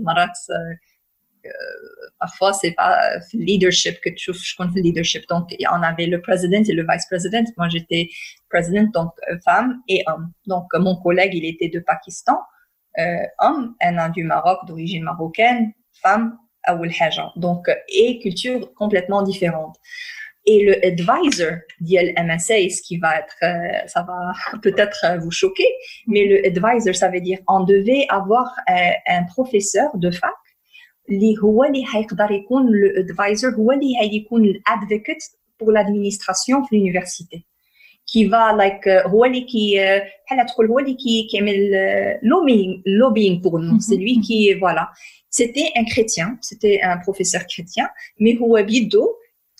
parfois 2.19 2.53
c'est 2.53 2.71
pas 2.71 2.99
leadership 3.33 3.99
que 4.01 4.09
tu 4.09 4.33
je 4.33 4.55
compte 4.55 4.73
leadership. 4.75 5.27
Donc 5.29 5.49
on 5.71 5.83
avait 5.83 6.07
le 6.07 6.21
président 6.21 6.61
et 6.67 6.73
le 6.73 6.85
vice 6.89 7.05
président 7.05 7.43
moi 7.57 7.69
j'étais 7.69 8.09
président 8.49 8.83
donc 8.93 9.11
femme 9.45 9.81
et 9.87 10.03
homme. 10.07 10.31
Donc 10.45 10.65
mon 10.73 10.95
collègue 10.95 11.33
il 11.33 11.45
était 11.45 11.69
de 11.69 11.79
Pakistan 11.79 12.39
euh, 12.99 13.03
homme 13.39 13.75
Anna 13.79 14.09
du 14.09 14.23
Maroc 14.23 14.65
d'origine 14.67 15.03
marocaine 15.03 15.73
femme 16.01 16.37
donc 17.35 17.69
et 17.89 18.19
culture 18.19 18.73
complètement 18.73 19.21
différente. 19.21 19.77
Et 20.45 20.63
le 20.63 20.85
advisor 20.85 21.59
d'IL 21.81 22.13
MSA, 22.17 22.69
ce 22.69 22.81
qui 22.81 22.97
va 22.97 23.19
être, 23.19 23.35
euh, 23.43 23.87
ça 23.87 24.03
va 24.03 24.31
peut-être 24.61 24.97
euh, 25.03 25.17
vous 25.17 25.31
choquer, 25.31 25.67
mais 26.07 26.25
le 26.25 26.45
advisor, 26.45 26.95
ça 26.95 27.09
veut 27.09 27.19
dire 27.19 27.39
on 27.49 27.63
devait 27.63 28.05
avoir 28.09 28.49
euh, 28.69 28.73
un 29.07 29.23
professeur 29.23 29.89
de 29.95 30.09
fac 30.09 30.31
اللي 31.10 31.34
هو 31.42 31.64
اللي 31.64 31.84
حيقدر 31.84 32.30
يكون 32.30 32.68
الادفايزر 32.68 33.54
هو 33.54 33.72
اللي 33.72 33.96
حيكون 33.96 34.44
الادفوكيت 34.44 35.22
pour 35.62 35.66
l'administration 35.66 36.68
في 36.68 36.76
l'université 36.76 37.38
qui 38.06 38.24
va 38.24 38.52
like 38.52 38.88
هو 39.06 39.24
اللي 39.24 39.40
كي 39.40 39.74
بحال 40.26 40.46
تقول 40.46 40.66
هو 40.66 40.78
اللي 40.78 40.94
كي 40.94 41.28
كيعمل 41.30 41.72
lobbying 42.22 42.82
lobbying 42.86 43.40
pour 43.42 43.58
nous 43.58 43.80
c'est 43.80 43.96
lui 43.96 44.20
qui 44.20 44.54
voilà 44.54 44.88
c'était 45.30 45.68
un 45.76 45.84
chrétien 45.84 46.38
c'était 46.40 46.80
un 46.82 46.98
professeur 46.98 47.42
chrétien 47.46 47.86
mais 48.20 48.42
هو 48.42 48.62
بيدو 48.62 49.06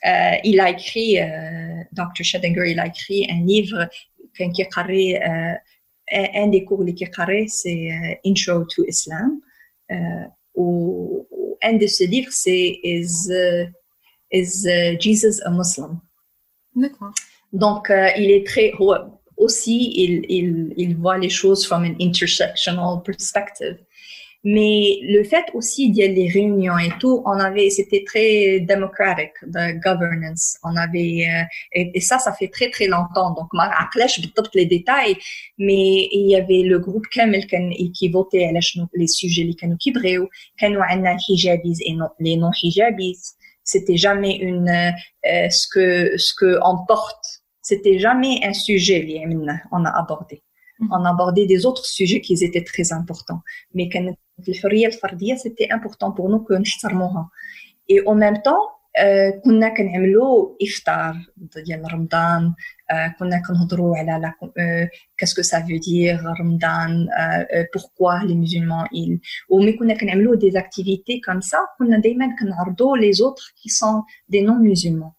euh, 0.05 0.37
il 0.45 0.61
a 0.61 0.71
écrit, 0.71 1.21
euh, 1.21 1.83
Dr. 1.93 2.25
Schedinger, 2.25 2.73
il 2.73 2.81
a 2.81 2.87
écrit 2.87 3.27
un 3.31 3.41
livre 3.45 3.89
qui 4.35 4.63
est 4.63 5.23
euh, 5.23 5.55
un 6.11 6.47
des 6.49 6.65
cours 6.65 6.85
qui 6.85 7.05
est 7.05 7.49
c'est 7.49 7.91
euh, 7.93 8.15
Intro 8.27 8.65
to 8.65 8.85
Islam. 8.85 9.41
Euh, 10.58 10.62
ou, 10.62 11.28
un 11.64 11.74
de 11.74 11.88
ces 11.88 12.08
livres, 12.08 12.32
c'est 12.32 12.80
Is, 12.84 13.30
uh, 13.30 13.68
Is 14.32 14.66
uh, 14.66 15.00
Jesus 15.00 15.42
a 15.44 15.50
Muslim? 15.50 16.00
D'accord. 16.76 17.14
Donc, 17.52 17.90
euh, 17.90 18.10
il 18.18 18.32
est 18.32 18.46
très 18.46 18.72
aussi, 19.38 19.94
il, 19.96 20.26
il, 20.30 20.74
il 20.78 20.96
voit 20.98 21.18
les 21.18 21.30
choses 21.30 21.66
from 21.66 21.84
an 21.84 21.96
intersectional 22.00 23.02
perspective. 23.04 23.78
Mais 24.50 25.00
le 25.02 25.26
fait 25.26 25.44
aussi 25.54 25.90
d'y 25.90 26.04
aller 26.04 26.14
les 26.14 26.30
réunions 26.30 26.78
et 26.78 26.92
tout, 27.02 27.22
on 27.26 27.38
avait, 27.38 27.70
c'était 27.70 28.06
très 28.06 28.62
démocratique, 28.62 29.34
de 29.44 29.78
governance. 29.82 30.56
On 30.64 30.74
avait, 30.78 31.28
euh, 31.30 31.84
et, 31.94 32.00
ça, 32.00 32.18
ça 32.18 32.32
fait 32.32 32.48
très 32.48 32.70
très 32.70 32.88
longtemps. 32.88 33.32
Donc, 33.32 33.50
je 33.52 34.22
ne 34.22 34.28
les 34.54 34.66
détails, 34.66 35.18
mais 35.58 36.08
il 36.14 36.30
y 36.30 36.38
avait 36.38 36.62
le 36.62 36.80
groupe 36.80 37.08
Kamel 37.08 37.46
qui 37.46 38.08
votait 38.08 38.50
les 38.94 39.08
sujets 39.08 39.44
les 39.44 39.76
qui 39.78 39.92
bréou, 39.92 40.30
hijabis 40.62 41.80
et 41.82 41.98
les 42.22 42.38
non 42.38 42.52
hijabis. 42.64 43.36
C'était 43.66 43.98
jamais 43.98 44.38
une, 44.38 44.70
euh, 44.70 45.50
ce 45.50 45.68
que, 45.68 46.18
ce 46.18 46.34
que 46.34 46.58
on 46.64 46.86
porte. 46.88 47.42
C'était 47.62 48.00
jamais 48.00 48.40
un 48.46 48.54
sujet, 48.54 49.06
on 49.74 49.84
a 49.84 49.90
abordé. 49.90 50.42
Mm-hmm. 50.80 50.88
On 50.92 51.04
a 51.04 51.10
abordé 51.10 51.48
des 51.48 51.66
autres 51.66 51.86
sujets 51.86 52.22
qui 52.22 52.42
étaient 52.42 52.64
très 52.64 52.94
importants. 52.94 53.42
Mais 53.74 53.90
الحريه 54.49 54.87
الفرديه 54.87 55.35
سيتي 55.35 55.75
امبورطون 55.75 56.11
بور 56.11 56.31
نو 56.31 56.45
كو 56.45 56.55
نحترموها 56.55 57.31
اي 57.91 58.01
او 58.07 58.15
ميم 58.15 58.37
طون 58.37 58.73
كنا 59.45 59.69
كنعملو 59.69 60.57
افطار 60.63 61.17
ديال 61.67 61.93
رمضان 61.93 62.55
uh, 62.93 63.19
كنا 63.19 63.43
كنهضروا 63.49 63.97
على 63.97 64.21
لا 64.23 64.33
كاسكو 65.19 65.43
سا 65.43 65.61
فو 65.61 65.77
دير 65.87 66.21
رمضان 66.41 67.09
بوركوا 67.75 68.27
لي 68.27 68.35
مسلمون 68.35 68.85
il 68.85 69.19
ومي 69.49 69.73
كنا 69.73 69.95
كنعملو 69.95 70.35
دي 70.35 70.51
زاكتيفيتي 70.51 71.21
كوم 71.21 71.41
سا 71.41 71.59
كنا 71.79 71.99
دائما 71.99 72.37
كنعرضو 72.41 72.97
لي 72.97 73.13
زوتر 73.13 73.55
كي 73.63 73.69
سون 73.69 74.03
دي 74.29 74.41
نون 74.41 74.71
مسلمون 74.71 75.13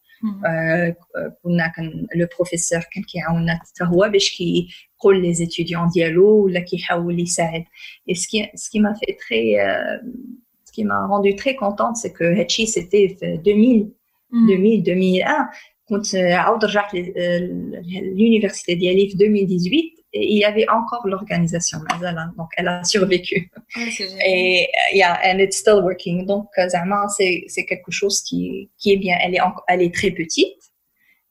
كنا 1.44 1.68
كان 1.76 2.08
لو 2.16 2.28
بروفيسور 2.36 2.82
كان 2.92 3.04
كيعاوننا 3.04 3.56
حتى 3.56 3.84
هو 3.84 4.10
باش 4.10 4.38
كي 4.38 4.70
les 5.07 5.43
étudiants 5.43 5.87
diallo 5.87 6.49
là 6.49 6.61
qui 6.63 6.83
et 8.07 8.15
ce 8.15 8.29
qui 8.29 8.45
ce 8.55 8.71
qui 8.71 8.81
m'a 8.81 8.95
fait 8.95 9.17
très 9.19 9.61
euh, 9.61 9.99
ce 10.65 10.73
qui 10.73 10.85
m'a 10.85 11.07
rendu 11.07 11.37
très 11.37 11.55
contente 11.55 11.97
c'est 11.97 12.13
que 12.13 12.25
Hachi 12.41 12.67
c'était 12.67 13.17
2000 13.45 13.91
2000 14.33 14.83
2001 14.83 15.49
quand 15.89 16.15
euh, 16.15 16.37
euh, 16.95 17.49
l'université 18.15 18.77
d'Yalif 18.77 19.17
2018 19.17 19.95
et 20.15 20.33
il 20.33 20.39
y 20.39 20.45
avait 20.45 20.69
encore 20.69 21.07
l'organisation 21.07 21.79
hein. 21.91 22.33
donc 22.37 22.49
elle 22.57 22.69
a 22.69 22.83
survécu. 22.83 23.51
Et 24.25 24.67
euh, 24.67 24.97
yeah 24.97 25.19
and 25.25 25.39
it's 25.39 25.59
still 25.59 25.81
working. 25.83 26.27
Donc 26.27 26.49
c'est 27.17 27.45
c'est 27.47 27.65
quelque 27.67 27.91
chose 27.91 28.23
qui 28.23 28.71
qui 28.79 28.93
est 28.93 28.97
bien. 28.97 29.17
Elle 29.23 29.35
est 29.35 29.41
en, 29.41 29.53
elle 29.67 29.83
est 29.83 29.95
très 29.95 30.11
petite 30.11 30.59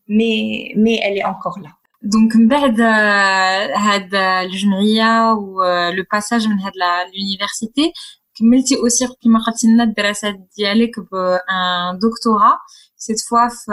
mais 0.08 0.72
mais 0.76 1.00
elle 1.04 1.18
est 1.18 1.24
encore 1.24 1.60
là. 1.60 1.70
Donc 2.04 2.36
من 2.36 2.48
بعد 2.48 2.82
هاد 3.76 4.16
الجمعية 4.16 5.32
ولو 5.32 6.04
باساج 6.12 6.48
من 6.48 6.60
هاد 6.60 6.74
l'université 6.74 7.92
كملتي 8.40 8.76
aussi 8.76 9.14
كما 9.24 9.40
قلتي 9.48 9.68
لنا 9.68 9.84
الدراسات 9.84 10.36
ديالك 10.58 11.00
بان 11.12 12.00
دكتوراه 12.02 12.58
cette 13.00 13.22
fois 13.22 13.50
في 13.50 13.72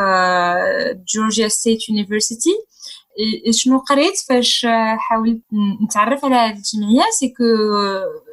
Georgia 0.94 1.48
State 1.48 1.94
University. 1.94 2.74
شنو 3.50 3.78
قريت؟ 3.78 4.14
فاش 4.28 4.66
حاولت 4.98 5.40
نتعرف 5.84 6.24
على 6.24 6.34
هذه 6.34 6.56
الجمعية 6.56 7.10
سي 7.10 7.28
كو 7.28 7.44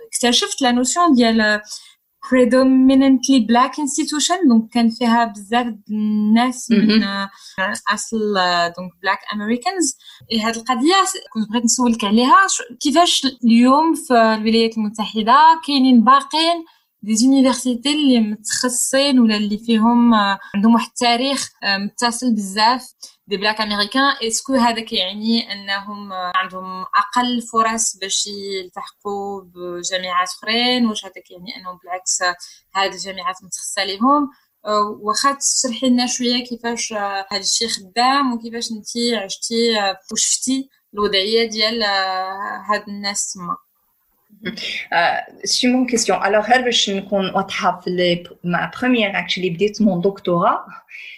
اكتشفت 0.08 0.62
لا 0.62 0.72
نوسيون 0.72 1.14
ديال 1.14 1.62
predominantly 2.30 3.40
black 3.52 3.74
institution 3.78 4.48
دونك 4.48 4.70
كان 4.74 4.90
فيها 4.90 5.26
بزاف 5.26 5.76
الناس 5.90 6.72
من 6.72 7.04
اصل 7.94 8.34
دونك 8.78 8.92
black 9.06 9.36
Americans. 9.36 9.98
هاد 10.46 10.56
القضية 10.56 10.96
كنت 11.34 11.50
بغيت 11.50 11.64
نسولك 11.64 12.04
عليها 12.04 12.36
كيفاش 12.80 13.28
اليوم 13.46 13.94
في 13.96 14.14
الولايات 14.14 14.78
المتحدة 14.78 15.38
كاينين 15.68 16.04
باقين 16.04 16.66
دي 17.04 17.16
زونيفرسيتي 17.16 17.94
اللي 17.94 18.20
متخصصين 18.20 19.20
ولا 19.20 19.38
اللي 19.38 19.58
فيهم 19.58 20.14
عندهم 20.56 20.74
واحد 20.74 20.88
التاريخ 20.88 21.50
متصل 21.64 22.34
بزاف. 22.36 22.94
دي 23.28 23.38
بلاك 23.38 23.62
امريكان 23.62 24.16
اسكو 24.28 24.54
هذا 24.56 24.82
كيعني 24.82 25.52
انهم 25.54 26.14
عندهم 26.14 26.82
أقل 26.82 27.42
فرص 27.42 27.98
باش 27.98 28.28
يلتحقوا 28.28 29.42
بجامعات 29.42 30.28
اخرين 30.30 30.86
واش 30.86 31.06
هذا 31.06 31.22
كيعني 31.26 31.56
انهم 31.58 31.78
بالعكس 31.78 32.22
هذه 32.76 32.94
الجامعات 32.94 33.44
متخصصه 33.44 33.84
لهم 33.84 34.30
واخا 35.02 35.34
تشرحي 35.34 35.90
لنا 35.90 36.08
شوية 36.08 36.46
كيفاش 36.46 36.94
هذا 36.94 37.40
الشيء 37.40 37.68
خدام 37.68 38.34
وكيفاش 38.34 38.72
انت 38.72 38.88
عشتي 39.24 39.74
وشفتي 40.12 40.70
الوضعيه 40.94 41.50
ديال 41.50 41.84
هاد 42.70 42.84
الناس 42.88 43.34
تما 43.34 43.58
C'est 45.44 45.68
une 45.68 45.88
question. 45.88 46.16
Alors, 46.20 46.46
ma 48.44 48.68
première 48.68 49.16
actually 49.16 49.72
mon 49.80 49.98
doctorat, 49.98 50.66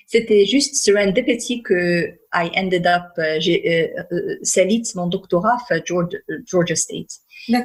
c'était 0.07 0.45
juste 0.45 0.75
serendipity 0.75 1.63
que 1.63 2.13
I 2.33 2.51
ended 2.55 2.85
up 2.85 3.05
euh, 3.17 3.37
j'ai 3.39 3.93
euh, 4.01 4.37
mon 4.95 5.07
doctorat 5.07 5.57
à 5.69 5.83
Georgia, 5.83 6.17
Georgia 6.45 6.75
State. 6.75 7.19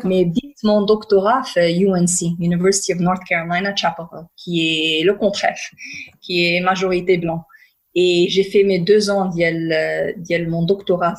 Mais 0.05 0.25
dit 0.25 0.55
mon 0.63 0.83
doctorat 0.83 1.43
à 1.57 1.69
UNC, 1.69 2.39
University 2.41 2.93
of 2.95 3.01
North 3.01 3.23
Carolina 3.29 3.75
Chapel 3.77 4.07
Hill, 4.13 4.27
qui 4.37 5.01
est 5.01 5.05
le 5.05 5.15
contraire, 5.15 5.59
qui 6.21 6.45
est 6.45 6.61
majorité 6.61 7.19
blanc. 7.19 7.45
Et 7.95 8.29
j'ai 8.31 8.45
fait 8.45 8.65
mes 8.65 8.79
deux 8.79 9.11
ans 9.11 9.27
de 9.27 10.47
mon 10.47 10.63
doctorat 10.63 11.15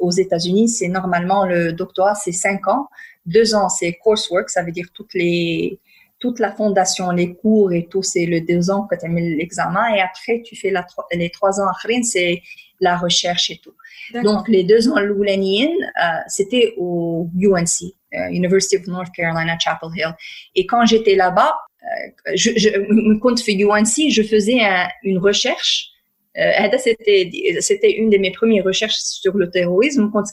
aux 0.00 0.10
États-Unis. 0.10 0.68
C'est 0.68 0.88
normalement 0.88 1.46
le 1.46 1.72
doctorat, 1.72 2.14
c'est 2.14 2.32
cinq 2.32 2.66
ans. 2.66 2.88
Deux 3.26 3.54
ans, 3.54 3.68
c'est 3.68 3.94
coursework, 3.94 4.50
ça 4.50 4.62
veut 4.62 4.72
dire 4.72 4.86
toutes 4.94 5.14
les, 5.14 5.80
toute 6.18 6.38
la 6.38 6.52
fondation, 6.52 7.10
les 7.10 7.34
cours 7.34 7.72
et 7.72 7.86
tout, 7.86 8.02
c'est 8.02 8.26
le 8.26 8.40
deux 8.40 8.70
ans 8.70 8.86
que 8.86 8.96
tu 8.96 9.04
as 9.04 9.08
mis 9.08 9.36
l'examen. 9.36 9.94
Et 9.94 10.00
après, 10.00 10.42
tu 10.42 10.56
fais 10.56 10.70
la, 10.70 10.86
les 11.12 11.30
trois 11.30 11.60
ans 11.60 11.68
après, 11.68 12.02
c'est 12.02 12.42
la 12.80 12.96
recherche 12.96 13.50
et 13.50 13.60
tout. 13.62 13.74
Donc, 14.22 14.48
les 14.48 14.64
deux 14.64 14.88
ans 14.88 14.98
l'Oulanienne, 15.00 15.76
euh, 16.02 16.06
c'était 16.28 16.74
au 16.76 17.30
UNC, 17.40 17.92
euh, 18.14 18.28
University 18.30 18.76
of 18.76 18.86
North 18.86 19.12
Carolina, 19.14 19.58
Chapel 19.58 19.88
Hill. 19.96 20.14
Et 20.54 20.66
quand 20.66 20.84
j'étais 20.84 21.14
là-bas, 21.14 21.54
euh, 21.82 22.32
je, 22.34 22.50
je, 22.56 22.70
me 22.90 23.18
compte 23.18 23.40
fait 23.40 23.54
UNC, 23.54 24.10
je 24.10 24.22
faisais 24.22 24.60
une 25.02 25.18
recherche 25.18 25.94
euh, 26.36 26.78
c'était 26.78 27.30
c'était 27.60 27.92
une 27.92 28.10
de 28.10 28.18
mes 28.18 28.32
premières 28.32 28.64
recherches 28.64 28.96
sur 28.96 29.34
le 29.36 29.50
terrorisme 29.50 30.10
qu'on 30.10 30.24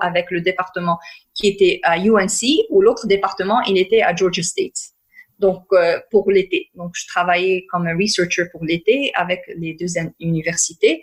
avec 0.00 0.30
le 0.30 0.40
département 0.40 0.98
qui 1.34 1.48
était 1.48 1.80
à 1.82 1.98
UNC 1.98 2.66
ou 2.70 2.80
l'autre 2.80 3.06
département 3.06 3.60
il 3.62 3.76
était 3.78 4.02
à 4.02 4.14
Georgia 4.14 4.42
State. 4.42 4.94
Donc 5.40 5.64
euh, 5.72 5.98
pour 6.10 6.30
l'été. 6.30 6.70
Donc 6.74 6.92
je 6.94 7.06
travaillais 7.08 7.66
comme 7.70 7.88
researcher 7.88 8.44
pour 8.52 8.64
l'été 8.64 9.10
avec 9.14 9.42
les 9.56 9.74
deux 9.74 9.98
universités. 10.20 11.02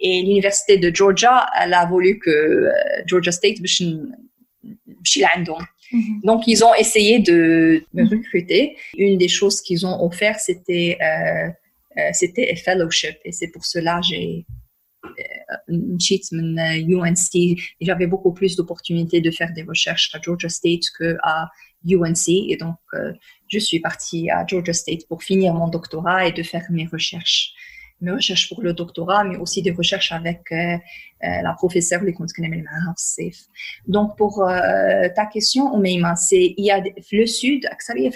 Et 0.00 0.22
l'université 0.22 0.78
de 0.78 0.94
Georgia 0.94 1.46
elle 1.60 1.74
a 1.74 1.86
voulu 1.86 2.18
que 2.18 2.30
euh, 2.30 2.72
Georgia 3.06 3.32
State 3.32 3.60
mm-hmm. 3.60 4.14
donc 6.24 6.46
ils 6.46 6.64
ont 6.64 6.74
essayé 6.74 7.18
de 7.18 7.84
me 7.92 8.02
mm-hmm. 8.02 8.08
recruter. 8.10 8.76
Une 8.96 9.18
des 9.18 9.28
choses 9.28 9.60
qu'ils 9.60 9.86
ont 9.86 10.02
offert 10.04 10.40
c'était 10.40 10.98
euh, 11.00 11.48
euh, 11.98 12.10
c'était 12.12 12.50
un 12.52 12.56
fellowship. 12.56 13.16
Et 13.24 13.32
c'est 13.32 13.48
pour 13.48 13.64
cela 13.64 14.00
j'ai 14.02 14.16
une 14.16 14.44
cheat 14.44 14.65
UNC 15.68 17.58
j'avais 17.80 18.06
beaucoup 18.06 18.32
plus 18.32 18.56
d'opportunités 18.56 19.20
de 19.20 19.30
faire 19.30 19.52
des 19.52 19.62
recherches 19.62 20.14
à 20.14 20.20
Georgia 20.20 20.48
State 20.48 20.82
que 20.98 21.16
à 21.22 21.48
UNC 21.84 22.28
et 22.28 22.56
donc 22.56 22.76
euh, 22.94 23.12
je 23.48 23.58
suis 23.58 23.80
partie 23.80 24.30
à 24.30 24.44
Georgia 24.46 24.72
State 24.72 25.06
pour 25.08 25.22
finir 25.22 25.54
mon 25.54 25.68
doctorat 25.68 26.26
et 26.26 26.32
de 26.32 26.42
faire 26.42 26.64
mes 26.70 26.86
recherches. 26.86 27.52
Mes 28.02 28.12
recherches 28.12 28.50
pour 28.50 28.60
le 28.60 28.74
doctorat, 28.74 29.24
mais 29.24 29.38
aussi 29.38 29.62
des 29.62 29.70
recherches 29.70 30.12
avec 30.12 30.42
euh, 30.52 30.56
euh, 30.56 31.42
la 31.42 31.54
professeure 31.54 32.02
les 32.02 32.14
Donc 33.86 34.18
pour 34.18 34.42
euh, 34.42 35.08
ta 35.16 35.24
question, 35.24 35.72
Omeima, 35.72 36.14
c'est 36.14 36.54
il 36.58 36.64
y 36.64 36.70
a 36.70 36.82
le 37.12 37.26
sud, 37.26 37.66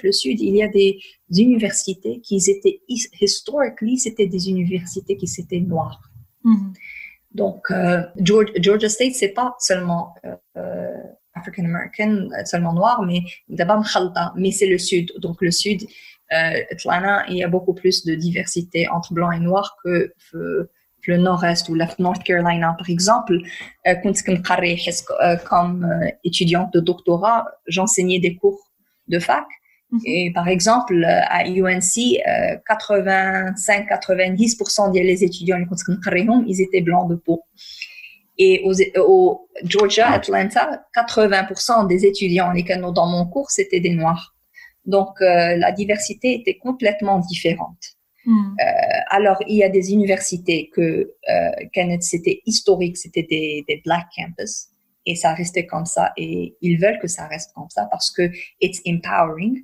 le 0.02 0.12
sud, 0.12 0.40
il 0.40 0.54
y 0.54 0.62
a 0.62 0.68
des, 0.68 0.98
universités 1.34 2.20
qui 2.20 2.36
étaient 2.36 2.82
historiquement 2.88 3.96
c'était 3.96 4.26
des 4.26 4.50
universités 4.50 5.16
qui 5.16 5.30
étaient 5.38 5.60
noires. 5.60 6.09
Mm-hmm. 6.44 6.72
Donc 7.32 7.72
Georgia, 8.18 8.52
Georgia 8.56 8.88
State 8.88 9.14
c'est 9.14 9.28
pas 9.28 9.54
seulement 9.60 10.14
African 11.34 11.64
American, 11.64 12.28
seulement 12.44 12.72
noir, 12.72 13.02
mais 13.02 13.20
d'abord 13.48 13.84
mais 14.34 14.50
c'est 14.50 14.66
le 14.66 14.78
sud. 14.78 15.12
Donc 15.18 15.40
le 15.40 15.52
sud 15.52 15.82
euh, 16.32 16.62
il 17.28 17.36
y 17.36 17.44
a 17.44 17.48
beaucoup 17.48 17.74
plus 17.74 18.04
de 18.04 18.14
diversité 18.14 18.88
entre 18.88 19.12
blanc 19.12 19.30
et 19.32 19.40
noir 19.40 19.76
que 19.84 20.12
le 21.06 21.16
nord-est 21.16 21.68
ou 21.68 21.74
la 21.74 21.88
North 21.98 22.22
Carolina, 22.22 22.74
par 22.78 22.88
exemple. 22.88 23.38
Euh, 23.86 23.94
euh, 23.94 25.36
comme 25.48 25.88
étudiante 26.24 26.72
de 26.72 26.80
doctorat, 26.80 27.46
j'enseignais 27.66 28.20
des 28.20 28.36
cours 28.36 28.60
de 29.08 29.18
fac. 29.18 29.46
Et 30.04 30.30
par 30.32 30.48
exemple, 30.48 31.04
à 31.04 31.44
UNC, 31.46 32.20
85-90% 32.68 34.92
des 34.92 35.24
étudiants 35.24 35.58
ils 36.46 36.60
étaient 36.60 36.80
blancs 36.80 37.08
de 37.08 37.16
peau. 37.16 37.42
Et 38.38 38.62
au 38.96 39.48
Georgia, 39.64 40.12
Atlanta, 40.12 40.84
80% 40.96 41.86
des 41.86 42.06
étudiants 42.06 42.52
dans 42.92 43.06
mon 43.06 43.26
cours, 43.26 43.50
c'était 43.50 43.80
des 43.80 43.90
noirs. 43.90 44.34
Donc, 44.86 45.20
euh, 45.20 45.56
la 45.56 45.72
diversité 45.72 46.34
était 46.34 46.56
complètement 46.56 47.18
différente. 47.18 47.96
Hmm. 48.24 48.54
Euh, 48.60 48.64
alors, 49.10 49.36
il 49.46 49.56
y 49.56 49.62
a 49.62 49.68
des 49.68 49.92
universités 49.92 50.70
que 50.74 51.12
euh, 51.28 51.98
c'était 52.00 52.40
historique, 52.46 52.96
c'était 52.96 53.26
des, 53.28 53.64
des 53.68 53.82
black 53.84 54.06
campus, 54.16 54.68
et 55.06 55.16
ça 55.16 55.34
restait 55.34 55.66
comme 55.66 55.86
ça. 55.86 56.12
Et 56.16 56.56
ils 56.60 56.76
veulent 56.76 56.98
que 56.98 57.08
ça 57.08 57.26
reste 57.26 57.52
comme 57.54 57.70
ça 57.70 57.88
parce 57.90 58.10
que 58.10 58.30
it's 58.60 58.80
empowering. 58.86 59.62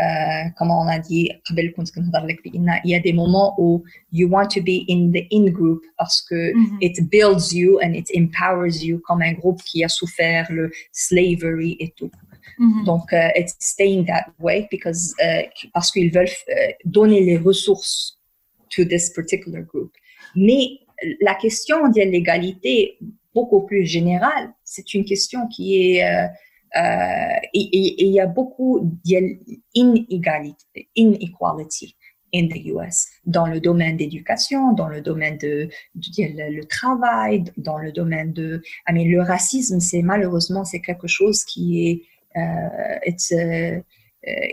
Euh, 0.00 0.48
comme 0.56 0.70
on 0.70 0.86
a 0.86 1.00
dit, 1.00 1.28
il 1.50 2.80
y 2.84 2.94
a 2.94 3.00
des 3.00 3.12
moments 3.12 3.54
où 3.58 3.82
you 4.12 4.28
want 4.28 4.46
to 4.46 4.60
be 4.60 4.84
in 4.88 5.10
the 5.10 5.26
in 5.32 5.50
group 5.50 5.82
parce 5.96 6.22
que 6.22 6.52
hmm. 6.54 6.78
it 6.80 7.10
builds 7.10 7.52
you 7.52 7.80
and 7.82 7.94
it 7.94 8.08
empowers 8.14 8.84
you 8.84 9.00
comme 9.00 9.22
un 9.22 9.32
groupe 9.32 9.60
qui 9.64 9.82
a 9.82 9.88
souffert 9.88 10.46
le 10.50 10.70
slavery 10.92 11.76
et 11.80 11.92
tout. 11.96 12.10
Mm-hmm. 12.58 12.84
Donc, 12.84 13.12
uh, 13.12 13.30
it's 13.36 13.54
staying 13.60 14.06
that 14.06 14.32
way 14.40 14.66
because 14.70 15.14
uh, 15.20 15.42
parce 15.72 15.92
qu'ils 15.92 16.10
veulent 16.10 16.26
uh, 16.48 16.72
donner 16.84 17.20
les 17.20 17.36
ressources 17.36 18.18
to 18.70 18.84
this 18.84 19.10
particular 19.10 19.62
group. 19.62 19.92
Mais 20.34 20.80
la 21.20 21.34
question 21.34 21.88
de 21.88 22.00
l'égalité 22.00 22.98
beaucoup 23.34 23.64
plus 23.64 23.86
générale, 23.86 24.52
c'est 24.64 24.94
une 24.94 25.04
question 25.04 25.46
qui 25.48 25.96
est 25.96 26.04
euh, 26.04 26.24
euh, 26.24 26.28
et 26.74 28.04
il 28.04 28.12
y 28.12 28.20
a 28.20 28.26
beaucoup 28.26 28.80
d'inégalité, 29.04 30.88
inequality 30.94 31.96
in 32.34 32.48
the 32.48 32.58
US 32.66 33.06
dans 33.24 33.46
le 33.46 33.60
domaine 33.60 33.96
d'éducation, 33.96 34.72
dans 34.72 34.88
le 34.88 35.00
domaine 35.00 35.38
de, 35.38 35.68
de, 35.94 36.56
le 36.56 36.64
travail, 36.64 37.44
dans 37.56 37.78
le 37.78 37.92
domaine 37.92 38.32
de, 38.32 38.62
I 38.88 38.92
mean, 38.92 39.08
le 39.08 39.22
racisme, 39.22 39.80
c'est 39.80 40.02
malheureusement 40.02 40.64
c'est 40.64 40.80
quelque 40.80 41.06
chose 41.06 41.44
qui 41.44 41.88
est 41.88 42.02
euh, 42.36 42.98
euh, 43.32 43.80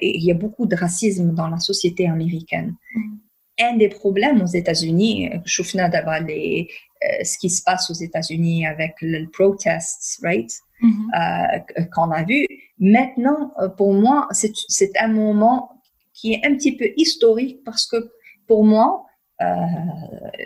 il 0.02 0.24
y 0.24 0.32
a 0.32 0.36
beaucoup 0.36 0.66
de 0.66 0.76
racisme 0.76 1.34
dans 1.34 1.48
la 1.48 1.60
société 1.60 2.08
américaine. 2.08 2.76
Mm. 2.96 3.18
Un 3.58 3.78
des 3.78 3.90
problèmes 3.90 4.42
aux 4.42 4.48
États-Unis, 4.48 5.30
je 5.46 5.90
d'abord 5.90 6.20
les, 6.28 6.68
euh, 7.04 7.24
ce 7.24 7.38
qui 7.38 7.50
se 7.50 7.64
passe 7.64 7.90
aux 7.90 7.94
États-Unis 7.94 8.68
avec 8.68 8.96
le 9.02 9.28
protest, 9.32 10.20
right, 10.24 10.52
mm-hmm. 10.82 11.90
qu'on 11.90 12.12
a 12.12 12.24
vu. 12.24 12.46
Maintenant, 12.80 13.52
pour 13.78 13.94
moi, 13.94 14.28
c'est 14.32 14.98
un 14.98 15.08
moment 15.08 15.82
qui 16.14 16.34
est 16.34 16.46
un 16.46 16.56
petit 16.56 16.76
peu 16.76 16.88
historique 16.98 17.64
parce 17.64 17.86
que 17.88 18.12
pour 18.48 18.64
moi, 18.64 19.06
euh, 19.42 19.46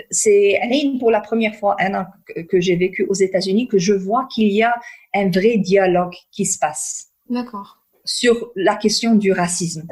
c'est 0.09 0.59
pour 0.99 1.11
la 1.11 1.21
première 1.21 1.55
fois 1.55 1.75
un 1.79 1.93
an 1.93 2.05
que, 2.25 2.41
que 2.41 2.59
j'ai 2.59 2.75
vécu 2.75 3.05
aux 3.05 3.13
États-Unis 3.13 3.67
que 3.67 3.77
je 3.77 3.93
vois 3.93 4.27
qu'il 4.33 4.51
y 4.51 4.63
a 4.63 4.73
un 5.13 5.29
vrai 5.29 5.57
dialogue 5.57 6.15
qui 6.31 6.45
se 6.45 6.57
passe. 6.57 7.09
D'accord. 7.29 7.77
Sur 8.03 8.51
la 8.55 8.75
question 8.75 9.15
du 9.15 9.31
racisme. 9.31 9.87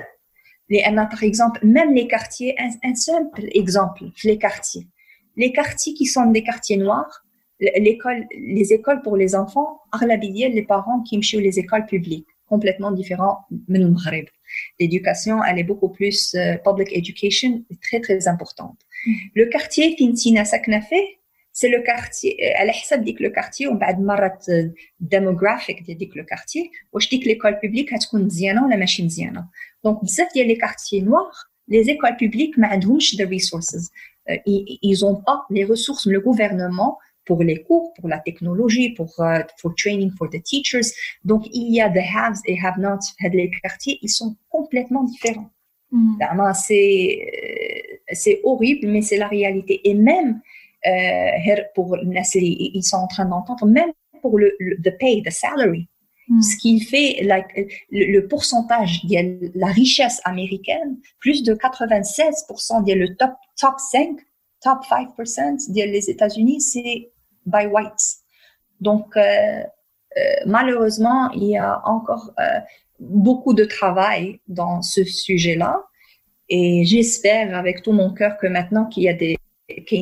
Les, 0.69 0.81
par 0.81 1.23
exemple, 1.23 1.65
même 1.65 1.93
les 1.93 2.07
quartiers, 2.07 2.55
un, 2.59 2.95
simple 2.95 3.45
exemple, 3.53 4.03
les 4.23 4.37
quartiers. 4.37 4.87
Les 5.35 5.53
quartiers 5.53 5.93
qui 5.93 6.07
sont 6.07 6.25
des 6.25 6.43
quartiers 6.43 6.77
noirs, 6.77 7.23
l'école, 7.60 8.26
les 8.36 8.72
écoles 8.72 9.02
pour 9.02 9.16
les 9.16 9.34
enfants, 9.34 9.80
les 10.00 10.62
parents 10.62 11.00
qui 11.02 11.16
ont 11.16 11.40
les 11.40 11.58
écoles 11.58 11.86
publiques, 11.86 12.26
complètement 12.46 12.90
différents 12.90 13.46
L'éducation, 14.78 15.42
elle 15.42 15.58
est 15.58 15.68
beaucoup 15.72 15.88
plus 15.88 16.34
euh, 16.34 16.56
public 16.58 16.88
education, 16.92 17.64
très 17.86 18.00
très 18.00 18.28
importante. 18.28 18.78
Mm. 19.06 19.12
Le 19.34 19.46
quartier 19.46 19.96
Fintina 19.96 20.44
Saknafé, 20.44 21.00
c'est 21.52 21.68
le 21.68 21.80
quartier 21.82 22.36
على 22.56 22.72
حسب 22.72 23.04
ديك 23.04 23.22
لو 23.22 23.30
كارتي 23.32 23.66
ومن 23.66 23.78
بعد 23.78 24.00
مرات 24.00 24.46
ديموغرافيك 25.00 25.82
ديال 25.82 25.98
ديك 25.98 26.16
لو 26.16 26.24
كارتي 26.24 26.70
واش 26.92 27.10
ديك 27.10 27.26
ليكول 27.26 27.52
بوبليك 27.52 27.94
غتكون 27.94 28.24
مزيانه 28.24 28.66
ولا 28.66 28.76
ماشي 28.76 29.02
مزيانه 29.02 29.48
دونك 29.84 30.04
بزاف 30.04 30.28
ديال 30.34 30.48
لي 30.48 30.54
كارتي 30.54 31.00
نوار 31.00 31.30
les 31.72 31.86
écoles 31.86 32.16
publiques 32.16 32.58
ما 32.58 32.66
عندهمش 32.66 33.16
the 33.16 33.26
resources 33.26 33.90
ils 34.86 35.04
ont 35.04 35.16
pas 35.16 35.38
les 35.50 35.64
ressources 35.64 36.06
le 36.06 36.20
gouvernement 36.20 36.98
pour 37.27 37.43
les 37.43 37.61
cours, 37.61 37.93
pour 37.93 38.07
la 38.07 38.19
technologie, 38.19 38.93
pour 38.93 39.13
uh, 39.19 39.43
for 39.57 39.75
training 39.75 40.11
for 40.17 40.29
the 40.29 40.41
teachers. 40.41 40.87
Donc 41.23 41.45
il 41.53 41.73
y 41.73 41.81
a 41.81 41.89
the 41.89 42.03
haves 42.15 42.39
et 42.45 42.57
have-nots. 42.59 43.13
Les 43.31 43.51
quartiers, 43.61 43.99
ils 44.01 44.09
sont 44.09 44.35
complètement 44.49 45.03
différents. 45.03 45.51
Mm. 45.91 46.53
C'est 46.55 47.19
c'est 48.11 48.39
horrible, 48.43 48.87
mais 48.87 49.01
c'est 49.01 49.17
la 49.17 49.27
réalité. 49.27 49.87
Et 49.87 49.93
même 49.93 50.41
euh, 50.87 51.61
pour 51.75 51.97
ils 51.97 52.83
sont 52.83 52.97
en 52.97 53.07
train 53.07 53.25
d'entendre 53.25 53.65
même 53.65 53.91
pour 54.21 54.37
le, 54.37 54.55
the 54.83 54.95
pay 54.97 55.21
the 55.23 55.31
salary 55.31 55.87
ce 56.41 56.57
qui 56.57 56.79
fait 56.81 57.19
le, 57.89 58.19
pourcentage 58.27 59.05
de 59.05 59.51
la 59.55 59.67
richesse 59.67 60.21
américaine 60.25 60.97
plus 61.19 61.41
de 61.41 61.53
96% 61.53 62.85
de 62.85 62.93
le 62.93 63.15
top 63.15 63.31
top 63.59 63.75
5 63.91 64.17
top 64.61 64.79
5% 64.89 65.71
des 65.71 66.09
États-Unis 66.09 66.61
c'est 66.61 67.09
by 67.47 67.65
whites. 67.65 68.17
Donc, 68.79 69.17
euh, 69.17 69.63
euh, 70.17 70.21
malheureusement, 70.45 71.31
il 71.31 71.45
y 71.45 71.57
a 71.57 71.81
encore 71.85 72.31
euh, 72.39 72.59
beaucoup 72.99 73.53
de 73.53 73.65
travail 73.65 74.39
dans 74.47 74.81
ce 74.81 75.03
sujet-là. 75.03 75.83
Et 76.49 76.85
j'espère 76.85 77.57
avec 77.57 77.81
tout 77.81 77.91
mon 77.91 78.13
cœur 78.13 78.37
que 78.37 78.47
maintenant 78.47 78.85
qu'il 78.85 79.03
y 79.03 79.09
a 79.09 79.13
des 79.13 79.37
qui 79.85 79.95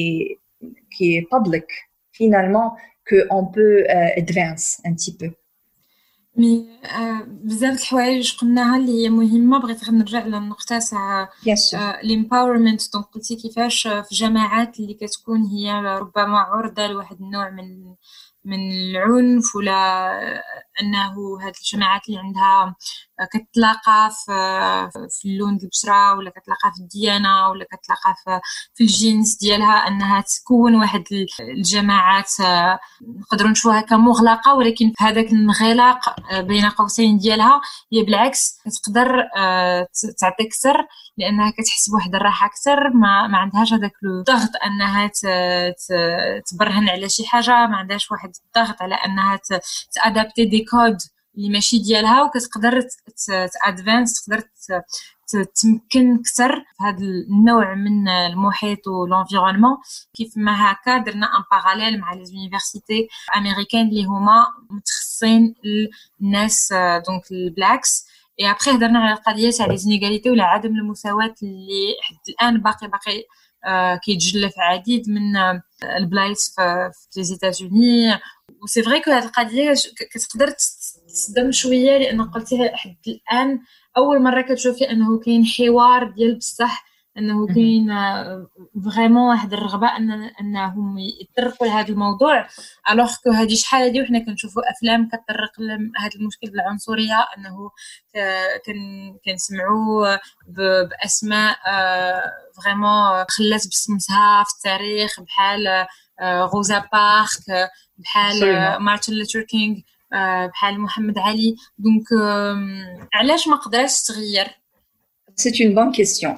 est 0.00 0.40
qui 0.96 1.16
est 1.16 1.28
public 1.28 1.64
finalement 2.12 2.76
qu'on 3.08 3.46
peut 3.46 3.84
euh, 3.88 4.08
advance 4.16 4.80
un 4.84 4.94
petit 4.94 5.16
peu. 5.16 5.30
مي 6.36 6.68
بزاف 7.44 7.72
د 7.72 7.80
الحوايج 7.80 8.36
قلناها 8.36 8.76
اللي 8.76 9.04
هي 9.04 9.08
مهمة 9.08 9.58
بغيت 9.58 9.84
غير 9.84 9.92
نرجع 9.94 10.26
للنقطة 10.26 10.78
تاع 10.78 11.28
الامباورمنت 12.04 12.92
دونك 12.92 13.04
قلتي 13.06 13.36
كيفاش 13.36 13.88
في 13.88 14.14
جماعات 14.14 14.80
اللي 14.80 14.94
كتكون 14.94 15.42
هي 15.42 15.72
ربما 15.80 16.38
عرضة 16.38 16.86
لواحد 16.86 17.16
النوع 17.20 17.50
من 17.50 17.94
من 18.44 18.72
العنف 18.72 19.56
ولا 19.56 19.72
أنه 20.82 21.38
هاد 21.42 21.52
الجماعات 21.64 22.08
اللي 22.08 22.18
عندها 22.20 22.76
كتلاقى 23.24 24.10
في 24.24 24.32
في 25.10 25.28
اللون 25.28 25.58
البشرة 25.62 26.14
ولا 26.14 26.30
كتلاقى 26.30 26.72
في 26.76 26.80
الديانة 26.82 27.48
ولا 27.48 27.64
كتلاقى 27.64 28.14
في, 28.74 28.84
الجنس 28.84 29.36
ديالها 29.36 29.88
أنها 29.88 30.20
تكون 30.20 30.74
واحد 30.74 31.04
الجماعات 31.40 32.30
نقدروا 33.18 33.50
نشوفوها 33.50 33.80
كمغلقه 33.80 34.54
ولكن 34.54 34.92
في 34.98 35.04
هذاك 35.04 35.26
الانغلاق 35.32 36.16
بين 36.40 36.64
قوسين 36.68 37.18
ديالها 37.18 37.60
هي 37.92 38.02
بالعكس 38.02 38.58
كتقدر 38.66 39.28
تعطي 40.18 40.46
أكثر 40.46 40.86
لأنها 41.18 41.50
كتحس 41.50 41.90
بواحد 41.90 42.14
الراحة 42.14 42.46
أكثر 42.46 42.90
ما, 42.90 43.26
ما 43.26 43.38
عندهاش 43.38 43.72
هذاك 43.72 43.92
الضغط 44.04 44.50
أنها 44.66 45.10
تبرهن 46.50 46.88
على 46.88 47.08
شي 47.08 47.26
حاجة 47.26 47.66
ما 47.66 47.76
عندهاش 47.76 48.10
واحد 48.10 48.32
الضغط 48.46 48.82
على 48.82 48.94
أنها 48.94 49.40
تأدابتي 49.92 50.44
دي 50.44 50.64
كود. 50.64 50.96
اللي 51.36 51.48
ماشي 51.48 51.78
ديالها 51.78 52.22
وكتقدر 52.22 52.82
تأدفانس 53.26 54.24
تقدر 54.24 54.42
تمكن 55.62 56.14
أكثر 56.14 56.56
في 56.56 56.84
هذا 56.84 56.98
النوع 56.98 57.74
من 57.74 58.08
المحيط 58.08 58.86
والانفيرونمون 58.86 59.76
كيف 60.14 60.32
ما 60.36 60.72
هكا 60.72 60.98
درنا 60.98 61.26
ان 61.26 61.42
باراليل 61.52 62.00
مع 62.00 62.14
لي 62.14 62.24
زونيفرسيتي 62.24 63.08
امريكان 63.36 63.88
اللي 63.88 64.04
هما 64.04 64.46
متخصصين 64.70 65.54
الناس 66.20 66.72
دونك 67.06 67.32
البلاكس 67.32 68.06
اي 68.40 68.50
ابخي 68.50 68.70
هضرنا 68.70 68.98
على 68.98 69.12
القضية 69.12 69.50
تاع 69.50 69.66
لي 69.66 69.76
زينيغاليتي 69.76 70.30
ولا 70.30 70.44
عدم 70.44 70.70
المساواة 70.70 71.34
اللي 71.42 71.94
حد 72.02 72.16
الآن 72.28 72.62
باقي 72.62 72.88
باقي 72.88 73.24
كيتجلى 74.04 74.50
في 74.50 74.60
عديد 74.60 75.10
من 75.10 75.36
البلايص 75.96 76.54
في 76.54 76.90
لي 77.16 77.24
زيتازوني 77.24 78.18
وسي 78.62 78.82
فري 78.82 79.00
كو 79.00 79.10
هاد 79.10 79.22
القضية 79.24 79.74
كتقدر 80.10 80.54
تصدم 81.16 81.52
شوية 81.52 81.98
لأن 81.98 82.22
قلتيها 82.22 82.76
حد 82.76 82.96
الآن 83.08 83.60
أول 83.96 84.22
مرة 84.22 84.40
كتشوفي 84.40 84.90
أنه 84.90 85.18
كاين 85.20 85.44
حوار 85.46 86.10
ديال 86.10 86.38
بصح 86.38 86.86
أنه 87.18 87.46
كاين 87.46 87.88
فريمون 88.84 89.28
واحد 89.28 89.52
الرغبة 89.52 89.96
أن 89.96 90.10
أنهم 90.40 90.98
يطرقوا 90.98 91.66
لهذا 91.66 91.88
الموضوع. 91.88 92.46
ألوغ 92.90 93.12
كو 93.24 93.30
هذه 93.30 93.54
شحال 93.54 93.82
هذه 93.82 94.02
وحنا 94.02 94.18
كنشوفوا 94.18 94.62
أفلام 94.70 95.08
كتطرق 95.08 95.60
لهذا 95.60 96.10
المشكل 96.16 96.50
بالعنصرية 96.50 97.26
أنه 97.38 97.70
كنسمعوا 99.24 100.16
بأسماء 100.48 101.56
فريمون 102.62 103.24
خلات 103.28 103.68
بصمتها 103.68 104.44
في 104.44 104.50
التاريخ 104.56 105.20
بحال 105.20 105.86
روزا 106.54 106.78
بارك 106.92 107.70
بحال 107.98 108.36
مارتن 108.82 109.12
لوثر 109.12 109.42
كينغ. 109.42 109.76
بحال 110.47 110.81
محمد 110.81 111.17
علي 111.17 111.55
دونك 111.77 112.03
علاش 113.13 113.47
ما 113.47 113.55
قدراتش 113.55 114.03
تغير 114.03 114.61
C'est 115.41 115.59
une 115.59 115.73
bonne 115.73 115.93
question. 115.93 116.29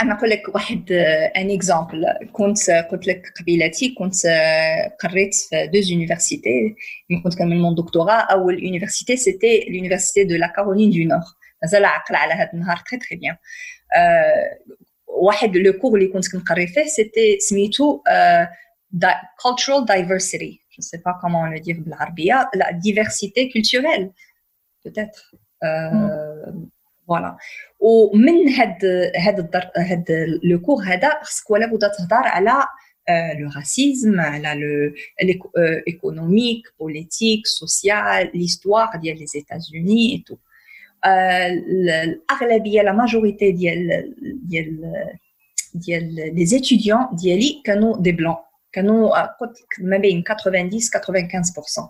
أنا 0.00 0.18
أقول 0.18 0.30
لك 0.30 0.54
واحد 0.54 0.92
un 1.36 1.58
exemple. 1.58 2.26
كنت 2.32 2.70
قلت 2.70 3.06
لك 3.06 3.22
قبيلتي 3.40 3.94
كنت 3.98 4.14
قريت 5.00 5.34
في 5.34 5.70
deux 5.74 5.86
universités. 5.86 6.74
كنت 7.24 7.38
كنعمل 7.38 7.62
mon 7.62 7.82
doctorat. 7.82 8.32
أول 8.32 8.60
université 8.60 9.16
c'était 9.16 9.66
l'université 9.68 10.24
de 10.24 10.36
la 10.36 10.48
Caroline 10.48 10.90
du 10.90 11.04
Nord. 11.06 11.36
مازال 11.62 11.84
عقل 11.84 12.14
على 12.14 12.34
هذا 12.34 12.50
النهار 12.54 12.76
très 12.76 12.98
très 12.98 13.16
bien. 13.16 13.36
واحد 15.06 15.56
لو 15.56 15.72
كور 15.72 15.98
اللي 15.98 16.08
كنت 16.08 16.32
كنقري 16.32 16.66
فيه 16.66 16.84
c'était 16.84 17.38
سميتو 17.38 18.02
cultural 19.42 19.84
diversity. 19.84 20.65
Je 20.76 20.76
ne 20.78 20.82
sais 20.82 20.98
pas 20.98 21.18
comment 21.20 21.46
le 21.46 21.60
dire 21.60 21.80
بالعربية. 21.80 22.48
La 22.54 22.72
diversité 22.72 23.48
culturelle 23.48 24.12
peut-être. 24.84 25.34
Mm. 25.62 26.68
فوالا 27.06 27.36
ومن 27.80 28.48
هاد 28.48 28.84
هاد 29.16 29.38
الدر 29.38 29.70
هاد 29.76 30.04
لو 30.42 30.60
كور 30.60 30.82
هذا 30.82 31.10
خصك 31.22 31.50
ولا 31.50 31.66
بد 31.66 31.80
تهضر 31.80 32.26
على 32.26 32.66
لو 33.40 33.50
راسيزم 33.56 34.20
على 34.20 34.54
لو 34.54 34.94
ايكونوميك 35.88 36.62
بوليتيك 36.80 37.46
سوسيال 37.46 38.30
ليستوار 38.34 38.96
ديال 38.96 39.18
لي 39.18 39.26
زيتازوني 39.26 40.12
اي 40.12 40.24
تو 40.26 40.36
الاغلبيه 41.04 42.82
لا 42.82 42.92
ماجوريتي 42.92 43.52
ديال 43.52 44.14
ديال 44.42 44.80
ديال 45.74 46.34
لي 46.34 46.46
زيتيديون 46.46 47.06
ديالي 47.12 47.62
كانوا 47.64 48.02
دي 48.02 48.12
بلون 48.12 48.36
كانوا 48.71 49.21
قلت 49.25 49.57
ما 49.79 49.97
بين 49.97 50.23
90 50.23 50.69
95% 50.69 51.89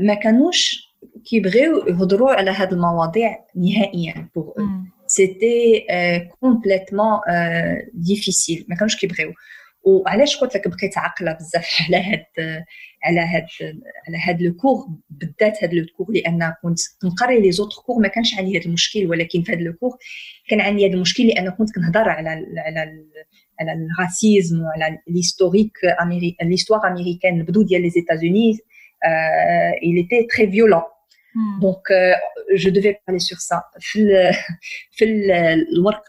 ما 0.00 0.14
كانوش 0.14 0.88
كيبغيو 1.24 1.86
يهضروا 1.88 2.30
على 2.30 2.50
هاد 2.50 2.72
المواضيع 2.72 3.44
نهائيا 3.56 4.28
بوغ 4.34 4.52
سيتي 5.06 5.86
كومبليتمون 6.40 7.20
ديفيسيل 7.94 8.66
ما 8.68 8.76
كانوش 8.76 8.96
كيبغيو 8.96 9.32
وعلاش 9.82 10.36
قلت 10.36 10.54
لك 10.54 10.68
بقيت 10.68 10.98
عاقله 10.98 11.32
بزاف 11.32 11.68
على 11.86 11.96
هاد 11.96 12.24
على 13.04 13.20
هاد 13.20 13.46
على 14.08 14.18
هاد 14.24 14.42
لو 14.42 14.54
كور 14.54 14.88
بالذات 15.10 15.64
هاد 15.64 15.74
لو 15.74 15.86
كور 15.96 16.06
لأن 16.10 16.54
كنت 16.62 16.78
كنقري 17.02 17.40
لي 17.40 17.52
زوتر 17.52 17.82
كور 17.86 17.98
ما 17.98 18.08
كانش 18.08 18.38
عندي 18.38 18.58
هاد 18.58 18.66
المشكل 18.66 19.06
ولكن 19.06 19.42
في 19.42 19.52
هاد 19.52 19.60
لو 19.60 19.72
كور 19.72 19.96
كان 20.48 20.60
عندي 20.60 20.86
هاد 20.86 20.92
المشكل 20.92 21.26
لأن 21.26 21.50
كنت 21.50 21.74
كنهضر 21.74 22.08
على 22.08 22.28
على 22.58 23.04
على 23.59 23.73
الراسيزم 23.73 24.61
وعلى 24.61 24.97
ليستوريك 25.07 25.71
ليستوار 26.41 26.87
امريكان 26.87 27.39
البدو 27.39 27.61
ديال 27.61 27.81
لي 27.81 27.89
زيتازوني 27.89 28.59
Euh, 29.05 29.71
il 29.81 29.97
était 29.97 30.25
très 30.27 30.45
violent. 30.45 30.85
Hmm. 31.35 31.59
Donc, 31.59 31.89
euh, 31.89 32.13
je 32.53 32.69
devais 32.69 33.01
parler 33.05 33.19
sur 33.19 33.39
ça. 33.39 33.63
في 34.91 35.03
الورق 35.03 36.03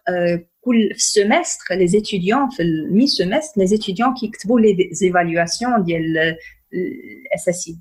كل 0.60 0.94
semestre 0.96 1.72
les 1.72 1.96
étudiants 1.96 2.48
في 2.50 2.62
mi 2.90 3.08
semestre 3.08 3.58
les 3.58 3.74
étudiants 3.74 4.12
qui 4.14 4.20
كيكتبوا 4.20 4.60
les 4.60 5.04
évaluations 5.04 5.80
ديال 5.84 6.36
الاساسيد 6.72 7.78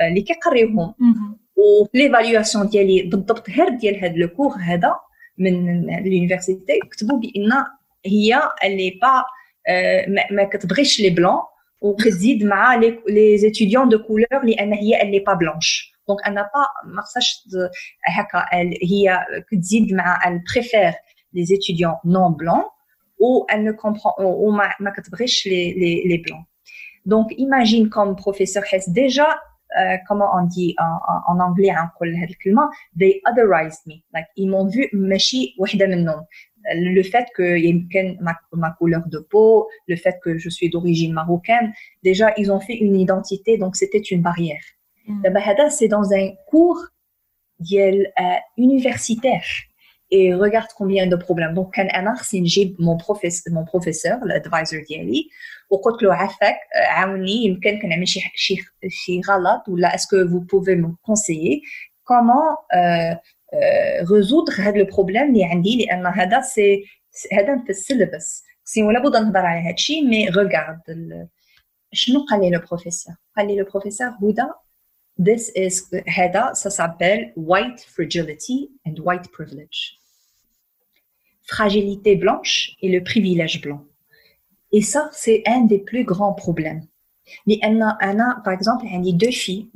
اللي 0.00 0.22
كيقريوهم 0.22 0.94
وليفاليواسيون 1.56 2.68
ديالي 2.68 3.02
بالضبط 3.02 3.50
غير 3.50 3.68
ديال 3.68 4.04
هذا 4.04 4.12
لو 4.12 4.28
كور 4.28 4.52
هذا 4.60 4.94
من 5.38 5.86
لونيفرسيتي 5.86 6.78
كتبوا 6.90 7.18
بان 7.18 7.64
هي 8.06 8.42
اللي 8.64 8.98
با 9.02 9.24
ما 10.30 10.44
كتبغيش 10.44 11.00
لي 11.00 11.10
بلون 11.10 11.40
وكتزيد 11.80 12.44
مع 12.44 12.74
لي 13.08 13.38
زيتيديون 13.38 13.88
دو 13.88 13.98
كولور 13.98 14.44
لان 14.44 14.72
هي 14.72 15.02
اللي 15.02 15.18
با 15.18 15.34
بلانش 15.34 15.92
دونك 16.08 16.26
انا 16.26 16.42
با 16.42 16.92
ما 16.94 17.02
خصهاش 17.02 17.48
هكا 18.04 18.46
هي 18.90 19.26
كتزيد 19.50 19.92
مع 19.94 20.28
ال 20.28 20.40
بريفير 20.54 20.92
لي 21.32 21.44
زيتيديون 21.44 21.94
نون 22.04 22.32
بلون 22.32 22.64
و 23.20 23.46
elle 23.52 23.64
ne 23.64 23.72
comprend 23.72 24.14
ou 24.18 24.50
ما, 24.50 24.74
ما 24.80 24.90
كتبغيش 24.90 25.46
لي 25.46 25.72
لي 25.72 26.04
لي 26.04 26.16
بلون 26.16 26.44
دونك 27.06 27.26
imagine 27.32 27.88
comme 27.88 28.22
professeur 28.22 28.64
حس 28.64 28.90
déjà 28.90 29.26
uh, 29.26 29.98
comment 30.08 30.30
on 30.38 30.44
dit 30.56 30.74
en, 30.78 30.94
en, 31.12 31.18
en 31.32 31.40
anglais 31.40 31.70
نقول 31.70 32.16
هذه 32.16 32.30
الكلمه 32.30 32.70
they 32.96 33.20
otherized 33.30 33.82
me 33.86 33.96
like 34.16 34.28
ils 34.38 34.48
m'ont 34.50 34.68
vu 34.74 34.88
ماشي 34.94 35.56
وحده 35.58 35.86
منهم 35.86 36.24
le 36.73 37.03
fait 37.03 37.27
que 37.35 37.57
y 37.57 37.69
ait 37.69 38.17
ma, 38.19 38.35
ma 38.53 38.71
couleur 38.71 39.03
de 39.07 39.19
peau, 39.19 39.67
le 39.87 39.95
fait 39.95 40.19
que 40.23 40.37
je 40.37 40.49
suis 40.49 40.69
d'origine 40.69 41.13
marocaine, 41.13 41.73
déjà 42.03 42.33
ils 42.37 42.51
ont 42.51 42.59
fait 42.59 42.75
une 42.75 42.95
identité, 42.95 43.57
donc 43.57 43.75
c'était 43.75 43.99
une 43.99 44.21
barrière. 44.21 44.63
Mm. 45.07 45.23
C'est 45.69 45.87
dans 45.87 46.11
un 46.13 46.31
cours 46.47 46.79
euh, 47.71 48.03
universitaire. 48.57 49.45
et 50.11 50.33
regarde 50.33 50.69
combien 50.77 51.07
de 51.07 51.15
problèmes. 51.15 51.53
Donc, 51.53 51.73
quand 51.75 51.87
un 51.93 52.15
c'est 52.21 52.41
mon 52.79 52.97
professeur, 52.97 53.53
mon 53.53 53.65
professeur, 53.65 54.19
l'advisor 54.23 54.81
d'Yali, 54.87 55.29
ou 55.71 55.79
là, 59.75 59.93
est-ce 59.95 60.07
que 60.07 60.23
vous 60.23 60.41
pouvez 60.41 60.75
me 60.75 60.89
conseiller 61.03 61.63
comment 62.03 62.57
euh, 62.73 62.77
euh, 62.77 63.15
résoudre 64.02 64.52
le 64.74 64.84
problème 64.84 65.28
اللي 65.28 65.44
عندي 65.44 65.76
لان 65.76 66.06
هذا 66.06 66.40
c'est 66.40 67.32
هذا 67.32 67.62
في 67.64 67.70
السيلبس 67.70 68.44
سي 68.64 68.82
ولا 68.82 69.00
بد 69.00 69.16
نهضر 69.16 69.46
على 69.46 69.60
هذا 69.60 69.74
الشيء 69.74 70.04
مي 70.04 70.28
ريغارد 70.28 70.80
شنو 71.92 72.24
قال 72.24 72.40
لي 72.40 72.50
لو 72.50 72.58
بروفيسور 72.58 73.14
قال 73.36 73.46
لي 73.46 73.56
لو 73.56 73.64
بروفيسور 73.64 74.08
هدى 74.08 74.46
this 75.20 75.42
is 75.42 75.94
هذا 76.08 76.52
ça 76.54 76.70
s'appelle 76.70 77.32
white 77.36 77.80
fragility 77.80 78.70
and 78.86 78.94
white 79.04 79.28
privilege 79.32 80.00
fragilité 81.50 82.16
blanche 82.16 82.76
et 82.80 82.88
le 82.88 83.02
privilège 83.02 83.60
blanc. 83.60 83.84
Et 84.72 84.82
ça, 84.82 85.10
c'est 85.12 85.42
un 85.46 85.62
des 85.62 85.80
plus 85.80 86.04
grands 86.04 86.32
problèmes. 86.32 86.86
Mais 87.46 87.60
a, 87.62 88.40
par 88.44 88.52
exemple, 88.52 88.84
il 88.86 89.06
y 89.06 89.12
a 89.12 89.16
deux 89.16 89.30
filles, 89.30 89.68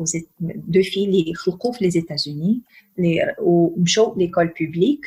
deux 0.75 0.83
filles, 0.83 1.11
les 1.17 1.33
les 1.81 1.99
États-Unis, 1.99 2.63
les, 2.97 3.23
au 3.39 3.75
l'école 4.17 4.53
publique, 4.53 5.07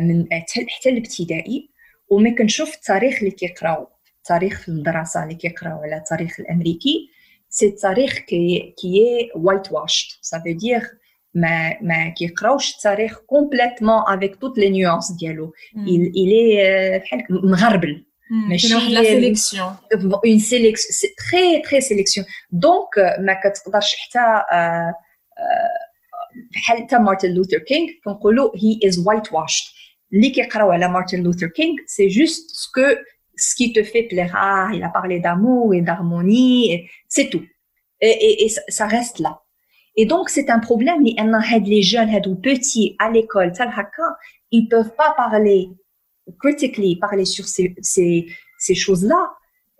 من 0.00 0.26
حتى 0.32 0.90
الابتدائي 0.90 1.68
وما 2.08 2.30
كنشوف 2.30 2.74
التاريخ 2.74 3.18
اللي 3.18 3.30
كيقراو 3.30 3.88
التاريخ 4.18 4.60
في 4.60 4.68
المدرسه 4.68 5.22
اللي 5.22 5.34
كيقراو 5.34 5.78
على 5.78 5.96
التاريخ 5.96 6.40
الامريكي 6.40 7.10
سي 7.48 7.66
التاريخ 7.66 8.18
كي 8.18 8.74
كي 8.78 9.30
وايت 9.34 9.72
واشد 9.72 10.18
سا 10.20 10.38
فو 10.38 10.52
دير 10.52 10.82
ما 11.34 11.82
ما 11.82 12.08
كيقراوش 12.08 12.74
التاريخ 12.74 13.18
كومبليتمون 13.18 14.02
افيك 14.08 14.36
توت 14.36 14.58
لي 14.58 14.70
نيونس 14.70 15.12
ديالو 15.12 15.52
il 15.74 16.30
est 16.30 17.02
بحال 17.02 17.26
مغربل 17.30 18.04
ماشي 18.48 18.68
لا 18.68 19.02
سيليكسيون 19.02 19.76
اون 20.24 20.38
سيليكسيون 20.38 21.12
تري 21.30 21.62
تري 21.62 21.80
سيليكسيون 21.80 22.26
دونك 22.50 22.98
ما 23.18 23.40
كتقدرش 23.44 23.94
حتى 23.96 24.42
بحال 26.54 26.82
حتى 26.84 26.98
مارتن 26.98 27.28
لوثر 27.28 27.58
كينغ 27.58 27.88
كنقولوا 28.04 28.50
هي 28.56 28.88
از 28.88 28.98
وايت 29.06 29.32
واشد 29.32 29.64
اللي 30.12 30.30
كيقراو 30.30 30.70
على 30.70 30.88
مارتن 30.88 31.22
لوثر 31.22 31.46
كينغ 31.46 31.76
سي 31.86 32.06
جوست 32.08 32.50
سكو 32.50 32.80
ce 33.36 33.54
qui 33.54 33.72
te 33.72 33.82
fait 33.82 34.04
plaire. 34.04 34.32
Ah, 34.34 34.70
il 34.74 34.82
a 34.82 34.88
parlé 34.88 35.20
d'amour 35.20 35.74
et 35.74 35.80
d'harmonie, 35.80 36.88
c'est 37.08 37.28
tout. 37.30 37.44
Et, 38.00 38.08
et, 38.08 38.44
et 38.44 38.48
ça 38.68 38.86
reste 38.86 39.18
là. 39.18 39.40
Et 39.96 40.06
donc, 40.06 40.28
c'est 40.28 40.50
un 40.50 40.58
problème. 40.58 41.02
Les 41.02 41.82
jeunes, 41.82 42.10
les 42.10 42.36
petits 42.36 42.96
à 42.98 43.10
l'école, 43.10 43.52
ils 44.50 44.64
ne 44.64 44.68
peuvent 44.68 44.94
pas 44.96 45.14
parler 45.16 45.70
critically, 46.38 46.96
parler 46.96 47.24
sur 47.24 47.46
ces, 47.46 47.74
ces, 47.80 48.26
ces 48.58 48.74
choses-là. 48.74 49.30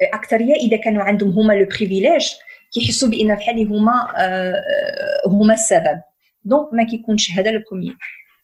أكترية 0.02 0.54
إذا 0.54 0.76
كانوا 0.76 1.02
عندهم 1.02 1.30
هما 1.30 1.52
لو 1.52 1.66
بريفيليج 1.66 2.26
كيحسوا 2.74 3.08
بأن 3.08 3.34
بحال 3.34 3.66
هما 3.66 4.12
هما 5.26 5.54
السبب 5.54 6.00
دونك 6.44 6.74
ما 6.74 6.84
كيكونش 6.84 7.30
هذا 7.30 7.50
لو 7.50 7.62
بروميير 7.70 7.96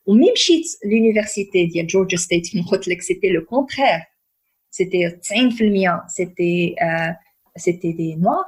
ومي 0.06 0.32
مشيت 0.32 0.62
لونيفرسيتي 0.84 1.66
ديال 1.66 1.86
جورجيا 1.86 2.18
ستيت 2.18 2.46
فين 2.46 2.62
قلت 2.62 2.88
لك 2.88 3.02
سيتي 3.02 3.28
لو 3.28 3.44
كونترير 3.44 4.00
سيتي 4.70 5.10
90% 5.10 5.12
سيتي 6.06 6.74
سيتي 7.56 7.92
دي 7.92 8.14
نوار 8.14 8.44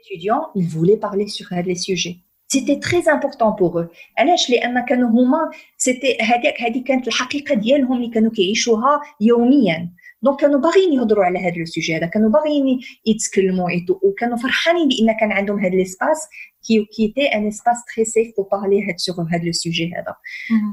étudiants, 0.00 0.48
ils 0.54 0.68
voulaient 0.68 0.96
parler 0.96 1.26
sur 1.26 1.46
les 1.64 1.74
sujets. 1.74 2.18
C'était 2.53 2.79
très 2.87 3.03
important 3.15 3.51
pour 3.59 3.79
eux. 3.79 3.89
علاش 4.17 4.49
لأن 4.49 4.85
كانوا 4.85 5.09
هما 5.09 5.51
سيتي 5.77 6.17
هذيك 6.21 6.61
هذه 6.61 6.83
كانت 6.83 7.07
الحقيقة 7.07 7.55
ديالهم 7.55 7.93
اللي 7.93 8.09
كانوا 8.09 8.31
كيعيشوها 8.31 9.01
يوميا 9.21 9.89
دونك 10.21 10.39
كانوا 10.39 10.59
باغيين 10.59 10.93
يهضروا 10.93 11.25
على 11.25 11.39
هذا 11.39 11.55
السوجي 11.55 11.97
هذا 11.97 12.05
كانوا 12.05 12.29
باغيين 12.29 12.79
يتكلموا 13.05 13.69
وكانوا 14.03 14.37
فرحانين 14.37 14.87
بان 14.87 15.15
كان 15.19 15.31
عندهم 15.31 15.59
هذا 15.59 15.75
ليسباس 15.75 16.27
كي 16.67 16.85
كي 16.85 17.07
تي 17.07 17.25
ان 17.25 17.47
اسباس 17.47 17.77
تري 17.95 18.05
سيف 18.05 18.27
بو 18.37 18.43
بارلي 18.43 18.89
هاد 18.89 18.95
سور 18.97 19.25
هذا 19.31 19.43
السوجي 19.43 19.91
هذا 19.93 20.15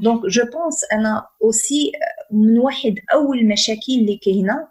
دونك 0.02 0.26
جو 0.26 0.42
بونس 0.42 0.84
أنا 0.92 1.26
اوسي 1.42 1.92
من 2.30 2.58
واحد 2.58 2.94
اول 3.12 3.38
المشاكل 3.38 3.92
اللي 4.00 4.20
كاينة 4.24 4.68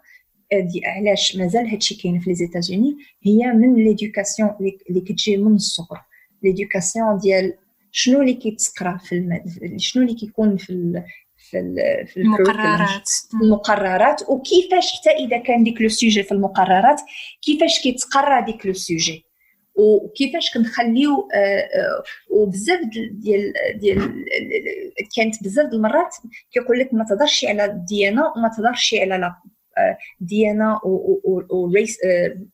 علاش 0.84 1.36
مازال 1.36 1.68
هادشي 1.68 1.94
كاين 2.02 2.20
في 2.20 2.30
لي 2.30 2.36
زيتازوني 2.36 2.96
هي 3.22 3.52
من 3.52 3.74
ليدوكاسيون 3.74 4.50
اللي 4.90 5.00
كتجي 5.00 5.36
من 5.36 5.54
الصغر 5.54 6.09
ليدوكاسيون 6.42 7.18
ديال 7.18 7.54
شنو 7.92 8.20
اللي 8.20 8.34
كيتقرا 8.34 8.98
في 9.04 9.14
المد... 9.14 9.42
شنو 9.76 10.02
اللي 10.02 10.14
كيكون 10.14 10.56
في 10.56 10.70
ال... 10.70 11.04
في 11.36 11.58
ال... 11.58 11.76
في 12.06 12.20
المقررات. 12.20 13.10
المقررات. 13.42 14.22
وكيفاش 14.28 15.00
حتى 15.00 15.10
إذا 15.10 15.38
كان 15.38 15.64
ديك 15.64 15.80
لو 15.80 15.88
سوجي 15.88 16.22
في 16.22 16.32
المقررات 16.32 17.00
كيفاش 17.42 17.82
كيتقرا 17.82 18.40
ديك 18.40 18.66
لو 18.66 18.72
سوجي؟ 18.72 19.24
وكيفاش 19.74 20.54
كنخليو 20.54 21.28
وبزاف 22.30 22.80
ديال 23.12 23.52
ديال 23.76 24.24
كانت 25.16 25.44
بزاف 25.44 25.72
المرات 25.72 26.14
كيقول 26.52 26.78
لك 26.78 26.94
ما 26.94 27.04
تهضرش 27.04 27.44
على 27.44 27.64
الديانه 27.64 28.22
وما 28.36 28.50
تهضرش 28.56 28.94
على 28.94 29.34
ديانه 30.20 30.80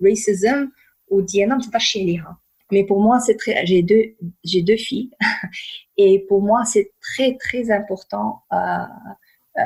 وريسيزم 0.00 0.68
وديانه 1.08 1.54
ما 1.54 1.60
تهضرش 1.60 1.96
عليها. 1.96 2.38
Mais 2.72 2.84
pour 2.84 3.00
moi, 3.00 3.20
c'est 3.20 3.36
très. 3.36 3.64
J'ai 3.66 3.82
deux, 3.82 4.16
j'ai 4.44 4.62
deux 4.62 4.76
filles, 4.76 5.10
et 5.96 6.24
pour 6.28 6.42
moi, 6.42 6.64
c'est 6.64 6.92
très 7.00 7.36
très 7.36 7.70
important 7.70 8.42
euh, 8.52 8.56
euh, 9.58 9.62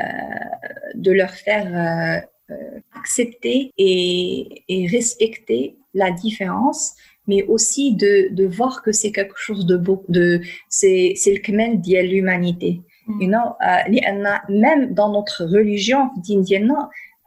de 0.94 1.12
leur 1.12 1.30
faire 1.30 2.24
euh, 2.50 2.80
accepter 2.94 3.72
et, 3.78 4.64
et, 4.68 4.86
respecter 4.86 5.76
la 5.94 6.10
différence, 6.10 6.94
mais 7.26 7.42
aussi 7.44 7.94
de, 7.94 8.28
de 8.32 8.44
voir 8.44 8.82
que 8.82 8.92
c'est 8.92 9.12
quelque 9.12 9.38
chose 9.38 9.66
de 9.66 9.76
beau, 9.76 10.04
de 10.08 10.40
c'est 10.68 11.14
c'est 11.16 11.32
le 11.32 11.40
kmel 11.40 11.80
de 11.80 12.00
l'humanité. 12.02 12.82
Mm. 13.06 13.22
You 13.22 13.28
know, 13.28 13.56
même 14.48 14.92
dans 14.92 15.10
notre 15.10 15.44
religion 15.44 16.10
d'indienne, 16.16 16.74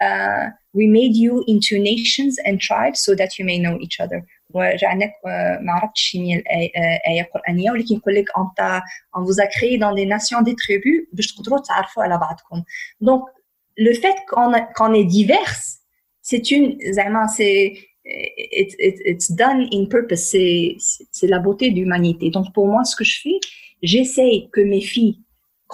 uh, 0.02 0.50
we 0.74 0.88
made 0.88 1.16
you 1.16 1.44
into 1.48 1.80
nations 1.80 2.38
and 2.46 2.60
tribes 2.60 3.00
so 3.00 3.16
that 3.16 3.40
you 3.40 3.46
may 3.46 3.58
know 3.58 3.78
each 3.80 4.00
other 4.00 4.24
وجعلناك 4.53 5.13
ما 5.61 5.73
عرفتش 5.73 6.01
شنو 6.01 6.23
هي 6.23 6.37
الايه 6.37 7.31
قرانيه 7.35 7.71
ولكن 7.71 7.95
يقول 7.95 8.15
لك 8.15 8.25
انت 8.39 8.81
on 9.17 9.21
vous 9.21 9.41
a 9.41 9.47
créé 9.47 9.79
dans 9.79 9.95
des 9.95 10.07
nations 10.07 10.43
des 10.43 10.55
tribus 10.55 11.09
باش 11.13 11.35
تقدروا 11.35 11.59
تعرفوا 11.59 12.03
على 12.03 12.19
بعضكم 12.19 12.63
donc 13.05 13.23
le 13.79 13.95
fait 13.95 14.17
qu'on 14.29 14.53
qu'on 14.77 14.95
est 14.95 15.05
diverse 15.05 15.79
c'est 16.23 16.51
une 16.51 16.93
زعما 16.93 17.27
c'est 17.27 17.73
it's, 18.61 18.75
it's, 18.79 19.01
it's 19.11 19.31
done 19.31 19.61
in 19.73 19.85
purpose 19.95 20.25
c'est 20.33 20.77
c'est 21.13 21.31
la 21.35 21.39
beauté 21.39 21.71
de 21.71 21.77
l'humanité 21.77 22.31
donc 22.31 22.47
pour 22.55 22.67
moi 22.67 22.85
ce 22.85 22.97
que 22.97 23.05
je 23.05 23.17
fais 23.23 23.39
j'essaye 23.83 24.49
que 24.55 24.63
mes 24.73 24.85
filles 24.93 25.17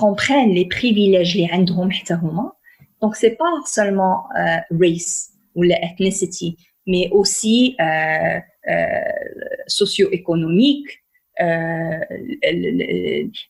comprennent 0.02 0.54
les 0.60 0.68
privilèges 0.76 1.34
les 1.36 1.48
عندهم 1.50 1.90
حتى 1.90 2.14
هما 2.14 2.52
donc, 3.04 3.16
c'est 3.16 3.36
pas 3.36 3.52
seulement 3.66 4.24
euh, 4.34 4.56
race 4.80 5.32
ou 5.54 5.62
l'ethnicity, 5.62 6.56
mais 6.86 7.10
aussi 7.12 7.76
euh, 7.78 8.40
euh, 8.68 9.00
socio-économique, 9.66 11.04
euh, 11.40 11.98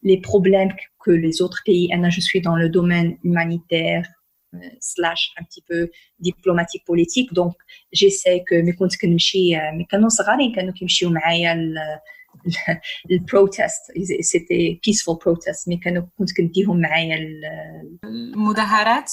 les 0.03 0.21
problèmes 0.23 0.73
que 1.05 1.11
les 1.11 1.43
autres 1.43 1.63
pays. 1.65 1.91
je 2.09 2.21
suis 2.21 2.41
dans 2.41 2.57
le 2.57 2.69
domaine 2.69 3.19
humanitaire 3.23 4.07
euh, 4.55 4.59
slash 4.81 5.33
un 5.39 5.45
petit 5.45 5.63
peu 5.69 5.91
diplomatique 6.19 6.85
politique, 6.85 7.33
donc 7.33 7.55
j'essaie 7.93 8.43
que 8.49 8.55
mes 8.55 8.73
comptes 8.73 8.97
كنمشي 8.97 9.57
مي 9.73 9.85
كانوا 9.85 10.09
صغارين 10.09 10.55
كانوا 10.55 10.73
كيمشيو 10.73 11.11
معايا 11.11 11.75
البروتست 13.11 13.93
c'était 14.21 14.81
peaceful 14.87 15.17
protest 15.17 15.69
مي 15.69 15.77
كانوا 15.77 16.03
كنت 16.19 16.37
كنديهم 16.37 16.81
معايا 16.81 17.19
المظاهرات 18.05 19.13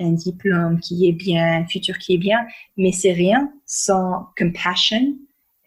un 0.00 0.12
diplôme 0.12 0.78
qui 0.80 1.08
est 1.08 1.12
bien, 1.12 1.62
un 1.62 1.66
futur 1.66 1.98
qui 1.98 2.14
est 2.14 2.18
bien, 2.18 2.40
mais 2.76 2.92
c'est 2.92 3.12
rien 3.12 3.52
sans 3.66 4.28
compassion 4.38 5.16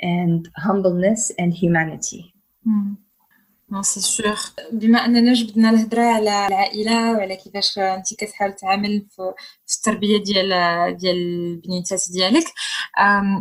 and 0.02 0.44
humbleness 0.56 1.34
and 1.40 1.52
humanity. 1.62 2.34
Hmm. 2.66 2.96
نو 3.72 3.82
سي 3.82 4.00
سور 4.00 4.36
بما 4.72 5.06
اننا 5.06 5.34
جبدنا 5.34 5.70
الهضره 5.70 6.02
على 6.02 6.48
العائله 6.48 7.12
وعلى 7.12 7.36
كيفاش 7.36 7.80
انت 7.80 8.14
كتحاول 8.14 8.54
تعامل 8.54 9.06
في, 9.10 9.34
التربيه 9.75 10.23
ديال 10.23 10.49
ديال 10.97 11.17
البنيتات 11.17 12.03
ديالك 12.13 12.45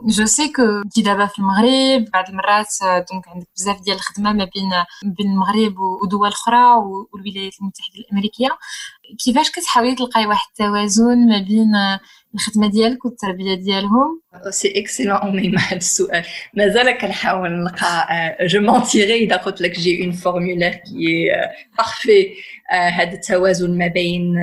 جو 0.06 0.26
سي 0.26 0.48
كو 0.48 0.62
انت 0.62 1.00
دابا 1.00 1.26
في 1.26 1.40
المغرب 1.40 2.06
بعض 2.14 2.30
المرات 2.30 2.68
دونك 3.12 3.28
عندك 3.28 3.48
بزاف 3.56 3.82
ديال 3.82 3.96
الخدمه 3.96 4.34
ما 4.34 4.50
بين 4.56 4.70
بين 5.14 5.32
المغرب 5.32 5.80
ودول 5.80 6.28
أخرى 6.28 6.76
والولايات 7.14 7.54
المتحده 7.62 8.00
الامريكيه 8.00 8.50
كيفاش 9.26 9.52
كتحاولي 9.52 9.96
تلقاي 9.96 10.28
واحد 10.28 10.48
التوازن 10.50 11.28
ما 11.28 11.40
بين 11.40 11.72
الخدمه 12.36 12.68
ديالك 12.68 13.06
والتربيه 13.06 13.54
ديالهم 13.54 14.22
سي 14.50 14.80
اكسيلون 14.80 15.18
اميمه 15.18 15.62
هذا 15.62 15.78
السؤال 15.78 16.26
مازال 16.54 16.92
كنحاول 16.92 17.52
نلقى 17.52 18.08
جو 18.42 18.62
مونتيغي 18.62 19.24
اذا 19.24 19.36
قلت 19.36 19.62
لك 19.62 19.80
جي 19.80 20.04
اون 20.04 20.12
فورمولير 20.12 20.72
كي 20.72 21.28
بارفي 21.78 22.34
هذا 22.72 23.12
التوازن 23.12 23.78
ما 23.78 23.88
بين 23.88 24.36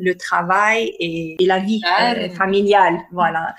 لو 0.00 0.12
ترافاي 0.12 0.96
اي 1.00 1.36
لا 1.40 1.66
في 1.66 1.80
فاميليال 2.28 3.00
فوالا 3.12 3.54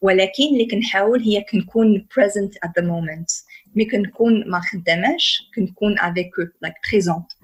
ولكن 0.00 0.44
اللي 0.52 0.66
كنحاول 0.70 1.22
هي 1.22 1.40
كنكون 1.40 2.06
بريزنت 2.16 2.56
ات 2.56 2.78
ذا 2.78 2.86
مومنت 2.86 3.30
مي 3.74 3.84
كنكون 3.84 4.50
ما 4.50 4.60
خداماش 4.60 5.50
كنكون 5.56 5.98
افيك 5.98 6.30
لايك 6.62 6.74
بريزونت 6.90 7.32
100% 7.32 7.36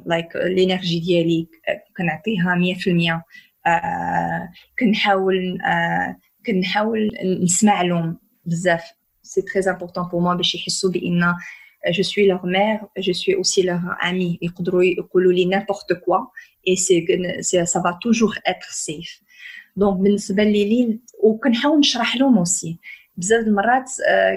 100% 0.00 0.06
لايك 0.06 0.36
الانرجي 0.36 1.00
ديالي 1.00 1.48
كنعطيها 1.96 2.74
100% 3.14 3.22
كنحاول 4.78 5.58
كنحاول 6.46 7.10
نسمع 7.42 7.82
لهم 7.82 8.18
بزاف. 8.44 8.82
سي 9.22 9.42
تري 9.42 9.70
امبورطون 9.70 10.08
بور 10.08 10.20
موا 10.20 10.34
باش 10.34 10.54
يحسوا 10.54 10.90
بإن 10.90 11.34
je 11.97 12.03
suis 12.03 12.25
leur 12.27 12.45
mère, 12.45 12.79
je 12.97 13.11
suis 13.11 13.35
aussi 13.35 13.63
leur 13.63 13.81
amie. 14.01 14.37
يقدروا 14.41 14.83
يقولوا 14.83 15.33
لي 15.33 15.45
n'importe 15.45 15.93
quoi 16.05 16.31
et 16.67 16.75
c'est 16.75 17.65
ça 17.65 17.79
va 17.81 17.97
toujours 18.01 18.35
être 18.45 18.71
safe. 18.71 19.21
Donc 19.75 19.97
بالنسبه 19.97 20.43
لي 20.43 20.99
وكنحاول 21.23 21.79
نشرح 21.79 22.15
لهم 22.17 22.45
aussi 22.45 22.75
بزاف 23.17 23.47
المرات 23.47 23.89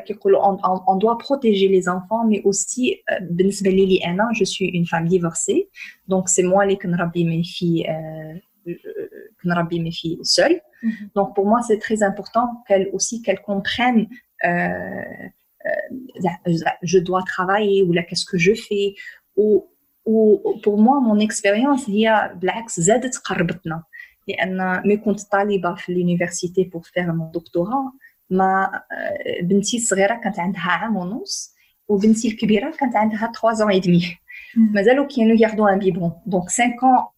كيقولوا 0.07 0.57
on 0.87 0.97
doit 0.97 1.19
protéger 1.19 1.69
les 1.69 1.89
enfants 1.89 2.25
mais 2.31 2.43
aussi 2.45 3.03
بالنسبه 3.21 3.71
لي 3.71 3.99
انا 4.07 4.29
je 4.33 4.45
suis 4.45 4.69
une 4.79 4.87
femme 4.87 5.09
divorcée 5.09 5.69
donc 6.09 6.29
c'est 6.29 6.43
moi 6.43 6.63
اللي 6.63 6.77
كنربي 6.77 7.25
mes 7.25 7.45
filles 7.45 7.87
كنربي 9.43 9.79
mes 9.79 9.93
filles 9.93 10.19
seule 10.25 10.61
donc 11.17 11.35
pour 11.35 11.47
moi 11.47 11.61
c'est 11.69 11.79
très 11.79 12.03
important 12.03 12.47
qu'elles 12.67 12.89
aussi 12.93 13.23
qu'elles 13.23 13.43
comprennent 13.51 14.09
je 16.83 16.99
dois 16.99 17.23
travailler 17.23 17.83
ou 17.83 17.93
là 17.93 18.03
qu'est-ce 18.03 18.27
que 18.31 18.39
je 18.39 18.55
fais 18.67 18.95
ou 19.37 19.49
ou 20.07 20.19
pour 20.63 20.77
moi 20.79 21.01
mon 21.01 21.19
expérience 21.19 21.91
هي 21.91 22.33
بالعكس 22.37 22.81
زادت 22.81 23.17
قربتنا 23.17 23.83
لان 24.29 24.83
مي 24.87 24.97
كنت 24.97 25.21
طالبه 25.21 25.75
في 25.75 25.93
l'université 25.95 26.71
pour 26.71 26.83
faire 26.87 27.09
mon 27.13 27.31
doctorat 27.39 27.93
ما 28.31 28.83
بنتي 29.43 29.77
الصغيره 29.77 30.15
كانت 30.15 30.39
عندها 30.39 30.63
عام 30.63 30.97
ونص 30.97 31.55
وبنتي 31.89 32.29
الكبيره 32.29 32.71
كانت 32.71 32.97
عندها 32.97 33.33
3 33.41 33.67
ans 33.67 33.81
et 33.81 33.85
demi 33.85 34.05
مازالوا 34.57 35.07
كانوا 35.07 35.37
ياخذوا 35.41 35.71
ان 35.71 35.79
بيبون 35.79 36.13
دونك 36.27 36.45
5 36.45 36.65
ans 36.65 37.15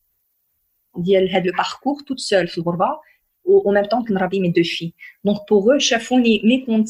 ديال 0.97 1.31
هذا 1.31 1.45
الباركور 1.45 2.03
توت 2.07 2.19
سول 2.19 2.49
في 2.49 2.59
الغربه 2.59 3.01
و 3.45 3.73
ميم 3.73 3.85
طون 3.85 4.05
كنربي 4.05 4.41
مي 4.41 4.51
دو 4.51 4.63
في 4.63 4.93
دونك 5.25 5.39
بوغ 5.51 5.73
او 5.73 5.79
شافوني 5.79 6.43
مي 6.45 6.67
كنت 6.67 6.89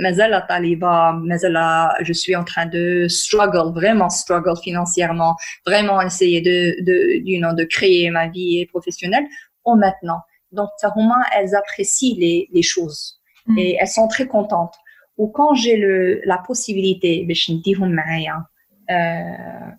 مازال 0.00 0.46
طالبه 0.48 1.10
مازال 1.10 1.56
جو 2.02 2.12
سوي 2.14 2.36
ان 2.36 2.44
تران 2.44 2.70
دو 2.70 3.08
ستراغل 3.08 3.74
فريمون 3.74 4.08
ستراغل 4.08 4.56
financièrement 4.56 5.34
vraiment 5.68 6.00
essayer 6.00 6.40
de 6.40 6.58
de 6.88 6.94
you 7.30 7.38
know 7.42 7.54
de 7.60 7.64
créer 7.64 8.10
ma 8.10 8.28
vie 8.28 8.66
professionnelle 8.66 9.26
ou 9.66 9.74
maintenant 9.84 10.20
donc 10.58 10.68
ça 10.80 10.88
elles 11.36 11.54
apprécient 11.62 12.16
les 12.22 12.48
les 12.54 12.62
choses 12.62 13.18
Mm. 13.48 13.58
et 13.58 13.76
elles 13.80 13.88
sont 13.88 14.08
très 14.08 14.26
contentes. 14.26 14.76
Ou 15.16 15.28
quand 15.28 15.54
j'ai 15.54 15.76
le 15.76 16.20
la 16.24 16.38
possibilité 16.38 17.24
باش 17.26 17.50
نديهم 17.50 17.88
معايا 17.90 18.44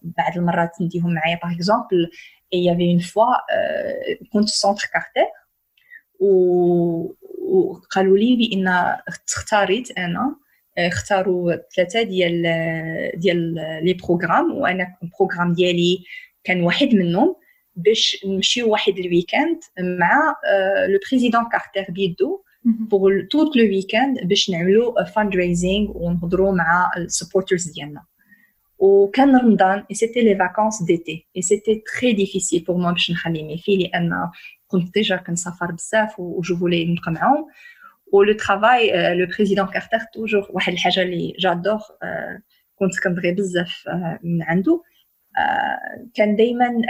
بعد 0.03 0.37
المرات 0.37 0.81
نديهم 0.81 1.13
معايا 1.13 1.37
par 1.37 1.51
exemple 1.51 2.09
et 2.51 2.57
il 2.57 2.63
y 2.63 2.69
avait 2.69 2.91
une 2.97 3.01
fois 3.01 3.35
كنت 4.33 4.49
في 4.49 4.57
سونتر 4.57 4.89
كارتر 4.93 5.21
و 5.21 5.42
وقالوا 6.20 8.18
لي 8.18 8.36
بأن 8.36 8.68
اختاريت 9.08 9.98
أنا 9.98 10.36
اختاروا 10.78 11.54
ثلاثة 11.76 12.02
ديال 12.02 12.42
ديال 13.16 13.54
لي 13.82 13.94
بروغرام 13.94 14.54
وأنا 14.54 14.96
البروغرام 15.02 15.52
ديالي 15.52 16.04
كان 16.44 16.60
واحد 16.60 16.94
منهم 16.94 17.36
باش 17.76 18.24
نمشيو 18.26 18.70
واحد 18.70 18.98
الويكاند 18.98 19.60
مع 19.80 20.34
لو 20.88 20.98
بريزيدون 21.10 21.44
كارتر 21.48 21.92
بيدو 21.92 22.42
بوغ 22.64 23.10
توت 23.30 23.56
لو 23.56 23.64
ويكاند 23.64 24.20
باش 24.20 24.50
نعملوا 24.50 25.04
فاند 25.04 25.34
ونهضروا 25.94 26.52
مع 26.52 26.90
السبورترز 26.96 27.70
ديالنا. 27.70 28.04
وكان 28.78 29.36
رمضان 29.36 29.84
اي 29.90 29.94
سيتي 29.94 30.20
لي 30.20 30.36
فاكونس 30.36 30.82
ديتي 30.82 31.26
اي 31.36 31.42
سيتي 31.42 31.82
تري 32.00 32.12
ديفيسيل 32.12 32.64
بور 32.64 32.76
موا 32.76 32.92
باش 32.92 33.10
نخلي 33.10 33.42
مي 33.42 33.58
في 33.58 33.76
لأن 33.76 34.30
كنت 34.73 34.93
ديجا 34.93 35.15
كنسافر 35.15 35.71
بزاف 35.71 36.19
وجو 36.19 36.57
فولي 36.57 36.85
نبقى 36.85 37.11
معاهم 37.11 37.45
ولو 38.13 38.33
ترافاي 38.33 39.13
لو 39.15 39.25
بريزيدون 39.25 39.65
كارتر 39.67 39.99
توجور 40.13 40.47
واحد 40.49 40.73
الحاجه 40.73 41.01
اللي 41.01 41.33
جادور 41.39 41.79
كنت 42.75 42.99
كنبغي 43.03 43.31
بزاف 43.31 43.83
من 44.23 44.43
عنده 44.43 44.83
كان 46.13 46.35
دائما 46.35 46.81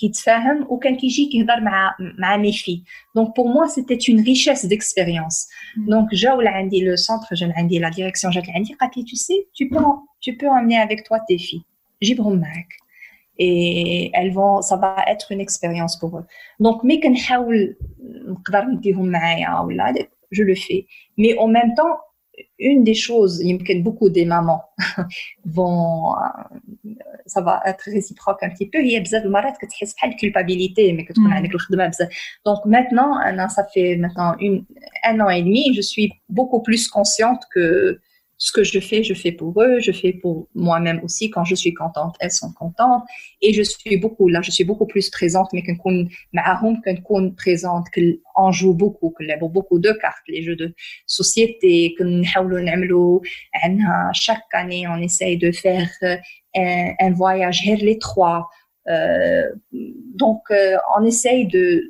كيتفاهم 0.00 0.66
وكان 0.70 0.96
كيجي 0.96 1.26
كيهضر 1.32 1.60
مع 1.60 1.96
مع 2.18 2.36
ميفي 2.36 2.82
دونك 3.16 3.36
بور 3.36 3.46
موا 3.46 3.66
سيتي 3.66 4.12
اون 4.12 4.24
ريشيس 4.24 4.66
ديكسبيريونس 4.66 5.48
دونك 5.76 6.14
جاو 6.14 6.40
لعندي 6.40 6.84
لو 6.84 6.96
سونتر 6.96 7.34
جا 7.34 7.52
عندي 7.56 7.78
لا 7.78 7.88
ديريكسيون 7.88 8.32
جات 8.32 8.48
لعندي 8.48 8.74
قالت 8.74 8.96
لي 8.96 9.02
تو 9.02 9.16
سي 9.16 9.46
tu 9.54 9.68
peux 9.68 9.84
tu 10.26 10.36
peux 10.36 10.48
emmener 10.48 10.78
avec 10.86 10.98
toi 11.04 11.18
tes 11.28 11.38
filles 11.38 11.62
جيبهم 12.02 12.40
معاك 12.40 12.68
et 13.38 14.10
elles 14.14 14.32
vont 14.32 14.62
ça 14.62 14.76
va 14.76 14.96
être 15.08 15.32
une 15.32 15.40
expérience 15.40 15.98
pour 15.98 16.18
eux 16.18 16.24
donc 16.60 16.84
مي 16.84 17.00
كنحاول 17.00 17.76
نقدر 18.28 18.64
نديهم 18.64 19.06
معايا 19.06 19.60
ولا 19.60 19.94
je 20.34 20.42
le 20.42 20.54
fais 20.54 20.86
mais 21.18 21.36
en 21.38 21.48
même 21.48 21.74
temps 21.74 21.96
une 22.58 22.84
des 22.84 22.94
choses, 22.94 23.42
beaucoup 23.80 24.08
des 24.08 24.24
mamans 24.24 24.62
vont, 25.44 26.14
euh, 26.14 26.90
ça 27.26 27.40
va 27.40 27.62
être 27.66 27.82
réciproque 27.82 28.42
un 28.42 28.50
petit 28.50 28.68
peu. 28.68 28.78
Il 28.80 28.90
y 28.90 28.96
a 28.96 29.00
besoin 29.00 29.20
de 29.20 29.28
marrer 29.28 29.52
que 29.60 29.66
tu 29.66 29.84
as 29.84 30.08
culpabilité, 30.10 30.92
mais 30.92 31.04
que 31.04 31.12
tu 31.12 31.22
connais 31.22 31.40
le 31.40 31.48
Donc 32.44 32.64
maintenant, 32.64 33.18
ça 33.48 33.66
fait 33.72 33.96
maintenant 33.96 34.36
une, 34.40 34.64
un 35.04 35.20
an 35.20 35.28
et 35.28 35.42
demi, 35.42 35.74
je 35.74 35.80
suis 35.80 36.12
beaucoup 36.28 36.62
plus 36.62 36.88
consciente 36.88 37.42
que 37.52 38.00
ce 38.44 38.50
que 38.50 38.64
je 38.64 38.80
fais, 38.80 39.04
je 39.04 39.14
fais 39.14 39.30
pour 39.30 39.62
eux, 39.62 39.78
je 39.78 39.92
fais 39.92 40.12
pour 40.12 40.48
moi-même 40.56 41.00
aussi. 41.04 41.30
Quand 41.30 41.44
je 41.44 41.54
suis 41.54 41.72
contente, 41.72 42.16
elles 42.18 42.32
sont 42.32 42.52
contentes. 42.52 43.04
Et 43.40 43.54
je 43.54 43.62
suis 43.62 43.96
beaucoup, 43.98 44.26
là, 44.28 44.40
je 44.42 44.50
suis 44.50 44.64
beaucoup 44.64 44.88
plus 44.94 45.10
présente, 45.10 45.48
mais 45.52 45.62
qu'on 45.62 46.08
معاهم 46.32 46.82
qu'on 47.04 47.30
présente, 47.30 47.86
qu'on 47.94 48.50
joue 48.50 48.74
beaucoup, 48.74 49.10
qu'on 49.10 49.28
a 49.28 49.36
beaucoup 49.36 49.78
de 49.78 49.92
cartes, 49.92 50.26
les 50.26 50.42
jeux 50.42 50.56
de 50.56 50.74
société, 51.06 51.94
qu'on 51.96 52.22
chaque 54.12 54.52
année, 54.52 54.88
on 54.88 55.00
essaye 55.00 55.36
de 55.38 55.52
faire 55.52 55.88
euh, 56.02 56.16
un, 56.56 56.94
un 56.98 57.12
voyage 57.12 57.64
vers 57.64 57.78
les 57.78 57.98
trois. 58.00 58.48
Euh, 58.88 59.48
donc, 60.22 60.40
euh, 60.50 60.76
on 60.98 61.04
essaye 61.04 61.46
de, 61.46 61.84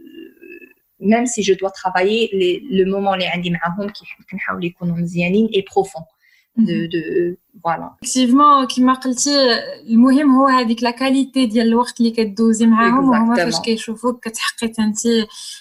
même 1.01 1.25
si 1.25 1.43
je 1.43 1.55
dois 1.55 1.71
travailler, 1.71 2.29
les, 2.35 2.61
le 2.79 2.85
moment 2.85 3.15
les 3.15 3.27
عندي 3.27 3.51
معاهم 3.51 3.93
كنحاول 4.31 4.65
يكونوا 4.65 4.97
مزيانين 4.97 5.49
et 5.55 5.63
profond. 5.63 6.05
de, 6.57 6.87
de 6.87 7.03
voilà 7.65 7.97
effectivement 8.05 8.67
كما 8.77 8.93
قلتي 8.93 9.31
المهم 9.87 10.35
هو 10.35 10.47
هذيك 10.47 10.83
لا 10.83 10.91
كاليتي 10.91 11.47
ديال 11.47 11.69
الوقت 11.69 12.01
اللي 12.01 12.11
كدوزي 12.11 12.67
معاهم 12.67 13.09
وهما 13.09 13.37
فاش 13.37 13.61
كيشوفوك 13.61 14.25
كتحققي 14.29 14.85
انت 14.85 14.99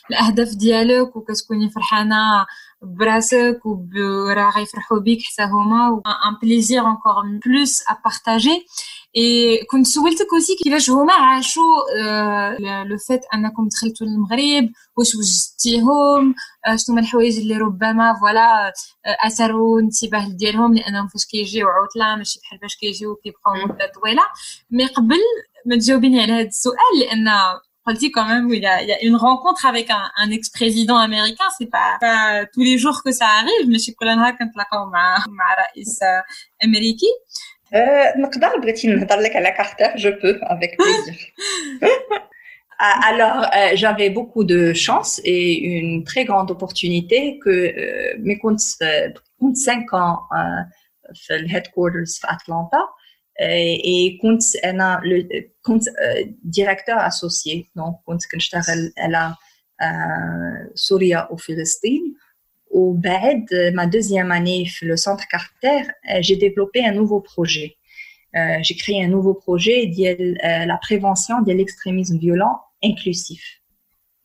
الاهداف 0.09 0.55
ديالك 0.55 1.15
وكتكوني 1.15 1.69
فرحانه 1.69 2.45
براسك 2.81 3.59
وراه 3.65 4.51
غيفرحوا 4.57 4.99
بيك 4.99 5.19
حتى 5.21 5.43
هما 5.43 6.01
ان 6.27 6.37
بليزير 6.41 6.87
انكور 6.87 7.39
بلوس 7.45 7.81
ا 7.81 7.97
بارطاجي 8.03 8.65
اي 9.16 9.58
كنت 9.70 9.86
سولتك 9.86 10.26
اوسي 10.32 10.56
كيفاش 10.64 10.90
هما 10.90 11.12
عاشوا 11.12 11.64
لو 12.84 12.98
فيت 12.98 13.20
أنكم 13.34 13.68
دخلتوا 13.68 14.06
للمغرب 14.06 14.70
واش 14.96 15.14
وجدتيهم 15.14 16.34
شنو 16.66 16.94
هما 16.94 17.00
الحوايج 17.00 17.38
اللي 17.38 17.56
ربما 17.56 18.14
فوالا 18.20 18.72
أثروا 19.24 19.80
الانتباه 19.80 20.28
ديالهم 20.28 20.74
لأنهم 20.74 21.08
فاش 21.08 21.24
كيجيو 21.24 21.68
عطلة 21.68 22.16
ماشي 22.16 22.38
بحال 22.42 22.58
فاش 22.60 22.76
كيجيو 22.76 23.14
كيبقاو 23.16 23.54
مدة 23.54 23.92
طويلة. 23.94 24.22
مي 24.70 24.86
قبل 24.86 25.20
ما 25.66 25.76
تجاوبيني 25.76 26.22
على 26.22 26.32
هذا 26.32 26.48
السؤال 26.48 26.98
لأن 27.00 27.28
dit 27.94 28.10
quand 28.10 28.26
même, 28.26 28.52
il 28.52 28.62
y 28.62 28.66
a, 28.66 28.82
il 28.82 28.88
y 28.88 28.92
a 28.92 29.00
une 29.02 29.16
rencontre 29.16 29.64
avec 29.66 29.90
un, 29.90 30.10
un 30.16 30.30
ex-président 30.30 30.96
américain, 30.96 31.44
c'est 31.56 31.70
pas, 31.70 31.98
pas 32.00 32.44
tous 32.52 32.62
les 32.62 32.78
jours 32.78 33.02
que 33.04 33.12
ça 33.12 33.28
arrive, 33.40 33.68
mais 33.68 33.78
chez 33.78 33.94
Colin 33.94 34.18
quand 34.38 34.50
la 34.56 34.66
مع 34.72 35.24
مع 35.28 35.54
رئيس 35.54 35.98
أمريكي. 36.64 37.06
نقدر 38.17 38.59
بغيتي 38.59 38.87
نهضر 38.87 39.19
لك 39.19 39.35
على 39.35 39.51
كارتر 39.51 39.97
je 39.97 40.09
peux 40.09 40.39
avec 40.43 40.77
plaisir 40.77 41.15
Alors, 42.81 43.45
euh, 43.55 43.75
j'avais 43.75 44.09
beaucoup 44.09 44.43
de 44.43 44.73
chance 44.73 45.21
et 45.23 45.59
une 45.59 46.03
très 46.03 46.25
grande 46.25 46.49
opportunité 46.49 47.37
que 47.37 47.49
euh, 47.49 48.17
mes 48.19 48.39
comptes, 48.39 48.61
compte 49.39 49.55
5 49.55 49.93
ans 49.93 50.21
euh, 50.35 51.29
le 51.29 51.55
headquarters 51.55 52.13
à 52.23 52.33
Atlanta 52.33 52.89
et 53.39 54.17
compte 54.21 54.43
انا 54.65 55.01
كنت 55.61 55.83
directeur 56.43 56.97
associé 56.99 57.69
donc 57.75 57.95
كنت 58.05 58.21
كنشتغل 58.31 58.93
على 58.97 59.35
سوريا 60.75 61.27
وفلسطين 62.71 63.45
وبعد 63.51 63.73
ma 63.73 63.85
deuxième 63.87 64.31
année 64.31 64.67
le 64.81 64.95
centre 64.97 65.25
Carter 65.29 65.81
j'ai 66.21 66.37
développé 66.37 66.85
un 66.85 66.93
nouveau 66.93 67.19
projet 67.19 67.75
j'ai 68.61 68.75
créé 68.75 69.03
un 69.03 69.07
nouveau 69.07 69.33
projet 69.33 69.87
ديال 69.87 70.37
la 70.67 70.77
prévention 70.77 71.41
de 71.41 71.51
l'extrémisme 71.51 72.17
violent 72.17 72.55
inclusif 72.83 73.43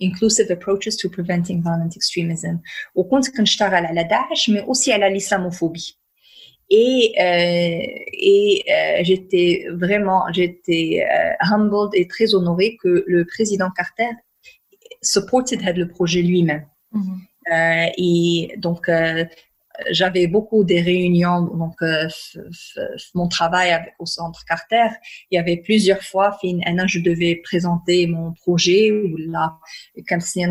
inclusive 0.01 0.51
approaches 0.51 0.97
to 0.97 1.09
preventing 1.09 1.63
violent 1.63 1.91
extremism 1.97 2.59
وكنت 2.95 3.37
كنشتغل 3.37 3.87
على 3.87 4.05
داعش 4.05 4.51
mais 4.51 4.65
aussi 4.67 4.93
على 4.93 5.11
l'islamophobie 5.11 5.97
et 6.71 7.15
euh, 7.21 7.83
et 8.13 8.65
euh, 8.69 9.05
j'étais 9.05 9.67
vraiment 9.73 10.23
j'étais 10.33 11.07
euh, 11.09 11.33
humbled 11.41 11.91
et 11.95 12.09
très 12.09 12.35
honorée 12.35 12.77
que 12.83 13.05
le 13.07 13.25
président 13.25 13.71
Carter 13.77 14.11
supported 15.03 15.61
le 15.77 15.87
projet 15.89 16.23
lui-même 16.23 16.67
mm 16.93 17.03
-hmm. 17.03 17.19
et 17.50 18.54
donc 18.58 18.90
j'avais 19.90 20.28
beaucoup 20.28 20.64
de 20.64 20.76
réunions 20.76 21.42
donc 21.42 21.82
euh, 21.82 22.08
mon 23.16 23.28
travail 23.28 23.80
au 24.00 24.06
centre 24.06 24.44
Carter. 24.46 24.90
Il 25.30 25.36
y 25.36 25.40
avait 25.40 25.58
plusieurs 25.58 26.04
fois 26.04 26.38
fin 26.42 26.60
je 26.88 27.00
devais 27.00 27.36
présenter 27.44 28.08
mon 28.08 28.34
projet 28.34 28.92
ou 28.92 29.16
là 29.18 29.58
comme 30.08 30.20
si 30.20 30.44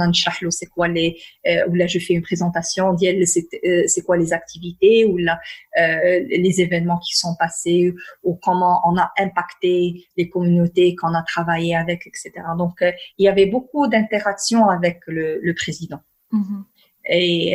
c'est 0.50 0.66
quoi 0.66 0.88
les 0.88 1.18
euh, 1.46 1.68
ou 1.68 1.74
là 1.74 1.86
je 1.86 1.98
fais 1.98 2.14
une 2.14 2.22
présentation 2.22 2.96
c'est 2.96 4.02
quoi 4.04 4.16
les 4.16 4.32
activités 4.32 5.04
ou 5.04 5.16
là 5.18 5.38
euh, 5.78 6.20
les 6.28 6.60
événements 6.60 6.98
qui 6.98 7.16
sont 7.16 7.34
passés 7.38 7.94
ou 8.22 8.34
comment 8.42 8.80
on 8.84 8.96
a 8.96 9.12
impacté 9.18 10.06
les 10.16 10.28
communautés 10.28 10.94
qu'on 10.96 11.14
a 11.14 11.22
travaillé 11.22 11.76
avec 11.76 12.06
etc 12.06 12.32
donc 12.56 12.82
euh, 12.82 12.92
il 13.18 13.24
y 13.24 13.28
avait 13.28 13.46
beaucoup 13.46 13.86
d'interactions 13.86 14.68
avec 14.68 15.00
le, 15.06 15.52
président. 15.54 16.00
Mm 16.32 16.42
-hmm. 16.42 16.69
Et 17.09 17.53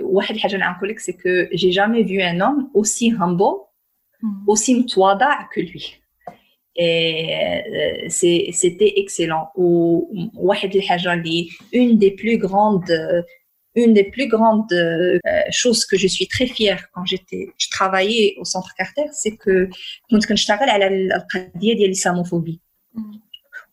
واحد 0.00 0.34
الحاجة 0.34 0.56
نعرفوا 0.56 0.86
لك 0.86 1.00
c'est 1.00 1.12
que 1.12 1.48
j'ai 1.52 1.72
jamais 1.72 2.02
vu 2.02 2.22
un 2.22 2.40
homme 2.40 2.70
aussi 2.74 3.12
humble, 3.12 3.58
mm. 4.22 4.48
aussi 4.48 4.74
متواضع 4.74 5.48
que 5.54 5.60
lui. 5.60 6.00
Et 6.76 8.08
c'était 8.08 8.94
excellent. 8.96 9.48
Ou 9.56 10.08
واحد 10.34 10.76
الحاجة 10.76 11.12
اللي 11.12 11.48
une 11.74 11.98
des 11.98 12.10
plus 12.10 12.38
grandes 12.38 12.92
une 13.76 13.92
des 13.92 14.04
plus 14.04 14.28
grandes 14.28 14.72
euh, 14.72 15.18
choses 15.50 15.84
que 15.84 15.96
je 15.96 16.08
suis 16.08 16.26
très 16.26 16.46
fière 16.46 16.80
quand 16.92 17.04
j'étais 17.04 17.44
je 17.58 17.68
travaillais 17.70 18.34
au 18.40 18.44
centre 18.44 18.72
Carter 18.78 19.08
c'est 19.12 19.36
que 19.36 19.68
كنت 20.10 20.26
كنشتغل 20.26 20.68
على 20.70 20.86
القضية 20.86 21.74
ديال 21.74 21.84
الإسلاموفوبي. 21.84 22.60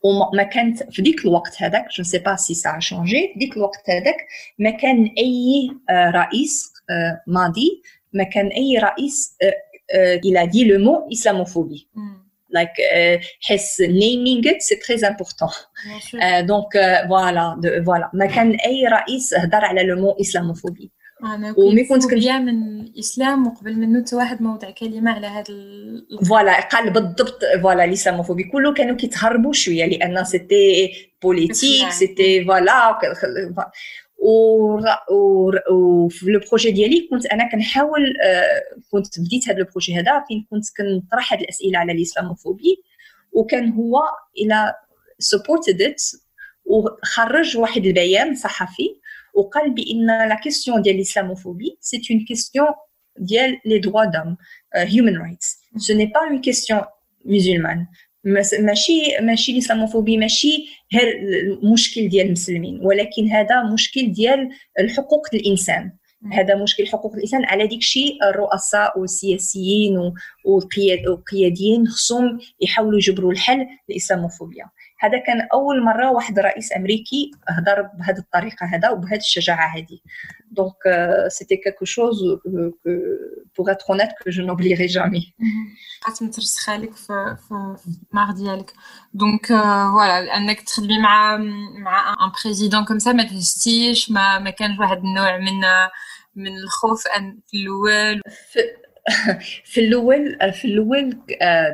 وما 0.06 0.42
كانت 0.42 0.82
في 0.92 1.02
ديك 1.02 1.24
الوقت 1.24 1.62
هذاك 1.62 1.86
جو 1.96 2.04
سي 2.04 2.18
با 2.18 2.36
سي 2.36 2.54
سا 2.54 2.78
شونجي 2.78 3.30
في 3.32 3.38
ديك 3.38 3.56
الوقت 3.56 3.90
هذاك 3.90 4.16
ما 4.58 4.70
كان 4.70 5.10
اي 5.18 5.70
رئيس 5.90 6.72
ماضي 7.26 7.82
ما 8.12 8.24
كان 8.24 8.46
اي 8.46 8.78
رئيس 8.78 9.36
الى 10.24 10.46
دي 10.46 10.64
لو 10.64 10.84
مو 10.84 11.08
اسلاموفوبي 11.12 11.88
like 12.58 12.78
uh, 12.78 13.16
his 13.48 13.66
naming 14.02 14.42
it 14.52 14.58
c'est 14.66 14.80
très 14.86 15.00
important 15.10 15.52
uh, 16.24 16.42
donc 16.52 16.68
uh, 16.74 17.06
voilà 17.12 17.56
de, 17.62 17.70
voilà 17.88 18.10
ما 18.12 18.26
كان 18.26 18.54
اي 18.54 18.86
رئيس 18.86 19.34
هضر 19.34 19.64
على 19.64 19.82
لو 19.82 19.96
مو 19.96 20.10
اسلاموفوبي 20.20 20.90
أنا 21.23 21.53
ومي 21.57 21.83
كنت 21.83 22.03
كنت 22.03 22.27
من 22.27 22.81
الإسلام 22.81 23.47
وقبل 23.47 23.75
منه 23.75 24.01
حتى 24.01 24.15
واحد 24.15 24.41
ما 24.41 24.53
وضع 24.53 24.69
كلمة 24.69 25.11
على 25.11 25.27
هذا 25.27 25.53
فوالا 26.29 26.59
قال 26.59 26.89
بالضبط 26.89 27.39
فوالا 27.61 27.85
الاسلاموفوبي 27.85 28.43
كله 28.43 28.73
كانوا 28.73 28.95
كيتهربوا 28.95 29.53
شوية 29.53 29.85
لأن 29.85 30.23
سيتي 30.23 30.91
بوليتيك 31.23 31.89
سيتي 31.89 32.45
فوالا 32.45 32.99
وفي 35.71 36.25
لو 36.25 36.39
بروجي 36.49 36.71
ديالي 36.71 37.07
كنت 37.11 37.25
أنا 37.25 37.51
كنحاول 37.51 38.13
كنت 38.91 39.19
بديت 39.19 39.49
هذا 39.49 39.57
البروجي 39.57 39.95
هذا 39.95 40.23
فين 40.27 40.47
كنت 40.49 40.65
كنطرح 40.77 41.33
هذه 41.33 41.41
الأسئلة 41.41 41.79
على 41.79 41.91
الإسلاموفوبي 41.91 42.83
وكان 43.31 43.69
هو 43.69 44.01
إلى 44.37 44.73
سبورتد 45.19 45.81
ات 45.81 46.01
وخرج 46.65 47.57
واحد 47.57 47.85
البيان 47.85 48.35
صحفي 48.35 49.01
وقال 49.34 49.74
بان 49.74 50.06
لا 50.06 50.34
كيسيون 50.34 50.82
ديال 50.82 50.96
الاسلاموفوبي 50.96 51.78
سي 51.80 52.02
اون 52.10 52.24
كيسيون 52.24 52.68
ديال 53.18 53.60
لي 53.64 53.78
دروا 53.78 54.04
دوم 54.04 54.36
هيومن 54.74 55.16
رايتس 55.16 55.58
سو 55.76 55.94
ني 55.94 56.06
با 56.06 56.20
اون 56.20 56.40
كيسيون 56.40 56.80
مسلمان 57.24 57.86
ماشي 58.60 59.00
ماشي 59.20 59.52
الاسلاموفوبي 59.52 60.16
ماشي 60.16 60.66
غير 60.94 61.20
المشكل 61.62 62.08
ديال 62.08 62.26
المسلمين 62.26 62.80
ولكن 62.82 63.28
هذا 63.28 63.62
مشكل 63.62 64.12
ديال 64.12 64.50
الحقوق 64.80 65.26
الانسان 65.34 65.92
هذا 66.32 66.62
مشكل 66.62 66.86
حقوق 66.86 67.14
الانسان 67.14 67.44
على 67.44 67.66
ديك 67.66 67.78
الشيء 67.78 68.24
الرؤساء 68.24 69.00
والسياسيين 69.00 70.12
والقياديين 70.44 71.88
خصهم 71.88 72.38
يحاولوا 72.60 72.98
يجبروا 72.98 73.32
الحل 73.32 73.66
للاسلاموفوبيا 73.88 74.64
هذا 75.01 75.17
كان 75.17 75.47
أول 75.53 75.83
مرة 75.83 76.11
واحد 76.11 76.39
رئيس 76.39 76.75
أمريكي 76.75 77.31
هضر 77.49 77.81
بهذه 77.81 78.17
الطريقة 78.17 78.65
هذا 78.65 78.89
وبهذه 78.89 79.17
الشجاعة 79.17 79.77
هذه. 79.77 79.99
دونك 80.51 80.75
سيتي 81.27 81.57
كالكو 81.57 81.85
شوز 81.85 82.23
بوغ 83.57 83.71
اتر 83.71 83.85
اونيت 83.89 84.09
كو 84.23 84.29
جو 84.29 84.45
نوبليري 84.45 84.85
جامي 84.85 85.33
قعدت 86.01 86.23
مترسخه 86.23 86.77
لك 86.77 86.93
في 86.93 87.37
في 87.39 87.75
مار 88.11 88.31
ديالك 88.31 88.73
دونك 89.13 89.45
فوالا 89.47 90.37
انك 90.37 90.61
تخدمي 90.61 90.99
مع 90.99 91.37
مع 91.77 92.09
ان 92.09 92.31
بريزيدون 92.43 92.85
كوم 92.85 92.99
سا 92.99 93.11
ما 93.11 93.23
تهزتيش 93.23 94.11
ما 94.11 94.39
ما 94.39 94.49
كانش 94.49 94.79
واحد 94.79 94.97
النوع 94.97 95.37
من 95.37 95.61
من 96.35 96.57
الخوف 96.57 97.07
ان 97.07 97.39
في 97.47 97.57
الأول 97.57 98.21
في 99.64 99.80
الاول 99.80 100.52
في 100.52 100.64
الاول 100.64 101.18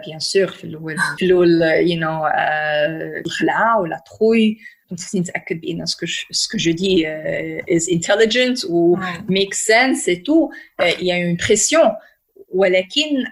بيان 0.06 0.18
سور 0.18 0.46
في 0.46 0.64
الاول 0.64 0.96
في 1.18 1.24
الاول 1.24 1.62
يو 1.62 2.00
نو 2.00 2.26
الخلعه 3.26 3.80
ولا 3.80 4.02
تخوي 4.06 4.58
كنت 4.90 5.00
خصني 5.00 5.20
نتاكد 5.20 5.60
بان 5.60 5.86
سكو 5.86 6.58
جو 6.58 6.72
دي 6.72 7.08
از 7.76 7.88
انتليجنت 7.92 8.64
و 8.64 8.96
ميك 9.28 9.54
سنس 9.54 10.08
اي 10.08 10.16
تو 10.16 10.50
يا 11.00 11.26
اون 11.26 11.36
بريسيون 11.46 11.90
ولكن 12.48 13.24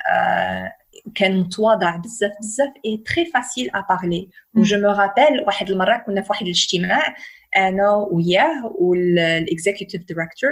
كان 1.14 1.36
متواضع 1.40 1.96
بزاف 1.96 2.32
بزاف 2.40 2.72
اي 2.84 3.02
تري 3.06 3.24
فاسيل 3.26 3.70
ا 3.74 3.84
بارلي 3.88 4.28
و 4.54 4.62
جو 4.62 4.78
مو 4.78 4.88
رابيل 4.88 5.40
واحد 5.46 5.70
المره 5.70 6.02
كنا 6.06 6.22
في 6.22 6.26
واحد 6.30 6.46
الاجتماع 6.46 7.16
انا 7.56 8.08
وياه 8.10 8.72
والاكزيكتيف 8.78 10.02
دايركتور 10.04 10.50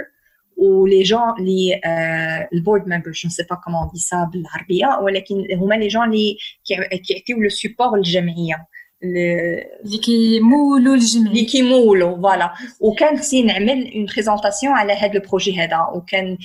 ولي 0.56 1.02
جون 1.02 1.34
اللي 1.38 1.80
البورد 2.52 2.88
ممبرز 2.88 3.14
جو 3.14 3.28
سي 3.28 3.42
با 3.50 3.56
كومون 3.56 3.88
دي 3.92 3.98
سا 3.98 4.30
بالعربيه 4.32 4.98
ولكن 5.02 5.46
هما 5.58 5.74
لي 5.74 5.88
جون 5.88 6.04
اللي 6.04 6.36
كيعطيو 7.06 7.42
لو 7.42 7.48
سيبور 7.48 7.96
للجمعيه 7.96 8.66
اللي 9.02 9.98
كيمولوا 10.04 10.94
الجمعيه 10.94 11.28
اللي 11.28 11.44
كيمولوا 11.44 12.16
فوالا 12.16 12.54
وكان 12.80 13.18
خصني 13.18 13.42
نعمل 13.42 13.94
اون 13.94 14.06
بريزونطاسيون 14.06 14.72
على 14.72 14.92
هذا 14.92 15.12
البروجي 15.12 15.58
هذا 15.60 15.78
وكان 15.94 16.38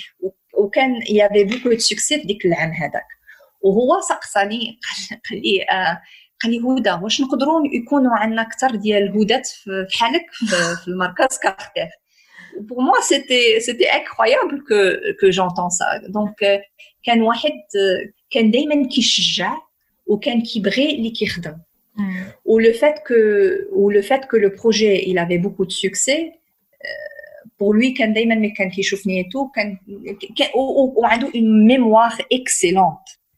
وكان 0.58 1.02
يافي 1.10 1.44
بوكو 1.44 1.70
دو 1.70 1.78
سوكسي 1.78 2.20
في 2.20 2.28
ديك 2.28 2.46
العام 2.46 2.72
هذاك 2.72 3.08
وهو 3.62 4.02
سقساني 4.02 4.80
قال 5.30 5.42
لي 5.42 5.66
قال 6.44 6.52
لي 6.52 6.60
هدى 6.60 7.04
واش 7.04 7.22
نقدروا 7.22 7.62
يكونوا 7.74 8.16
عندنا 8.16 8.42
أكثر 8.42 8.76
ديال 8.76 9.04
الهدات 9.04 9.48
في 9.48 9.88
حالك 10.00 10.26
في 10.84 10.88
المركز 10.88 11.38
كارتير 11.38 11.88
pour 12.69 12.83
moi, 12.83 12.99
c'était, 13.03 13.59
c'était 13.61 13.91
incroyable 13.91 14.63
que, 14.69 15.13
que 15.21 15.31
j'entends 15.31 15.71
ça. 15.71 15.87
Donc, 16.09 16.37
كان 17.05 17.23
واحد 17.23 17.53
كان 18.31 18.51
دايما 18.51 18.89
كيشجع 18.89 19.57
وكان 20.07 20.41
كيبغي 20.41 20.95
اللي 20.95 21.11
كيخدم. 21.11 21.57
Ou 22.45 22.59
le 22.59 22.73
fait 22.73 22.97
que 23.09 23.69
ou 23.73 23.91
le 23.91 24.03
fait 24.03 24.27
que 24.27 24.37
le 24.37 24.51
projet 24.61 24.95
il 25.11 25.19
avait 25.19 25.39
beaucoup 25.39 25.67
de 25.67 25.71
succès 25.71 26.33
pour 27.59 27.75
lui 27.75 27.95
كان 27.95 28.13
دايما 28.13 28.35
ملي 28.35 28.51
كان 28.51 28.71
كيشوفني 28.71 29.29
تو 29.33 29.49
كان 29.49 29.79
وعنده 30.97 31.29
une 31.29 31.67
mémoire 31.67 32.19
excellente 32.35 33.19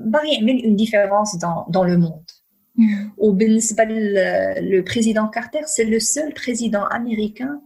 باغي 0.00 0.34
يعمل 0.34 0.64
اون 0.64 0.76
ديفيرونس 0.76 1.36
دون 1.36 1.64
دون 1.68 1.90
لو 1.90 1.98
موند 1.98 2.30
وبالنسبه 3.16 3.84
لو 4.60 4.82
بريزيدون 4.82 5.28
كارتر 5.30 5.62
سي 5.62 5.84
لو 5.84 5.98
سول 5.98 6.34
بريزيدون 6.44 6.82
امريكان 6.82 7.60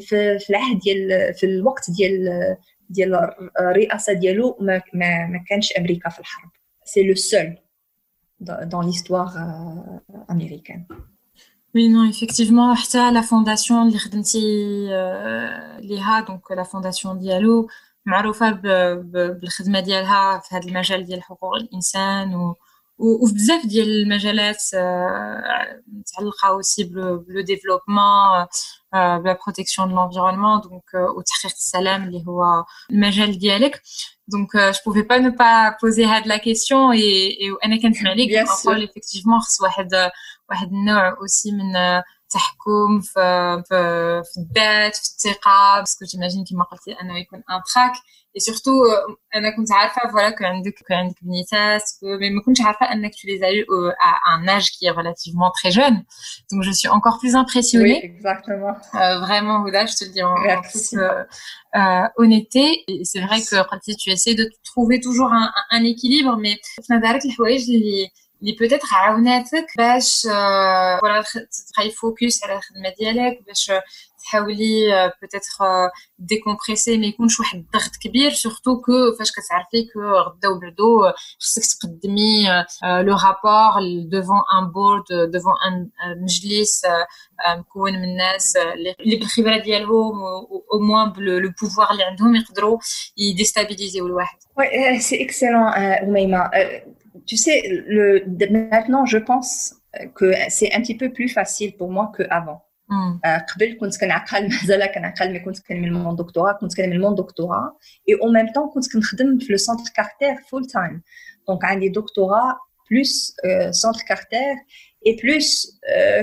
في 0.00 0.38
العهد 0.50 0.78
ديال 0.78 1.34
في 1.34 1.46
الوقت 1.46 1.90
ديال 1.90 2.56
ديال 2.90 3.30
الرئاسه 3.60 4.12
ديالو 4.12 4.58
ما 4.60 4.82
ما, 4.94 5.26
ما 5.26 5.44
كانش 5.48 5.72
امريكا 5.78 6.10
في 6.10 6.20
الحرب 6.20 6.50
سي 6.84 7.02
لو 7.02 7.14
سول 7.14 7.56
dans 8.40 8.82
l'histoire 8.82 9.34
euh, 9.38 10.24
américaine. 10.28 10.86
Oui, 11.74 11.88
non, 11.88 12.04
effectivement, 12.04 12.74
la 12.94 13.22
fondation 13.22 13.74
اللي 13.74 13.98
خدمتي 13.98 14.40
ليها 15.80 16.24
donc 16.28 16.56
la 16.56 16.64
fondation 16.64 17.14
Diallo 17.14 17.66
معروفة 18.05 18.51
بالخدمة 19.41 19.79
ديالها 19.79 20.39
في 20.39 20.55
هذا 20.55 20.67
المجال 20.67 21.05
ديال 21.05 21.23
حقوق 21.23 21.55
الإنسان 21.55 22.35
و 22.35 22.55
وفي 23.01 23.33
بزاف 23.33 23.65
ديال 23.65 24.01
المجالات 24.01 24.63
متعلقة 25.87 26.47
اوسي 26.47 26.83
بلو 26.83 27.41
ديفلوبمون 27.41 28.45
بلا 28.93 29.39
بروتيكسيون 29.45 29.89
دو 29.89 29.95
لونفيرونمون 29.95 30.61
دونك 30.61 30.93
وتحقيق 31.17 31.51
السلام 31.51 32.03
اللي 32.03 32.23
هو 32.27 32.65
المجال 32.91 33.39
ديالك. 33.39 33.81
دونك 34.27 34.57
جو 34.57 34.79
بوفي 34.85 35.01
با 35.01 35.17
نو 35.17 35.31
با 35.31 35.77
بوزي 35.81 36.05
هاد 36.05 36.27
لا 36.27 36.37
كيسيون 36.37 36.91
اي 36.91 37.51
وأنا 37.51 37.81
كنسمع 37.81 38.13
ليك 38.13 38.45
كنقول 38.45 38.83
افكتيفمون 38.83 39.39
خص 39.39 39.61
واحد 39.61 39.89
واحد 40.49 40.67
النوع 40.67 41.09
اوسي 41.09 41.51
من 41.51 41.73
التحكم 42.30 43.00
في 43.00 43.62
في, 43.68 44.22
في 44.24 44.40
الذات 44.40 44.96
في 44.96 45.02
الثقه 45.02 45.78
باسكو 45.78 46.04
جيماجين 46.04 46.44
كيما 46.44 46.64
قلتي 46.64 46.92
انه 46.92 47.18
يكون 47.18 47.38
ان 47.38 47.60
تراك 47.74 47.92
اي 48.36 48.40
سورتو 48.40 48.70
انا 49.34 49.56
كنت 49.56 49.72
عارفه 49.72 50.10
فوالا 50.12 50.30
كو 50.30 50.44
عندك 50.44 50.74
كو 50.88 50.94
عندك 50.94 51.16
بنيتات 51.22 51.82
مي 52.02 52.30
ما 52.30 52.42
كنتش 52.42 52.60
عارفه 52.60 52.92
انك 52.92 53.12
tu 53.14 53.26
les 53.26 53.40
as 53.48 53.52
eu 53.58 53.64
à 54.08 54.12
un 54.34 54.48
âge 54.56 54.68
qui 54.74 54.82
est 54.86 54.96
relativement 55.00 55.50
très 55.58 55.70
jeune 55.78 55.98
donc 56.50 56.60
je 56.68 56.72
suis 56.80 56.88
encore 56.96 57.16
plus 57.22 57.34
impressionnée 57.42 58.00
oui, 58.02 58.10
exactement 58.12 58.74
euh, 58.94 59.18
vraiment 59.26 59.56
Houda 59.62 59.86
je 59.90 59.94
te 59.98 60.04
le 60.04 60.12
dis 60.16 60.24
en, 60.30 60.36
en 60.54 60.62
toute 60.70 60.92
euh, 60.94 61.24
euh, 61.80 62.06
honnêteté 62.20 62.66
et 62.92 63.04
c'est 63.10 63.22
vrai 63.26 63.38
que 63.48 63.56
tu 64.02 64.08
essaies 64.16 64.38
de 64.42 64.46
trouver 64.70 64.98
toujours 65.06 65.30
un, 65.40 65.46
un 65.76 65.82
équilibre 65.92 66.34
mais 66.44 66.56
الحوايج 67.24 67.70
اللي 67.70 68.10
اللي 68.42 68.52
بوتيتر 68.60 68.88
عاوناتك 68.92 69.66
باش 69.78 70.24
ولا 71.02 71.24
تبقاي 71.68 71.90
فوكس 71.90 72.44
على 72.44 72.56
الخدمه 72.56 72.92
ديالك 72.98 73.42
باش 73.46 73.72
تحاولي 74.24 75.12
بوتيتر 75.22 75.48
ديكومبريسي 76.18 76.98
ما 76.98 77.06
يكونش 77.06 77.40
واحد 77.40 77.58
الضغط 77.58 77.96
كبير 78.02 78.30
سورتو 78.30 78.80
كو 78.80 78.92
فاش 79.18 79.32
كتعرفي 79.32 79.88
كو 79.92 80.00
غدا 80.00 80.48
وبعدو 80.48 81.12
خصك 81.40 81.80
تقدمي 81.80 82.48
لو 82.84 83.16
رابور 83.16 83.82
دوفون 84.10 84.40
ان 84.58 84.70
بورد 84.72 85.04
دوفون 85.32 85.52
ان 85.66 85.90
مجلس 86.22 86.82
مكون 87.58 87.92
من 87.92 88.04
الناس 88.04 88.56
اللي 89.00 89.16
بالخبره 89.16 89.58
ديالهم 89.58 90.22
او 90.72 90.78
موان 90.80 91.12
لو 91.16 91.52
بوفوار 91.62 91.90
اللي 91.90 92.04
عندهم 92.04 92.36
يقدروا 92.36 92.78
يديستابيليزيو 93.16 94.06
الواحد 94.06 94.38
وي 94.58 95.00
سي 95.00 95.24
اكسلون 95.24 95.68
اميمه 95.74 96.50
tu 97.26 97.36
sais, 97.36 97.58
le, 97.68 98.24
maintenant, 98.70 99.04
je 99.06 99.18
pense 99.18 99.74
que 100.14 100.32
c'est 100.48 100.72
un 100.74 100.80
petit 100.80 100.96
peu 100.96 101.12
plus 101.12 101.28
facile 101.28 101.76
pour 101.76 101.90
moi 101.90 102.12
qu'avant. 102.16 102.62
قبل 103.54 103.76
كنت 103.80 104.00
كنعقل 104.00 104.48
مازال 104.48 104.86
كنعقل 104.86 105.32
مي 105.32 105.38
كنت 105.40 105.58
كنعمل 105.58 105.92
مون 105.92 106.16
دكتوراه 106.16 106.52
كنت 106.52 106.76
كنعمل 106.76 107.00
مون 107.00 107.14
دكتوراه 107.14 107.78
اي 108.08 108.14
او 108.14 108.32
ميم 108.32 108.52
طون 108.52 108.68
كنت 108.74 108.92
كنخدم 108.92 109.38
في 109.38 109.52
لو 109.52 109.56
سونتر 109.56 109.92
كارتير 109.96 110.34
فول 110.50 110.66
تايم 110.66 111.02
دونك 111.48 111.64
عندي 111.64 111.88
دكتوراه 111.88 112.56
بلوس 112.90 113.36
سونتر 113.70 114.00
كارتير 114.08 114.54
اي 115.06 115.16
بلوس 115.22 115.80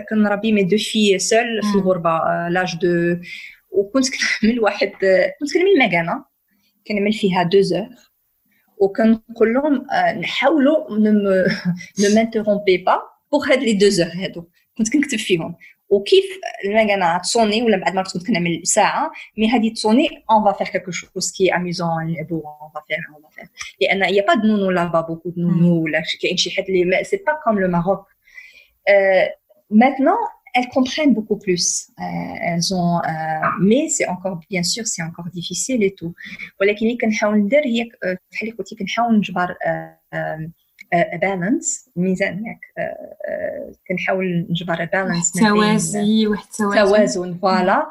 كنربي 0.10 0.52
مي 0.52 0.64
دو 0.64 0.78
في 0.78 1.20
سول 1.20 1.62
في 1.72 1.76
الغربه 1.76 2.20
لاج 2.50 2.76
دو 2.82 3.22
وكنت 3.72 4.06
كنعمل 4.10 4.60
واحد 4.60 4.92
كنت 5.40 5.54
كنعمل 5.54 5.88
مكانه 5.88 6.26
كنعمل 6.88 7.14
فيها 7.14 7.44
دو 7.44 7.62
زور 7.62 7.88
وكنقول 8.78 9.54
لهم 9.54 9.88
نحاولوا 10.20 10.98
نو 11.00 12.16
مانترومبي 12.16 12.78
با 12.78 13.02
بوغ 13.32 13.52
هاد 13.52 13.60
لي 13.60 13.74
دو 13.74 13.90
زور 13.90 14.08
هادو 14.08 14.44
كنت 14.78 14.94
كنكتب 14.94 15.18
فيهم 15.18 15.56
وكيف 15.90 16.26
المكانه 16.66 17.18
تصوني 17.18 17.64
ولا 17.64 17.78
بعد 17.78 17.94
ما 17.96 18.04
كنت 18.04 18.28
كنعمل 18.28 18.62
ساعه 18.64 19.12
مي 19.38 19.50
هادي 19.50 19.70
تصوني 19.70 20.24
اون 20.32 20.44
فا 20.44 20.52
فير 20.52 20.68
كيكو 20.68 20.92
شوز 20.92 21.32
كي 21.32 21.56
اميزون 21.56 22.06
نلعبوا 22.06 22.42
اون 22.62 22.70
فا 22.74 22.82
فير 22.88 22.98
اون 23.16 23.24
فا 23.24 23.30
فير 23.30 23.50
لان 23.82 24.14
يا 24.14 24.26
با 24.28 24.34
دو 24.34 24.48
نونو 24.48 24.72
لابا 24.72 25.02
بوكو 25.02 25.30
دو 25.30 25.42
نونو 25.42 25.84
ولا 25.84 26.04
كاين 26.22 26.38
شي 26.38 26.52
حد 26.52 26.70
اللي 26.70 27.04
سي 27.04 27.18
با 27.18 27.40
كوم 27.44 27.60
لو 27.60 27.68
ماروك 27.68 28.08
maintenant 29.74 30.37
elles 30.56 30.70
comprennent 30.70 31.14
beaucoup 31.14 31.38
plus. 31.38 31.90
Euh, 32.00 32.04
elles 32.42 32.74
ont, 32.74 32.98
euh, 33.00 33.48
mais 33.60 33.90
c'est 33.90 34.08
encore, 34.08 34.40
bien 34.50 34.64
sûr, 34.64 34.86
c'est 34.86 35.04
encore 35.04 35.30
difficile 35.34 35.84
et 35.84 35.96
tout. 35.96 36.14
ولكن 36.62 36.86
اللي 36.86 36.98
كنحاول 36.98 37.38
ندير 37.38 37.66
هي 37.66 37.90
بحال 38.32 38.58
قلتي 38.58 38.76
كنحاول 38.76 39.18
نجبر 39.18 39.56
بالانس 40.94 41.90
ميزان 41.96 42.44
ياك 42.46 42.60
كنحاول 43.88 44.48
نجبر 44.50 44.86
بالانس 44.86 45.32
توازي 45.32 46.28
واحد 46.28 46.48
توازن 46.60 47.38
فوالا 47.38 47.88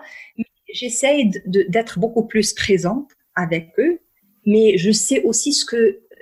j'essaie 0.81 1.25
d'être 1.69 1.99
beaucoup 1.99 2.27
plus 2.33 2.49
présente 2.55 3.11
avec 3.45 3.65
eux 3.79 3.95
mais 4.47 4.79
je 4.79 4.91
sais 4.91 5.23
aussi 5.23 5.53
ce 5.53 5.65
que 5.65 5.83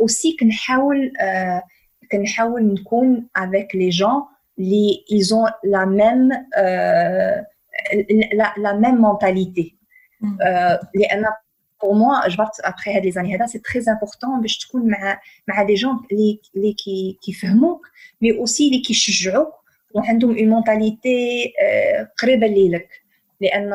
aussi 0.00 0.36
كنحاول 0.40 1.12
euh, 1.20 1.62
كنحاول 2.12 2.72
نكون 2.74 3.28
avec 3.38 3.74
les 3.74 3.90
gens 3.90 4.26
les, 4.58 5.04
ils 5.08 5.34
ont 5.34 5.46
la 5.64 5.86
même 5.86 6.32
euh, 6.58 7.40
la, 8.32 8.52
la 8.56 8.74
même 8.74 8.98
mentalité 8.98 9.76
mm. 10.20 10.38
euh, 10.40 10.78
لأن 10.94 11.24
pour 11.78 11.94
moi 11.94 12.22
je 12.28 12.36
vois 12.36 12.50
après 12.62 13.00
les 13.00 13.18
années 13.18 13.34
هذا 13.36 13.46
c'est 13.46 13.62
très 13.62 13.88
important 13.88 14.40
باش 14.42 14.58
تكون 14.58 14.90
مع 14.90 15.20
مع 15.48 15.66
des 15.66 15.76
gens 15.76 16.06
اللي 16.12 16.40
اللي 16.56 16.72
كي 16.72 17.18
كيفهموك 17.22 17.86
mais 18.24 18.32
aussi 18.32 18.60
اللي 18.60 18.82
كيشجعوك 18.86 19.54
وعندهم 19.94 20.36
une 20.36 20.60
mentalité 20.60 21.52
قريبه 22.22 22.46
ليك 22.46 22.99
لان 23.40 23.72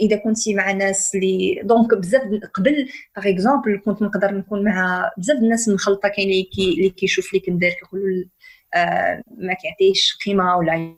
اذا 0.00 0.16
كنتي 0.16 0.54
مع 0.54 0.72
ناس 0.72 1.14
اللي 1.14 1.60
دونك 1.64 1.94
بزاف 1.94 2.22
قبل 2.54 2.88
باغ 3.16 3.28
اكزومبل 3.28 3.80
كنت 3.84 4.02
نقدر 4.02 4.34
نكون 4.34 4.64
مع 4.64 5.10
بزاف 5.18 5.38
الناس 5.38 5.68
مخلطه 5.68 6.08
كاين 6.08 6.30
اللي 6.30 6.42
كي 6.42 6.74
اللي 6.74 6.90
كيشوف 6.90 7.34
لي 7.34 7.40
كندير 7.40 7.70
كيقولوا 7.70 8.24
ما 9.36 9.54
كيعطيش 9.54 10.18
قيمه 10.26 10.56
ولا 10.56 10.94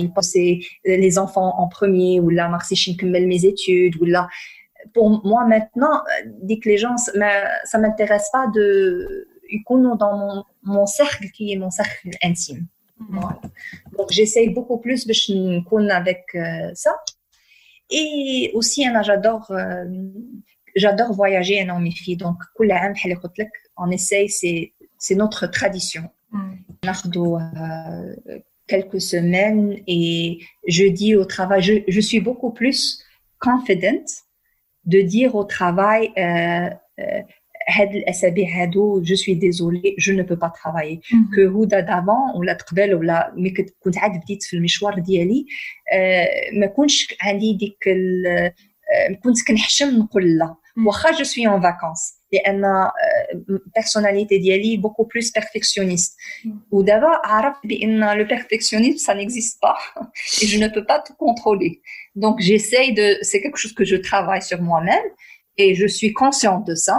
il 0.00 0.12
pensait 0.12 0.60
les 0.84 1.18
enfants 1.18 1.52
en 1.62 1.66
premier 1.68 2.20
ou 2.20 2.30
là 2.30 2.48
marxiste 2.48 2.88
نكمل 2.88 3.28
mes 3.28 3.44
études 3.46 3.96
ou 4.00 4.04
là 4.04 4.28
pour 4.94 5.08
moi 5.26 5.44
maintenant 5.44 6.02
dès 6.42 6.58
que 6.60 6.68
les 6.68 6.78
gens 6.78 6.96
ça 7.70 7.78
m'intéresse 7.78 8.28
pas 8.32 8.46
de 8.54 9.08
يكونوا 9.52 9.96
dans 9.96 10.16
mon, 10.16 10.44
mon 10.62 10.86
cercle 10.86 11.26
qui 11.34 11.52
est 11.52 11.56
mon 11.56 11.70
cercle 11.70 12.10
intime 12.22 12.66
voilà. 13.10 13.40
donc 13.98 14.08
j'essaye 14.10 14.48
beaucoup 14.50 14.78
plus 14.78 15.06
باش 15.06 15.30
نكون 15.30 15.90
avec 15.90 16.22
euh, 16.34 16.74
ça 16.74 16.92
et 17.92 18.52
aussi 18.54 18.86
انا 18.86 19.02
j'adore 19.02 19.50
euh, 19.50 19.86
j'adore 20.76 21.12
voyager 21.12 21.60
انا 21.60 21.74
ومي 21.74 21.90
في 21.90 22.16
donc 22.16 22.56
كل 22.56 22.72
عام 22.72 22.92
بحال 22.92 23.20
قلت 23.20 23.38
لك 23.38 23.50
on 23.80 23.90
essaye 23.90 24.28
c'est 24.28 24.72
c'est 24.98 25.14
notre 25.14 25.46
tradition 25.46 26.02
ناخذوا 26.84 27.38
quelques 28.68 29.00
semaines 29.00 29.82
et 29.88 30.38
je 30.68 30.84
dis 30.84 31.16
au 31.16 31.24
travail, 31.24 31.62
je, 31.62 31.74
je 31.88 32.00
suis 32.00 32.20
beaucoup 32.20 32.52
plus 32.52 33.02
confident 33.40 34.04
de 34.84 35.00
dire 35.00 35.34
au 35.34 35.44
travail, 35.44 36.12
euh, 36.16 36.70
euh, 37.00 37.22
je 39.02 39.14
suis 39.14 39.36
désolée, 39.36 39.94
je 39.98 40.12
ne 40.12 40.22
peux 40.22 40.38
pas 40.38 40.50
travailler. 40.50 41.00
Que 41.34 41.40
هودا 41.40 41.80
d'avant 41.80 42.36
ولا 42.36 42.52
تقبل 42.52 42.94
ولا 42.94 43.32
مي 43.36 43.50
كنت 43.80 43.98
عاد 43.98 44.20
بديت 44.20 44.42
في 44.42 44.56
المشوار 44.56 44.98
ديالي 44.98 45.46
ما 46.52 46.66
كنتش 46.66 47.14
عندي 47.20 47.52
ديك 47.54 47.78
كنت 49.24 49.36
كنحشم 49.48 49.98
نقول 49.98 50.38
لا 50.38 50.54
واخا 50.86 51.12
جو 51.12 51.24
سوي 51.24 51.48
en 51.48 51.60
vacances 51.60 52.18
لان 52.32 52.90
personnalité 53.78 54.34
ديالي 54.40 54.82
beaucoup 54.82 55.04
plus 55.04 55.30
perfectionniste 55.30 56.16
ودابا 56.70 57.20
عرفت 57.24 57.66
بان 57.66 58.22
le 58.22 58.26
perfectionnisme 58.26 58.98
ça 58.98 59.14
n'existe 59.14 59.60
pas 59.60 59.76
et 60.42 60.46
je 60.46 60.58
ne 60.58 60.68
peux 60.68 60.84
pas 60.84 61.00
tout 61.06 61.14
contrôler 61.14 61.80
donc 62.16 62.40
j'essaye 62.40 62.92
de 62.94 63.06
c'est 63.22 63.40
quelque 63.42 63.60
chose 63.62 63.74
que 63.74 63.84
je 63.84 63.96
travaille 63.96 64.42
sur 64.42 64.60
moi-même 64.62 65.08
et 65.62 65.74
je 65.74 65.86
suis 65.86 66.12
consciente 66.12 66.66
de 66.66 66.74
ça 66.74 66.98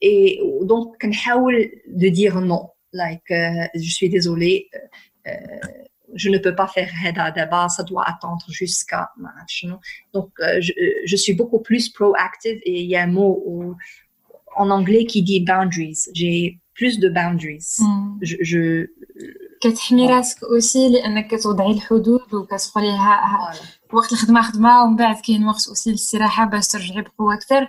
et 0.00 0.40
donc 0.62 0.96
كنحاول 1.02 1.70
de 1.86 2.08
dire 2.08 2.40
non 2.40 2.70
like 2.92 3.30
uh, 3.30 3.68
je 3.74 3.90
suis 3.90 4.08
désolée 4.08 4.68
uh, 5.26 5.30
je 6.14 6.30
ne 6.30 6.38
peux 6.38 6.54
pas 6.54 6.68
faire 6.68 6.88
Heda 7.04 7.30
d'abord, 7.30 7.70
ça 7.70 7.82
doit 7.82 8.04
attendre 8.08 8.46
jusqu'à 8.48 9.10
Donc, 10.14 10.30
je, 10.60 10.72
je, 11.04 11.16
suis 11.16 11.34
beaucoup 11.34 11.60
plus 11.60 11.88
proactive 11.88 12.58
et 12.64 12.80
il 12.82 12.86
y 12.86 12.96
a 12.96 13.02
un 13.02 13.08
mot 13.08 13.42
où, 13.44 13.74
en 14.56 14.70
anglais 14.70 15.04
qui 15.04 15.22
dit 15.22 15.40
boundaries. 15.40 16.02
J'ai 16.14 16.58
plus 16.74 16.98
de 16.98 17.08
boundaries. 17.08 17.76
Mm. 17.80 18.18
Je, 18.22 18.36
je 18.40 18.86
كتحمي 19.60 20.06
راسك 20.06 20.44
اوسي 20.44 20.88
لانك 20.88 21.26
كتوضعي 21.34 21.72
الحدود 21.72 22.34
وكتقوليها 22.34 23.20
وقت 23.92 24.12
الخدمه 24.12 24.42
خدمه 24.42 24.84
ومن 24.84 24.96
بعد 24.96 25.20
كاين 25.20 25.46
وقت 25.46 25.68
اوسي 25.68 25.90
للاستراحه 25.90 26.44
باش 26.44 26.68
ترجعي 26.68 27.02
بقوه 27.02 27.34
اكثر 27.34 27.68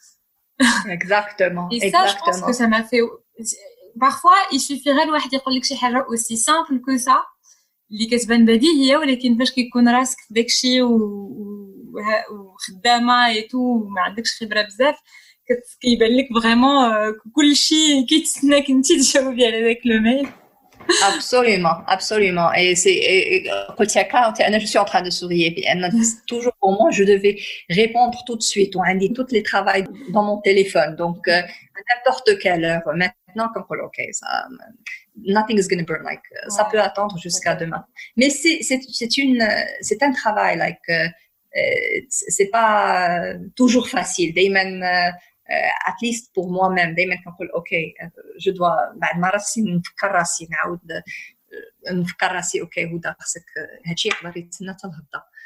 Exactement. 0.97 1.67
Et 1.71 1.91
ça, 1.91 2.07
je 2.07 2.15
pense 2.25 2.41
que 2.41 2.53
ça 2.53 2.67
m'a 2.67 2.83
fait. 2.83 3.01
Parfois, 3.99 4.37
il 4.51 4.59
suffirait 4.59 5.03
الواحد 5.03 5.33
يقول 5.33 5.55
لك 5.55 5.63
شي 5.63 5.75
حاجة 5.75 6.05
aussi 6.09 6.37
simple 6.37 6.79
que 6.79 6.97
ça 6.97 7.31
اللي 7.91 8.05
كتبان 8.05 8.45
بديهية 8.45 8.97
ولكن 8.97 9.37
فاش 9.37 9.51
كيكون 9.51 9.89
راسك 9.89 10.17
في 10.19 10.33
داكشي 10.33 10.81
وخدامة 12.31 13.27
اي 13.27 13.41
تو 13.41 13.57
وما 13.57 14.01
عندكش 14.01 14.29
خبرة 14.39 14.61
بزاف 14.61 14.95
كيبان 15.81 16.17
لك 16.17 16.27
فريمون 16.41 16.91
كلشي 17.35 18.03
كيتسناك 18.09 18.69
انت 18.69 18.91
تجاوبي 18.91 19.45
على 19.45 19.61
داك 19.61 19.81
لو 19.85 19.99
ميل 19.99 20.27
Absolument, 21.03 21.83
absolument. 21.87 22.53
Et 22.53 22.75
c'est, 22.75 23.43
je 23.79 24.65
suis 24.65 24.77
en 24.77 24.85
train 24.85 25.01
de 25.01 25.09
sourire. 25.09 25.53
toujours 26.27 26.53
pour 26.59 26.71
moi, 26.73 26.91
je 26.91 27.03
devais 27.03 27.39
répondre 27.69 28.23
tout 28.25 28.35
de 28.35 28.41
suite. 28.41 28.75
On 28.75 28.81
a 28.81 28.93
dit 28.95 29.13
toutes 29.13 29.31
les 29.31 29.43
travails 29.43 29.85
dans 30.09 30.23
mon 30.23 30.37
téléphone. 30.37 30.95
Donc, 30.95 31.27
à 31.27 31.41
n'importe 31.41 32.37
quelle 32.39 32.65
heure. 32.65 32.81
Maintenant, 32.95 33.49
comme 33.53 33.65
ok, 33.69 34.01
ça, 34.11 34.45
nothing 35.25 35.57
is 35.59 35.67
gonna 35.67 35.83
burn. 35.83 36.03
Like, 36.03 36.21
ça 36.49 36.65
peut 36.65 36.79
attendre 36.79 37.17
jusqu'à 37.17 37.55
demain. 37.55 37.85
Mais 38.17 38.29
c'est, 38.29 38.59
c'est, 38.61 38.79
c'est 38.91 39.17
une, 39.17 39.47
c'est 39.81 40.01
un 40.03 40.11
travail, 40.11 40.57
like, 40.57 40.79
c'est 42.09 42.49
pas 42.49 43.33
toujours 43.55 43.87
facile. 43.89 44.33
at 45.86 45.96
least 46.02 46.32
pour 46.34 46.50
moi-même 46.50 46.94
دائما 46.94 47.16
كنقول 47.24 47.50
اوكي 47.50 47.94
جو 48.38 48.52
دوا 48.52 48.70
بعد 48.96 49.18
ما 49.18 49.30
راسي 49.30 49.62
نفكر 49.62 50.10
راسي 50.10 50.48
نعاود 50.50 50.80
نفكر 51.90 52.32
راسي 52.32 52.60
اوكي 52.60 52.84
هدى 52.84 53.12
خصك 53.20 53.44
هادشي 53.86 54.08
يقدر 54.08 54.36
يتسنى 54.36 54.72
حتى 54.72 54.86
الهبطه 54.86 55.36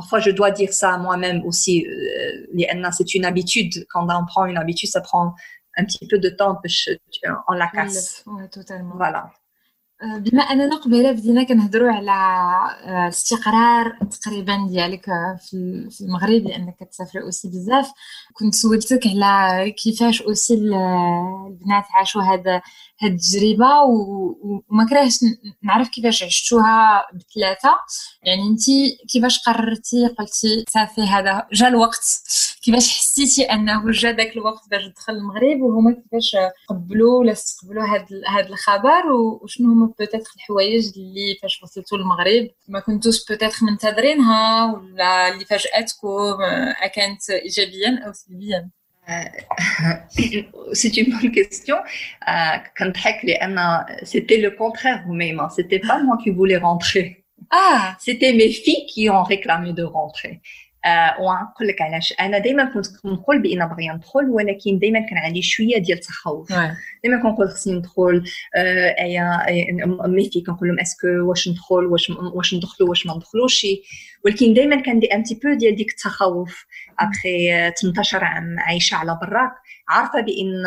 parfois 0.00 0.20
je 0.20 0.30
dois 0.30 0.50
dire 0.50 0.72
ça 0.72 0.96
moi-même 0.96 1.44
aussi 1.44 1.84
لان 2.54 2.92
c'est 2.92 3.14
une 3.14 3.24
habitude 3.24 3.74
quand 3.90 4.06
on 4.20 4.24
prend 4.26 4.46
une 4.46 4.56
habitude 4.56 4.88
ça 4.88 5.00
prend 5.00 5.34
un 5.76 5.84
petit 5.84 6.06
peu 6.10 6.18
de 6.18 6.30
temps 6.30 6.54
باش 6.62 6.90
on 7.48 7.54
la 7.54 7.68
casse 7.76 8.24
voilà 9.02 9.22
بما 10.03 10.43
أننا 10.43 10.75
قبيلة 10.75 11.11
بدينا 11.11 11.43
كنهضروا 11.43 11.91
على 11.91 12.11
استقرار 13.09 13.97
تقريبا 14.21 14.67
ديالك 14.69 15.05
في 15.41 15.97
المغرب 16.01 16.43
لأنك 16.43 16.75
كتسافري 16.79 17.21
أوسي 17.21 17.47
بزاف. 17.47 17.91
كنت 18.33 18.55
سولتك 18.55 18.99
على 19.07 19.71
كيفاش 19.71 20.21
أوسي 20.21 20.53
البنات 20.53 21.83
عاشوا 21.95 22.21
هذا 22.21 22.61
هاد 23.01 23.11
التجربة 23.11 23.81
وما 23.83 24.87
كرهش 24.89 25.19
نعرف 25.63 25.89
كيفاش 25.89 26.23
عشتوها 26.23 27.07
بثلاثة. 27.13 27.75
يعني 28.23 28.41
انت 28.41 28.61
كيفاش 29.11 29.39
قررتي؟ 29.39 30.07
قلتي 30.07 30.65
صافي 30.69 31.01
هذا 31.01 31.47
جا 31.53 31.67
الوقت. 31.67 32.05
كيفاش 32.63 32.97
حسيتي 32.97 33.43
أنه 33.43 33.91
جا 33.91 34.11
داك 34.11 34.37
الوقت 34.37 34.69
باش 34.71 34.85
تدخل 34.85 35.13
المغرب؟ 35.13 35.61
وهما 35.61 35.91
كيفاش 35.91 36.35
قبلوا 36.69 37.19
ولا 37.19 37.31
استقبلوا 37.31 37.83
هذا 38.27 38.49
الخبر؟ 38.49 39.11
وشنو 39.11 39.71
هما 39.71 39.85
بوتيتر 39.85 40.19
الحوايج 40.35 40.91
اللي 40.97 41.35
فاش 41.41 41.63
وصلتوا 41.63 41.97
للمغرب؟ 41.97 42.49
ما 42.67 42.79
كنتوش 42.79 43.25
بوتيتر 43.25 43.57
منتظرينها 43.61 44.65
ولا 44.73 45.29
اللي 45.33 45.45
فاجاتكم 45.45 46.37
كانت 46.95 47.29
ايجابيا 47.29 48.03
أو 48.07 48.13
سلبيا. 48.13 48.69
c'est 50.73 50.97
une 50.97 51.17
bonne 51.17 51.31
question. 51.31 51.77
Quand 52.77 52.91
c'était 54.03 54.37
le 54.37 54.51
contraire, 54.51 55.03
mais 55.07 55.33
c'était 55.55 55.79
pas 55.79 56.01
moi 56.03 56.17
qui 56.21 56.31
voulais 56.31 56.57
rentrer. 56.57 57.23
Ah, 57.49 57.95
c'était 57.99 58.33
mes 58.33 58.51
filles 58.51 58.85
qui 58.87 59.09
ont 59.09 59.23
réclamé 59.23 59.71
de 59.73 59.83
rentrer. 59.83 60.41
ونقول 61.19 61.67
لك 61.67 61.81
علاش. 61.81 62.13
أنا 62.19 62.37
دائما 62.37 62.73
كنت 62.73 63.05
نقول 63.05 63.41
بأن 63.41 63.67
باغيه 63.67 63.91
ندخل 63.91 64.29
ولكن 64.29 64.79
دائما 64.79 64.99
كان 64.99 65.17
عندي 65.17 65.41
شوية 65.41 65.77
ديال 65.77 65.97
التخوف. 65.97 66.53
دائما 67.03 67.21
كنقول 67.23 67.49
خصني 67.49 67.73
ندخل 67.73 68.23
أيا 68.99 69.45
ميفي 70.07 70.41
كنقول 70.41 70.69
لهم 70.69 70.79
أسكو 70.79 71.07
واش 71.07 71.49
ندخل 71.49 71.85
واش 71.85 72.09
واش 72.09 72.53
ندخلوا 72.53 72.89
واش 72.89 73.05
ما 73.05 73.15
ندخلوش. 73.15 73.65
ولكن 74.25 74.53
دائما 74.53 74.81
كان 74.81 74.99
دي 74.99 75.07
ان 75.07 75.23
تي 75.23 75.39
بو 75.43 75.53
ديال 75.53 75.75
ديك 75.75 75.89
التخوف. 75.89 76.65
ابخي 76.99 77.71
18 77.81 78.23
عام 78.23 78.59
عايشة 78.59 78.95
على 78.95 79.19
براك 79.21 79.51
عارفة 79.89 80.21
بأن 80.21 80.63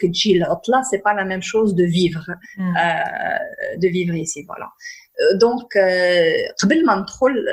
كتجي 0.00 0.36
العطلة 0.36 0.82
سي 0.82 0.96
با 0.96 1.10
لا 1.10 1.24
ميم 1.24 1.40
شوز 1.40 1.72
دو 1.72 1.86
فيفر 1.86 2.24
دو 3.76 3.88
فيفر 3.92 4.14
ايسي 4.14 4.44
فوالا 4.48 4.70
دونك 5.39 5.77
قبل 6.63 6.85
ما 6.85 6.95
ندخل 6.95 7.45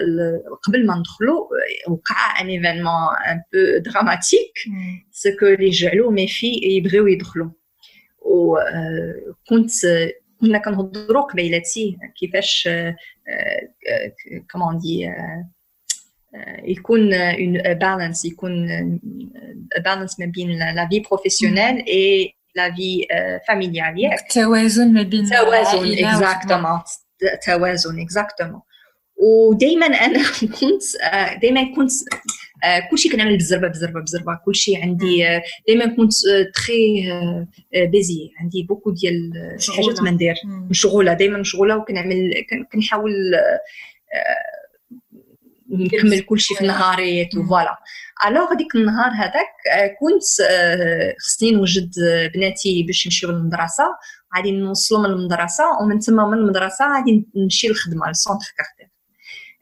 قبل 0.63 0.87
ما 0.87 0.99
ندخلوا 0.99 1.47
وقع 1.89 2.41
ان 2.41 2.49
ايفينمون 2.49 3.17
ان 3.29 3.43
بو 3.53 3.79
دراماتيك 3.91 4.53
سكو 5.11 5.47
اللي 5.47 5.71
جعلوا 5.71 6.13
مي 6.13 6.29
في 6.29 6.61
يبغيو 6.63 7.07
يدخلوا 7.07 7.51
وكنت 8.21 9.71
كنا 10.41 10.59
كنهضروا 10.59 11.23
قبيلاتي 11.23 11.99
كيفاش 12.21 12.69
كومون 14.53 14.79
دي 14.79 15.11
يكون 16.65 17.15
اون 17.15 17.53
بالانس 17.63 18.25
يكون 18.25 18.67
بالانس 19.85 20.21
ما 20.21 20.27
بين 20.27 20.59
لا 20.59 20.89
في 20.91 21.01
بروفيسيونيل 21.01 21.85
اي 21.89 22.35
لا 22.57 22.75
في 22.75 23.07
فاميليال 23.49 23.99
ياك 23.99 24.33
توازن 24.33 24.93
ما 24.93 25.03
بين 25.03 25.27
توازن 25.31 26.05
اكزاكتومون 26.07 26.81
توازن 27.46 28.02
اكزاكتومون 28.02 28.62
ودائما 29.22 29.86
أنا 29.86 30.24
كنت 30.60 30.84
دائما 31.42 31.76
كنت 31.76 31.92
كلشي 32.92 33.10
كنعمل 33.10 33.38
بزربة 33.38 33.68
بزربة 33.68 34.02
بزربة. 34.02 34.40
كلشي 34.46 34.76
عندي 34.76 35.42
دائما 35.68 35.96
كنت 35.96 36.14
تري 36.56 37.12
بيزي 37.74 38.30
عندي 38.40 38.64
بوكو 38.64 38.92
ديال 38.92 39.32
حاجات 39.78 40.02
ما 40.02 40.12
ندير. 40.12 40.36
مشغولة 40.46 41.14
دائما 41.14 41.38
مشغولة. 41.38 41.78
وكنعمل 41.78 42.34
كنحاول 42.74 43.12
نكمل 45.70 46.20
كلشي 46.22 46.56
في 46.56 46.68
نهاري 46.68 47.30
فوالا 47.50 47.78
الوغ 48.28 48.54
ديك 48.54 48.76
النهار 48.76 49.12
هذاك 49.12 49.48
كنت 50.00 50.24
خصني 51.20 51.52
نوجد 51.52 51.92
بناتي 52.36 52.84
باش 52.84 53.06
يمشيو 53.06 53.32
للمدرسة. 53.32 53.84
غادي 54.38 54.52
نوصلهم 54.52 55.06
للمدرسه 55.06 55.64
ومن 55.82 56.00
تما 56.00 56.28
من 56.28 56.38
المدرسة 56.38 56.96
غادي 56.96 57.28
نمشي 57.36 57.68
للخدمة 57.68 58.10
لسونتر 58.12 58.54
كارتير. 58.58 58.90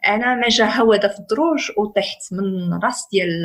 أنا 0.08 0.36
ما 0.36 0.48
جا 0.48 0.66
هواده 0.66 1.08
في 1.08 1.20
الدروج 1.20 1.72
وطحت 1.78 2.34
من 2.34 2.74
راس 2.84 3.08
ديال 3.12 3.44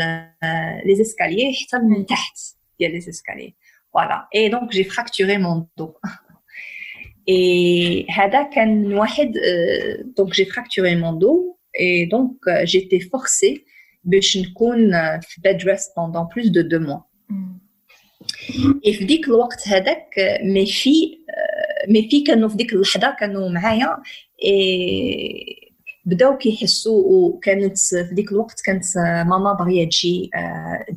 لي 0.86 0.94
زيسكاليي 0.94 1.54
حتى 1.54 1.78
من 1.78 2.06
تحت 2.06 2.38
ديال 2.78 2.92
لي 2.92 3.00
زيسكاليي. 3.00 3.54
فوالا 3.92 4.28
اي 4.34 4.48
دونك 4.48 4.70
جي 4.70 4.84
فراكتوري 4.84 5.38
مون 5.38 5.66
دو 5.76 5.94
اي 7.28 8.06
هذا 8.10 8.42
كان 8.42 8.92
واحد 8.92 9.32
دونك 10.16 10.32
جي 10.32 10.44
فراكتوري 10.44 10.96
مون 10.96 11.18
دو 11.18 11.56
اي 11.80 12.04
دونك 12.04 12.48
جيتي 12.64 13.00
فورسي 13.00 13.64
باش 14.04 14.36
نكون 14.36 14.90
في 15.20 15.40
بيد 15.40 15.62
ريست 15.64 15.96
بوندون 15.96 16.28
بلوس 16.36 16.46
دو 16.46 16.60
دو 16.60 16.78
موا 16.78 17.00
اي 18.86 18.92
في 18.92 19.04
ديك 19.04 19.28
الوقت 19.28 19.68
هذاك 19.68 20.14
مي 20.42 20.66
في 20.66 21.18
مي 21.88 22.08
في 22.08 22.20
كانوا 22.20 22.48
في 22.48 22.56
ديك 22.56 22.72
اللحظة 22.72 23.16
كانوا 23.20 23.48
معايا. 23.48 23.96
بداو 26.04 26.36
كيحسوا 26.36 27.02
وكانت 27.04 27.78
في 27.78 28.14
ديك 28.14 28.32
الوقت 28.32 28.60
كانت 28.60 28.84
ماما 29.26 29.52
باغية 29.52 29.88
تجي 29.88 30.30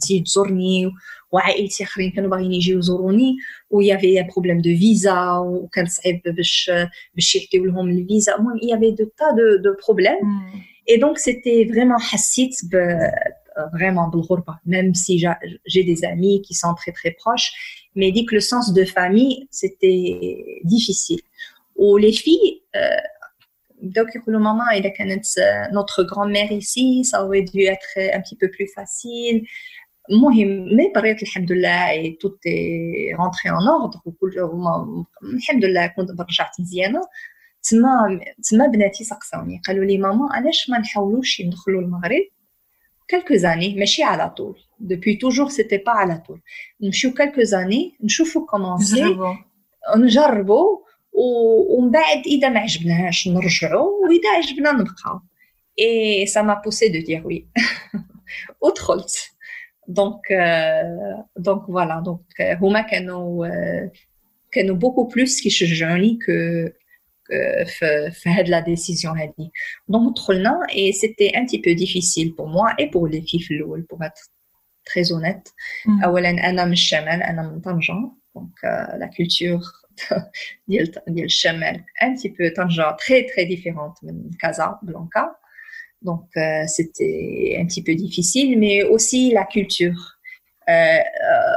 تجي 0.02 0.20
تزورني 0.20 0.92
وعائلتي 1.32 1.84
آخرين 1.84 2.12
كانوا 2.12 2.30
باغيين 2.30 2.54
يجيو 2.54 2.80
يزوروني. 2.80 3.36
ويافي 3.70 4.24
بروبليم 4.24 4.62
دو 4.62 4.78
فيزا 4.78 5.38
وكان 5.38 5.86
صعيب 5.86 6.22
باش 6.26 6.72
باش 7.16 7.36
يعطيو 7.36 7.66
لهم 7.66 7.90
الفيزا. 7.90 8.36
المهم 8.36 8.60
يافي 8.64 8.92
دو 8.92 9.06
تا 9.06 9.26
دو 9.32 9.64
دو 9.64 9.76
بروبليم 9.86 10.16
اي 10.90 10.98
دونك 10.98 11.18
سيتي 11.18 11.66
فريمون 11.66 12.00
حسيت 12.00 12.56
vraiment 13.73 14.09
بالغربة 14.09 14.55
même 14.67 14.95
si 14.95 15.19
j'ai 15.73 15.85
des 15.85 16.05
amis 16.05 16.43
qui 16.43 16.55
sont 16.55 16.75
très 16.75 16.93
très 16.93 17.13
proches 17.23 17.51
mais 17.95 18.13
dit 18.13 18.25
que 18.27 18.35
le 18.35 18.41
sens 18.41 18.73
de 18.73 18.85
famille 18.85 19.49
c'était 19.51 20.03
difficile 20.65 21.23
ou 21.77 21.97
les 21.97 22.13
filles 22.13 22.63
بداو 23.83 24.07
كيقولوا 24.07 24.41
ماما 24.41 24.65
اذا 24.73 24.89
كانت 24.89 25.25
notre 25.73 26.03
grand-mère 26.03 26.53
ici 26.53 27.05
ça 27.05 27.25
aurait 27.25 27.43
dû 27.43 27.61
être 27.63 27.95
un 28.17 28.21
petit 28.21 28.37
peu 28.37 28.49
plus 28.51 28.69
facile 28.77 29.47
المهم 30.11 30.77
مي 30.77 30.93
بريت 30.95 31.23
الحمد 31.23 31.53
لله 31.53 31.91
اي 31.91 32.19
توت 32.21 32.39
رونتري 33.19 33.51
اون 33.51 33.69
اوردر 33.69 33.99
وكل 34.07 34.33
الحمد 35.23 35.65
لله 35.65 35.87
كنت 35.87 36.11
رجعت 36.11 36.61
مزيانه 36.61 37.01
تما 37.63 38.21
تما 38.51 38.67
بناتي 38.67 39.05
سقساوني 39.05 39.61
قالوا 39.67 39.85
لي 39.85 39.99
ماما 39.99 40.29
علاش 40.31 40.71
ما 40.71 40.79
نحاولوش 40.79 41.41
ندخلوا 41.41 41.81
المغرب 41.81 42.23
quelques 43.09 43.45
années 43.45 43.79
ماشي 43.79 44.03
على 44.03 44.31
طول 44.31 44.59
depuis 44.81 45.19
toujours 45.19 45.51
c'était 45.51 45.83
pas 45.87 45.97
على 45.97 46.23
طول 46.27 46.41
نمشيو 46.81 47.11
quelques 47.11 47.53
années 47.53 48.05
نشوفوا 48.05 48.47
كومونسي 48.47 49.17
نجربوا 49.97 50.79
ومن 51.13 51.91
بعد 51.91 52.27
اذا 52.27 52.49
ما 52.49 52.61
عجبناش 52.61 53.29
نرجعوا 53.29 53.91
واذا 54.07 54.31
عجبنا 54.37 54.73
نبقاو 54.73 55.21
اي 55.79 56.27
سا 56.27 56.43
ما 56.43 56.55
بوسي 56.65 56.89
دو 56.89 57.01
دير 57.01 57.27
وي 57.27 57.47
ودخلت 58.63 59.31
دونك 59.89 60.23
دونك 61.37 61.67
فوالا 61.67 62.03
دونك 62.05 62.59
هما 62.63 62.81
كانوا 62.81 63.47
كانوا 64.53 64.77
بوكو 64.77 65.05
بلوس 65.05 65.43
كيشجعوني 65.43 66.19
كو 66.27 66.33
في 67.67 68.11
في 68.11 68.31
هاد 68.31 68.49
لا 68.49 68.61
ديسيزيون 68.61 69.19
هادي 69.19 69.51
دونك 69.89 70.17
دخلنا 70.17 70.67
اي 70.75 70.93
سيتي 70.93 71.29
ان 71.29 71.47
تي 71.47 71.57
بو 71.57 71.73
ديفيسيل 71.73 72.33
بور 72.33 72.47
موا 72.47 72.79
اي 72.79 72.87
بور 72.87 73.11
لي 73.11 73.23
في 73.23 73.39
في 73.39 73.55
الاول 73.55 73.81
بور 73.81 74.07
اتر 74.07 74.23
تري 74.85 75.05
اونيت 75.13 75.49
اولا 76.05 76.31
انا 76.31 76.65
من 76.65 76.73
الشمال 76.73 77.23
انا 77.23 77.43
من 77.43 77.61
طنجه 77.61 77.93
دونك 78.35 78.65
لا 78.65 79.11
كولتور 79.17 79.61
ديال 80.69 80.93
ديال 81.09 81.25
الشمال 81.25 81.85
ان 82.03 82.15
تي 82.15 82.29
بو 82.29 82.49
طنجه 82.57 82.97
تري 83.07 83.23
تري 83.23 83.45
ديفيرونت 83.45 84.05
من 84.05 84.31
كازا 84.41 84.79
بلانكا 84.83 85.41
Donc, 86.03 86.29
euh, 86.37 86.67
c'était 86.67 87.59
un 87.61 87.67
petit 87.67 87.83
peu 87.83 87.95
difficile, 87.95 88.59
mais 88.59 88.83
aussi 88.85 89.33
la 89.33 89.45
culture. 89.45 90.14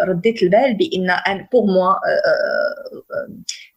رديت 0.08 0.42
البال 0.42 0.74
بإن 0.74 1.06
بور 1.52 1.66
موا 1.66 1.94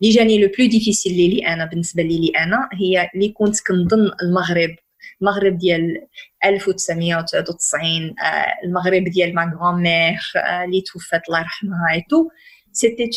اللي 0.02 0.14
جاني 0.14 0.42
لو 0.42 0.50
بلو 0.58 0.68
ديفيسيل 0.68 1.14
لي 1.14 1.48
أنا 1.48 1.66
بالنسبة 1.66 2.04
لي 2.04 2.20
لي 2.20 2.32
أنا 2.38 2.70
هي 2.74 3.10
اللي 3.16 3.30
كنت 3.30 3.56
كنظن 3.68 4.12
المغرب 4.24 4.76
المغرب 5.22 5.58
ديال 5.58 6.08
1999 6.46 8.16
المغرب 8.64 9.04
ديال 9.04 9.36
ما 9.36 9.54
غران 9.56 9.82
مير 9.82 10.20
اللي 10.64 10.82
توفات 10.82 11.22
الله 11.28 11.40
يرحمها 11.40 11.92
اي 11.94 12.06
تو 12.10 12.30
سيتي 12.72 13.10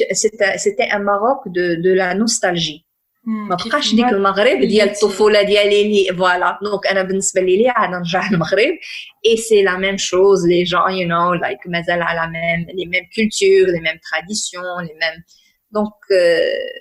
سيتي 0.56 0.82
ان 0.82 1.04
ماروك 1.04 1.48
دو 1.84 1.94
لا 1.94 2.12
نوستالجي 2.12 2.83
ما 3.23 3.55
بقاش 3.55 3.95
ديك 3.95 4.05
المغرب 4.05 4.59
ديال 4.59 4.89
الطفوله 4.89 5.41
ديالي 5.41 5.83
لي 5.83 6.17
فوالا 6.17 6.59
دونك 6.61 6.87
انا 6.87 7.03
بالنسبه 7.03 7.41
لي 7.41 7.57
لي 7.57 7.69
انا 7.69 7.97
نرجع 7.97 8.29
المغرب 8.31 8.77
اي 9.25 9.37
سي 9.37 9.63
لا 9.63 9.77
ميم 9.77 9.97
شوز 9.97 10.47
لي 10.47 10.63
جون 10.63 10.91
يو 10.91 11.07
نو 11.07 11.33
لايك 11.33 11.59
مازال 11.65 12.01
على 12.01 12.31
ميم 12.31 12.67
لي 12.69 12.85
ميم 12.85 13.03
كولتور 13.15 13.73
لي 13.73 13.79
ميم 13.79 13.99
تراديسيون 14.11 14.81
لي 14.81 14.93
ميم 14.93 15.23
دونك 15.71 15.93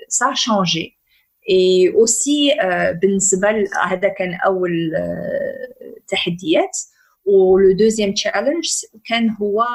سا 0.09 0.33
شانجي 0.35 0.99
اي 1.51 1.93
اوسي 1.95 2.55
بالنسبه 3.03 3.49
هذا 3.85 4.09
كان 4.09 4.39
اول 4.47 4.93
تحديات 6.09 6.77
ولو 7.25 7.73
دوزيام 7.73 8.12
تشالنج 8.12 8.69
كان 9.09 9.31
هو 9.31 9.66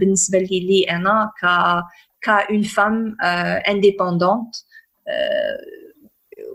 بالنسبه 0.00 0.38
لي 0.38 0.60
لي 0.60 0.84
انا 0.90 1.30
ك 1.42 1.46
ك 2.24 2.28
اون 2.28 2.62
فام 2.62 3.16
انديبوندونت 3.68 4.54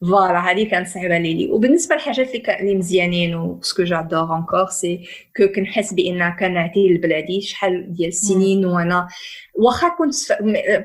فوالا 0.00 0.38
هذه 0.38 0.70
كانت 0.70 0.88
صعيبة 0.88 1.18
ليلي. 1.18 1.50
وبالنسبة 1.52 1.94
للحاجات 1.94 2.34
اللي 2.34 2.60
اللي 2.60 2.74
مزيانين 2.74 3.34
وسكو 3.34 3.84
جادور 3.84 4.36
انكور 4.36 4.66
سي 4.66 5.08
كو 5.36 5.48
كنحس 5.48 5.94
بان 5.94 6.36
كنعطي 6.38 6.88
لبلادي 6.88 7.40
شحال 7.40 7.92
ديال 7.92 8.08
السنين 8.08 8.64
وأنا 8.66 9.08
واخا 9.54 9.88
كنت 9.88 10.14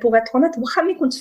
بوغ 0.02 0.18
اتر 0.18 0.60
واخا 0.60 0.82
ملي 0.82 0.96
كنت 0.96 1.14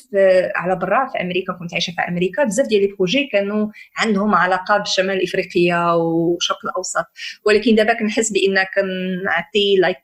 على 0.56 0.76
برا 0.76 1.08
في 1.08 1.20
أمريكا 1.20 1.52
كنت 1.52 1.72
عايشة 1.72 1.90
في 1.90 2.00
أمريكا 2.08 2.44
بزاف 2.44 2.66
ديال 2.66 2.82
لي 2.82 2.94
بروجي 2.98 3.28
كانوا 3.32 3.68
عندهم 3.96 4.34
علاقة 4.34 4.78
بالشمال 4.78 5.16
الإفريقية 5.16 5.96
والشرق 5.96 6.58
الأوسط. 6.64 7.04
ولكن 7.46 7.74
دابا 7.74 7.92
كنحس 7.92 8.32
بان 8.32 8.64
كنعطي 8.74 9.76
لايك 9.76 10.02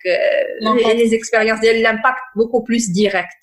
لي 0.96 1.08
زيكسبيريونس 1.08 1.60
ديال 1.60 1.82
لامباكت 1.82 2.22
بوكو 2.36 2.60
بلوس 2.60 2.86
ديريكت 2.86 3.40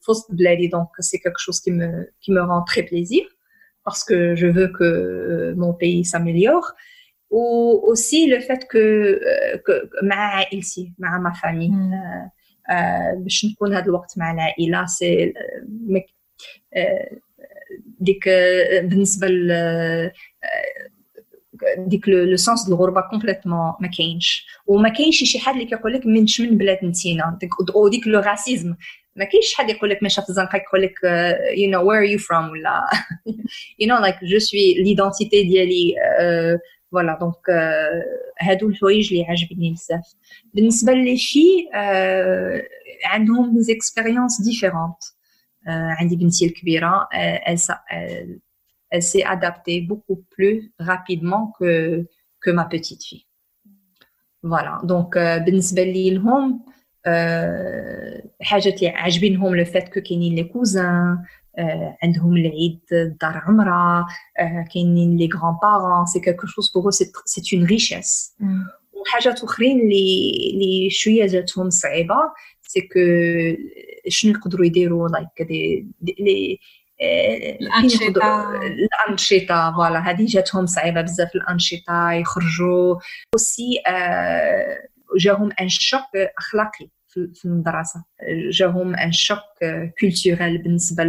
في 0.00 0.10
وسط 0.10 0.32
بلادي. 0.32 0.66
دونك 0.66 0.88
سي 1.00 1.18
كيك 1.18 1.38
شوز 1.38 1.60
كي 1.64 1.70
مو 1.70 2.04
كي 2.22 2.32
مو 2.32 2.40
رون 2.40 2.64
تري 2.74 2.82
بليزير 2.82 3.33
parce 3.84 4.02
que 4.04 4.34
je 4.34 4.46
veux 4.46 4.68
que 4.68 5.54
mon 5.56 5.72
pays 5.72 6.04
s'améliore. 6.04 6.72
Ou 7.30 7.80
aussi 7.90 8.26
le 8.26 8.38
fait 8.40 8.62
que 8.72 8.84
que 9.66 9.72
مع 10.02 10.16
عائلتي 10.16 10.92
مع 10.98 11.18
ma 11.18 11.32
famille 11.34 11.72
باش 13.16 13.44
نكون 13.44 13.74
هذا 13.74 13.84
الوقت 13.84 14.18
مع 14.18 14.32
العائله 14.32 14.86
سي 14.86 15.32
ديك 18.00 18.28
بالنسبة 18.82 19.28
ديك 21.78 22.08
لو 22.08 22.36
سونس 22.36 22.68
دو 22.68 22.74
الغربه 22.74 23.00
كومبليتمون 23.00 23.72
ما 23.80 23.90
كاينش 23.98 24.46
وما 24.66 24.88
كاينش 24.88 25.24
شي 25.24 25.38
حد 25.38 25.54
اللي 25.54 25.66
كيقول 25.66 25.92
لك 25.92 26.06
من 26.06 26.26
من 26.40 26.58
بلاد 26.58 26.84
نتينا 26.84 27.38
أو 27.74 27.88
ديك 27.88 28.06
لو 28.06 28.20
راسيزم 28.20 28.74
ما 29.15 29.25
كاينش 29.25 29.53
حد 29.53 29.69
يقول 29.69 29.89
لك 29.89 30.03
من 30.03 30.09
شاف 30.09 30.29
الزنقه 30.29 30.57
يقول 30.57 30.81
لك 30.81 30.93
يو 31.57 31.69
نو 31.69 31.89
وير 31.89 31.99
ار 31.99 32.03
يو 32.03 32.17
فروم 32.17 32.49
ولا 32.49 32.85
يو 33.79 33.87
نو 33.87 33.97
لايك 33.97 34.15
جو 34.23 34.39
سوي 34.39 34.73
ليدونتيتي 34.73 35.43
ديالي 35.43 35.95
فوالا 36.91 37.17
دونك 37.19 37.49
هادو 38.41 38.69
الحوايج 38.69 39.13
اللي 39.13 39.25
عجبني 39.25 39.71
بزاف 39.71 40.13
بالنسبه 40.53 40.93
لي 40.93 41.17
في 41.17 41.43
عندهم 43.05 43.61
زيكسبيريونس 43.61 44.41
ديفيرونت 44.41 44.97
عندي 45.67 46.15
بنتي 46.15 46.45
الكبيره 46.45 47.07
elle 48.95 49.03
s'est 49.03 49.23
adaptée 49.35 49.81
beaucoup 49.89 50.19
plus 50.33 50.57
rapidement 50.91 51.43
que 51.57 51.71
que 52.43 52.49
ma 52.57 52.65
petite 52.65 53.03
fille 53.09 53.25
voilà 54.43 54.73
donc 54.83 55.17
بالنسبه 55.17 55.83
لي 55.83 56.09
لهم 56.09 56.65
حاجة 58.42 58.68
اللي 58.68 58.88
عاجبينهم 58.88 59.56
لو 59.56 59.64
فات 59.64 59.94
كو 59.94 60.00
كاينين 60.00 60.34
لي 60.34 60.44
كوزان 60.44 61.18
عندهم 62.02 62.36
العيد 62.36 62.80
دار 63.20 63.42
عمرة 63.46 64.06
كاينين 64.74 65.16
لي 65.16 65.28
غران 65.34 65.56
بارون 65.62 66.06
سي 66.06 66.20
كالكو 66.20 66.46
شوز 66.46 66.72
بوغ 66.74 66.90
سي 66.90 67.56
اون 67.56 67.66
ريشيس 67.66 68.36
وحاجات 68.92 69.44
أخرين 69.44 69.80
اللي 69.80 70.30
اللي 70.54 70.90
شوية 70.90 71.26
جاتهم 71.26 71.70
صعيبة 71.70 72.16
سي 72.62 72.80
كو 72.80 73.00
شنو 74.08 74.32
يقدروا 74.32 74.66
يديروا 74.66 75.08
لايك 75.08 75.42
دي 75.42 75.86
لي 76.18 76.58
الأنشطة. 77.60 78.50
الأنشطة 78.62 79.72
فوالا 79.72 80.10
هذه 80.10 80.26
جاتهم 80.26 80.66
صعيبة 80.66 81.00
بزاف 81.00 81.34
الأنشطة 81.34 82.12
يخرجوا. 82.12 82.96
اوسي 83.34 83.82
جاهم 85.18 85.50
ان 85.60 85.68
شوك 85.68 86.00
أخلاقي. 86.38 86.88
في 87.34 87.44
المدرسة. 87.44 88.04
جاهم 88.50 88.94
ان 88.96 89.12
شوك 89.12 89.38
كولتورال 90.00 90.58
بالنسبة 90.58 91.04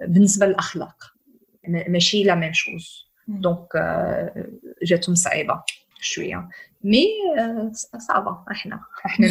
بالنسبة 0.00 0.46
للأخلاق. 0.46 0.96
ماشي 1.68 2.22
لا 2.22 2.34
ميم 2.34 2.52
شوز. 2.52 3.04
دونك 3.28 3.68
جاتهم 4.82 5.14
صعيبة 5.14 5.62
شوية. 6.00 6.48
مي 6.84 7.06
صعبة. 8.08 8.38
إحنا 8.50 8.80
إحنا 9.06 9.28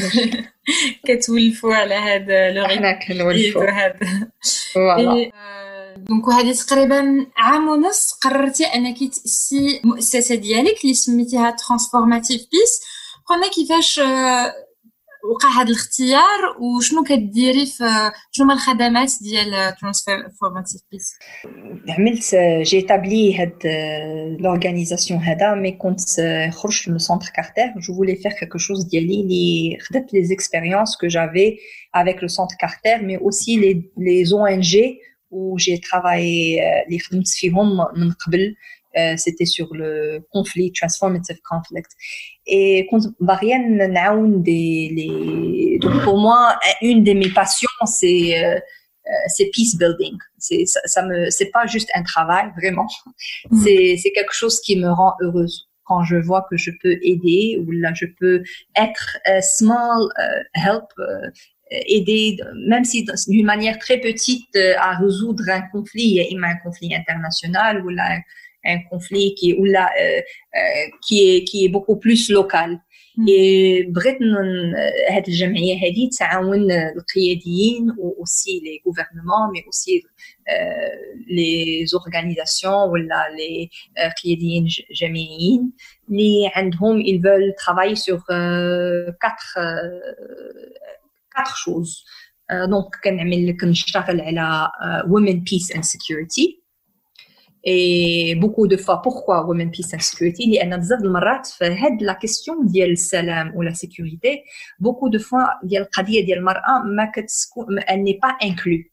كتولفوا 1.08 1.76
على 1.76 1.96
هذا 1.96 2.52
لو 2.52 2.66
إحنا 2.66 3.00
كنولفوا 3.08 3.70
هذا 3.70 4.30
فوالا. 4.74 5.32
دونك 5.98 6.28
وهذه 6.28 6.54
تقريبا 6.54 7.28
عام 7.38 7.68
ونص 7.68 8.12
قررتي 8.12 8.66
أنك 8.66 9.00
تأسسي 9.00 9.82
المؤسسه 9.84 10.36
ديالك 10.36 10.84
اللي 10.84 10.94
سميتيها 10.94 11.52
ترانسفورماتيف 11.52 12.42
بيس 12.52 12.82
قلنا 13.26 13.48
كيفاش 13.48 14.00
وقع 15.31 15.49
هذا 15.49 15.69
الاختيار 15.69 16.57
وشنو 16.61 17.05
كديري 17.05 17.67
في 17.67 18.11
شنو 18.33 18.47
هما 18.47 18.55
الخدمات 18.55 19.11
ديال 19.23 19.77
ترانسفورماتيف 19.81 20.81
بيس 20.93 21.15
عملت 21.89 22.35
جي 22.63 22.83
تابلي 22.83 23.39
هاد 23.39 23.67
لورغانيزاسيون 24.41 25.21
هذا 25.21 25.55
مي 25.55 25.73
كنت 25.73 26.01
خرجت 26.53 26.89
من 26.89 26.99
سونتر 26.99 27.31
كارتر 27.35 27.81
جو 27.81 27.95
فولي 27.95 28.17
فير 28.17 28.33
كيلكو 28.33 28.59
شوز 28.59 28.85
ديالي 28.85 29.21
اللي 29.21 29.79
خدت 29.81 30.15
لي 30.15 30.25
زيكسبيريونس 30.25 30.97
كو 30.97 31.07
جافي 31.07 31.57
avec 31.97 32.21
le 32.23 32.29
centre 32.29 32.57
Carter 32.59 32.97
mais 33.03 33.19
aussi 33.27 33.53
les 33.63 33.75
les 33.97 34.35
ONG 34.35 34.75
où 35.31 35.59
j'ai 35.59 35.79
travaillé 35.81 36.61
اللي 36.87 36.99
خدمت 36.99 37.29
فيهم 37.29 37.77
من 37.77 38.13
قبل 38.13 38.55
Euh, 38.96 39.16
c'était 39.18 39.46
sur 39.46 39.74
le 39.74 40.20
conflit, 40.32 40.72
transformative 40.72 41.40
conflict. 41.50 41.90
Et 42.46 42.88
des 44.44 44.92
les 44.96 45.80
donc 45.80 46.04
pour 46.04 46.20
moi 46.20 46.60
une 46.82 47.04
de 47.04 47.14
mes 47.14 47.30
passions 47.30 47.70
c'est 47.86 48.44
euh, 48.44 48.56
euh, 48.56 49.12
c'est 49.28 49.50
peace 49.52 49.76
building. 49.80 50.16
C'est 50.38 50.66
ça, 50.66 50.80
ça, 50.86 51.04
me 51.04 51.30
c'est 51.32 51.50
pas 51.50 51.66
juste 51.66 51.90
un 51.96 52.04
travail 52.04 52.52
vraiment. 52.56 52.88
Mm. 53.50 53.64
C'est 53.64 53.98
c'est 53.98 54.12
quelque 54.12 54.34
chose 54.34 54.60
qui 54.62 54.78
me 54.78 54.90
rend 54.90 55.14
heureuse 55.22 55.68
quand 55.86 56.04
je 56.04 56.18
vois 56.18 56.46
que 56.50 56.56
je 56.56 56.72
peux 56.82 56.98
aider 57.02 57.60
ou 57.66 57.72
là 57.72 57.94
je 57.96 58.06
peux 58.20 58.44
être 58.78 59.18
uh, 59.28 59.42
small 59.42 60.08
uh, 60.20 60.44
help 60.54 60.86
uh, 61.00 61.30
aider 61.72 62.38
même 62.68 62.86
si 62.86 63.06
d'une 63.28 63.46
manière 63.46 63.80
très 63.80 63.98
petite 63.98 64.56
à 64.78 64.98
résoudre 64.98 65.44
un 65.50 65.62
conflit, 65.72 66.22
un 66.22 66.56
conflit 66.64 66.94
international 66.96 67.84
ou 67.84 67.90
là 67.90 68.20
un 68.66 68.80
conflit 68.90 69.36
qui 69.36 69.54
ou 69.54 69.66
là 69.66 69.90
euh, 70.00 70.22
euh, 70.56 70.88
qui 71.06 71.30
est 71.30 71.44
qui 71.44 71.66
est 71.66 71.70
beaucoup 71.70 71.98
plus 71.98 72.30
local 72.30 72.80
et 73.28 73.84
بغيت 73.84 74.18
هذه 75.12 75.28
الجمعيه 75.28 75.78
هذه 75.78 76.10
تعاون 76.20 76.72
القياديين 76.72 77.92
aussi 78.20 78.62
les 78.64 78.82
gouvernements 78.86 79.52
mais 79.54 79.64
aussi 79.68 80.04
les 81.28 81.94
organisations 81.94 82.90
ولا 82.92 83.28
les 83.38 83.70
قياديين 84.24 84.68
جامعيين 85.02 85.72
اللي 86.10 86.52
عندهم 86.56 87.02
ils 87.02 87.22
veulent 87.22 87.54
travailler 87.58 87.96
sur 87.96 88.20
quatre 89.20 89.60
quatre 91.36 91.58
choses 91.58 92.04
donc 92.50 93.02
كنعمل 93.04 93.58
كنشتغل 93.62 94.22
على 94.22 94.68
women 95.08 95.44
peace 95.44 95.76
and 95.76 95.84
security 95.84 96.63
et 97.65 98.35
beaucoup 98.37 98.67
de 98.67 98.77
fois 98.77 99.03
pourquoi 99.03 99.47
women 99.47 99.71
peace 99.71 99.93
and 99.95 100.01
security 100.01 100.47
لان 100.47 100.77
بزاف 100.77 101.01
المرات 101.01 101.47
في 101.47 101.65
هاد 101.65 102.03
لا 102.03 102.13
كيسيون 102.13 102.67
ديال 102.67 102.91
السلام 102.91 103.57
ولا 103.57 103.73
sécurité 103.75 104.43
beaucoup 104.81 105.11
de 105.11 105.19
fois 105.19 105.65
ديال 105.65 105.83
القضيه 105.83 106.25
ديال 106.25 106.39
المراه 106.39 106.83
ما 106.85 107.13
كتكون 107.15 107.81
elle 107.81 108.03
n'est 108.03 108.19
pas 108.19 108.37
inclue 108.43 108.93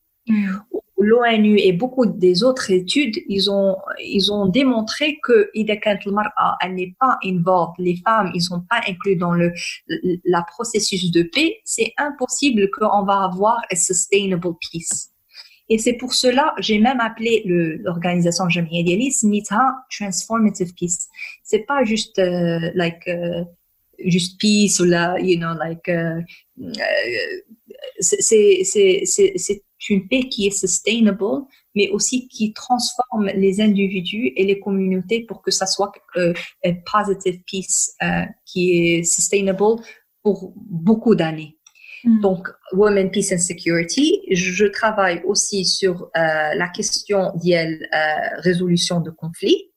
l'ONU 0.98 1.58
et 1.60 1.74
beaucoup 1.74 2.06
des 2.06 2.44
autres 2.44 2.72
études 2.72 3.18
ils 3.30 3.52
ont 3.52 3.76
ils 4.00 4.32
ont 4.32 4.46
démontré 4.48 5.20
que 5.24 5.52
إذا 5.56 5.76
كانت 5.76 6.08
المرأة 6.08 6.58
elle 6.64 6.76
n'est 6.76 6.96
pas 7.00 7.18
involved 7.24 7.76
les 7.80 7.98
femmes 8.06 8.32
ils 8.34 8.42
sont 8.42 8.62
pas 8.70 8.82
inclus 8.88 9.16
dans 9.16 9.34
le 9.34 9.54
la 10.26 10.44
processus 10.54 11.12
de 11.12 11.24
paix 11.24 11.58
c'est 11.66 11.94
impossible 11.98 12.70
qu'on 12.72 13.04
va 13.04 13.24
avoir 13.24 13.60
a 13.72 13.76
sustainable 13.76 14.54
peace 14.62 15.12
Et 15.71 15.79
c'est 15.79 15.93
pour 15.93 16.15
cela, 16.15 16.53
j'ai 16.59 16.81
même 16.81 16.99
appelé 16.99 17.43
l'organisation 17.45 18.49
Jamia 18.49 18.83
Dialis 18.83 19.19
Nita 19.23 19.77
Transformative 19.97 20.75
Peace. 20.75 21.07
C'est 21.45 21.65
pas 21.65 21.85
juste, 21.85 22.19
uh, 22.19 22.73
like, 22.75 23.07
uh, 23.07 23.45
juste 24.05 24.41
peace 24.41 24.81
ou 24.81 24.85
là, 24.85 25.17
you 25.21 25.39
know, 25.39 25.55
like, 25.55 25.89
uh, 25.89 26.23
c'est 28.01 29.63
une 29.89 30.09
paix 30.09 30.29
qui 30.29 30.49
est 30.49 30.51
sustainable, 30.51 31.45
mais 31.77 31.89
aussi 31.91 32.27
qui 32.27 32.53
transforme 32.53 33.27
les 33.27 33.61
individus 33.61 34.33
et 34.35 34.45
les 34.45 34.59
communautés 34.59 35.25
pour 35.25 35.41
que 35.41 35.53
ça 35.53 35.67
soit 35.67 35.93
uh, 36.17 36.33
a 36.65 36.73
positive 36.85 37.43
peace 37.47 37.95
uh, 38.03 38.27
qui 38.45 38.73
est 38.73 39.05
sustainable 39.05 39.83
pour 40.23 40.53
beaucoup 40.57 41.15
d'années. 41.15 41.57
Mm. 42.06 42.22
Donc, 42.22 42.48
Women, 42.74 43.12
Peace 43.12 43.32
and 43.34 43.40
Security. 43.40 44.22
Je 44.32 44.66
travaille 44.66 45.22
aussi 45.26 45.66
sur 45.66 46.04
euh, 46.16 46.54
la 46.54 46.70
question 46.70 47.32
de 47.44 47.54
euh, 47.54 48.42
résolution 48.42 49.02
de 49.02 49.10
conflits. 49.10 49.72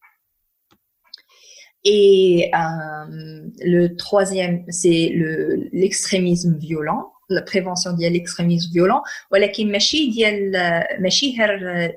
Et 1.84 2.50
euh, 2.54 3.48
le 3.60 3.96
troisième, 3.96 4.64
c'est 4.68 5.10
l'extrémisme 5.72 6.58
violent, 6.58 7.12
la 7.30 7.40
prévention 7.42 7.92
de 7.92 8.02
l'extrémisme 8.02 8.72
violent. 8.72 9.02
ولكن 9.30 9.72
ماشي 9.72 10.10
ديال 10.10 10.52
ماشي 11.00 11.36
غير 11.38 11.92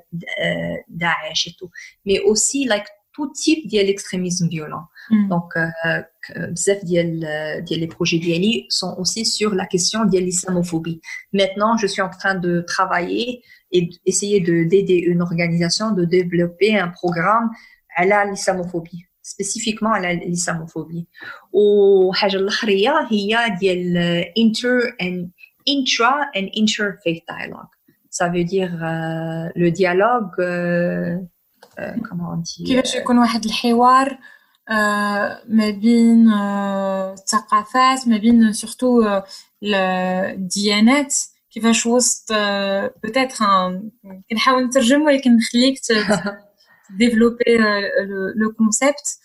داعش 0.88 1.48
et 1.48 1.54
tout, 1.58 1.70
mais 2.06 2.20
aussi 2.20 2.64
like 2.64 2.86
tout 3.16 3.30
type 3.32 3.70
de 3.70 3.78
l'extrémisme 3.78 4.48
violent. 4.48 4.84
Mm. 5.10 5.28
Donc, 5.28 5.56
euh, 5.56 6.02
بزاف 6.30 6.84
ديال 6.84 7.20
ديال 7.64 7.80
les 7.80 7.88
projets 7.88 8.18
ديالي 8.18 8.66
sont 8.70 8.94
aussi 8.98 9.26
sur 9.26 9.54
la 9.54 9.66
question 9.66 10.04
de 10.04 10.18
l'islamophobie. 10.18 11.00
Maintenant, 11.32 11.76
je 11.76 11.86
suis 11.86 12.02
en 12.02 12.10
train 12.10 12.34
de 12.34 12.60
travailler 12.60 13.42
et 13.72 13.90
essayer 14.06 14.40
de 14.40 14.64
d'aider 14.64 14.98
une 15.12 15.22
organisation 15.22 15.90
de 15.92 16.04
développer 16.04 16.78
un 16.78 16.88
programme 16.88 17.50
à 17.96 18.04
l'islamophobie 18.06 19.04
spécifiquement 19.22 19.92
à 19.92 20.12
l'islamophobie. 20.12 21.06
وحاجة 21.52 22.36
الأخرية 22.36 23.08
هي 23.10 23.56
ديال 23.60 24.24
inter 24.38 24.94
and 25.00 25.30
intra 25.68 26.30
and 26.34 26.48
interfaith 26.54 27.22
dialogue. 27.28 27.72
Ça 28.10 28.28
veut 28.28 28.44
dire 28.44 28.72
euh, 28.82 29.48
le 29.54 29.70
dialogue 29.70 30.34
euh, 30.38 31.16
كما 32.09 32.33
انت 32.33 32.67
كيفاش 32.67 32.95
يكون 32.95 33.17
واحد 33.17 33.45
الحوار 33.45 34.17
ما 35.49 35.69
بين 35.81 36.31
الثقافات 37.13 38.07
ما 38.07 38.17
بين 38.17 38.53
سورتو 38.53 39.21
الديانات؟ 39.63 41.15
كيفاش 41.51 41.85
وسط 41.85 42.33
بوتيتر 43.03 43.35
كنحاول 44.29 44.63
نترجم 44.63 45.01
ولكن 45.01 45.37
نخليك 45.37 45.79
ديفلوبي 46.97 47.57
لو 48.35 48.51
كونسيبت 48.57 49.19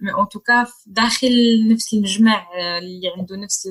مي 0.00 0.10
ان 0.22 0.28
توكا 0.32 0.66
داخل 0.86 1.28
نفس 1.72 1.94
المجمع 1.94 2.46
اللي 2.78 3.12
عنده 3.18 3.36
نفس 3.36 3.68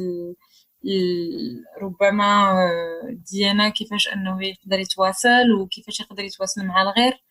ربما 1.81 2.55
ديانة 3.31 3.69
كيفاش 3.69 4.07
أنه 4.07 4.45
يقدر 4.45 4.79
يتواصل 4.79 5.51
وكيفاش 5.59 5.99
يقدر 5.99 6.23
يتواصل 6.23 6.65
مع 6.65 6.81
الغير. 6.81 7.26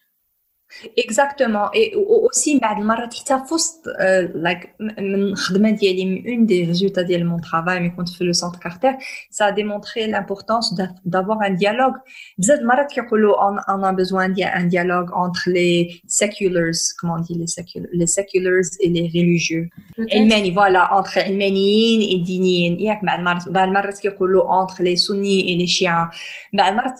Exactement. 0.97 1.69
Et 1.73 1.95
aussi, 1.95 2.59
euh, 2.63 4.27
like, 4.35 4.73
une 4.79 6.45
des 6.45 6.63
résultats 6.65 7.03
de 7.03 7.23
mon 7.23 7.39
travail, 7.39 7.81
mais 7.81 7.91
quand 7.95 8.07
je 8.09 8.15
fais 8.17 8.23
le 8.23 8.33
centre 8.33 8.59
Carter, 8.59 8.93
ça 9.29 9.45
a 9.47 9.51
démontré 9.51 10.07
l'importance 10.07 10.73
d'avoir 11.05 11.41
un 11.41 11.51
dialogue. 11.51 11.95
On 12.39 13.83
a 13.83 13.93
besoin 13.93 14.29
d'un 14.29 14.65
dialogue 14.65 15.09
entre 15.13 15.43
les 15.47 16.01
seculars, 16.07 16.71
comment 16.99 17.15
on 17.15 17.19
dit 17.19 17.35
les 17.35 17.47
seculars, 17.47 17.89
les 17.93 18.07
seculars 18.07 18.71
et 18.79 18.89
les 18.89 19.07
religieux. 19.07 19.69
Et 20.09 20.51
voilà, 20.51 20.93
entre 20.93 21.17
المانيين 21.17 22.01
et 22.01 22.19
diniyin. 22.19 22.79
ياك 22.79 23.05
بعد 23.05 23.19
مرات 23.19 23.49
بعد 23.49 23.69
مرات 23.69 23.99
كيقولوا 23.99 24.43
entre 24.43 24.83
les 24.83 24.95
sunnis 24.95 25.51
et 25.51 25.55
les 25.55 25.67
chiites. 25.67 25.91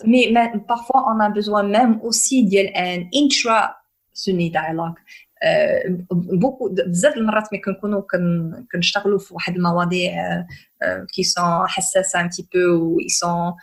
mais 0.06 0.52
parfois 0.66 1.04
on 1.14 1.20
a 1.20 1.28
besoin 1.30 1.62
même 1.62 1.98
aussi 2.02 2.44
d'un 2.44 3.04
intra 3.14 3.62
سوني 4.17 4.49
دايلوج 4.49 4.93
بوكو 6.11 6.69
بزاف 6.69 7.17
المرات 7.17 7.43
ملي 7.53 7.61
كنكونوا 7.61 8.01
كنشتغلوا 8.71 9.19
في 9.19 9.33
واحد 9.33 9.55
المواضيع 9.55 10.45
كي 11.15 11.23
سون 11.23 11.67
حساسة 11.67 12.21
ان 12.21 12.29
تي 12.29 12.47
بو 12.53 12.95
و 12.95 12.97
سون 13.07 13.53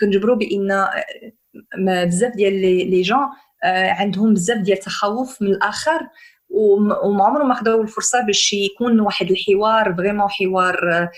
كنجبروا 0.00 0.36
بإن 0.36 0.86
بزاف 2.06 2.32
ديال 2.34 2.60
لي 2.90 3.02
جون 3.02 3.26
عندهم 3.64 4.34
بزاف 4.34 4.58
ديال 4.58 4.78
التخوف 4.78 5.42
من 5.42 5.48
الآخر 5.48 6.00
وما 6.50 7.24
عمرهم 7.24 7.48
ما 7.48 7.54
خداو 7.54 7.82
الفرصة 7.82 8.26
باش 8.26 8.52
يكون 8.52 9.00
واحد 9.00 9.30
الحوار 9.30 9.94
فريمون 9.94 10.28
حوار 10.28 11.08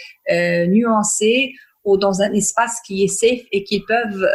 نيونسي 0.68 1.52
ou 1.85 1.97
dans 1.97 2.21
un 2.21 2.31
espace 2.33 2.75
qui 2.85 3.03
est 3.03 3.07
safe 3.07 3.43
et 3.51 3.63
qui 3.63 3.79
peuvent 3.79 4.25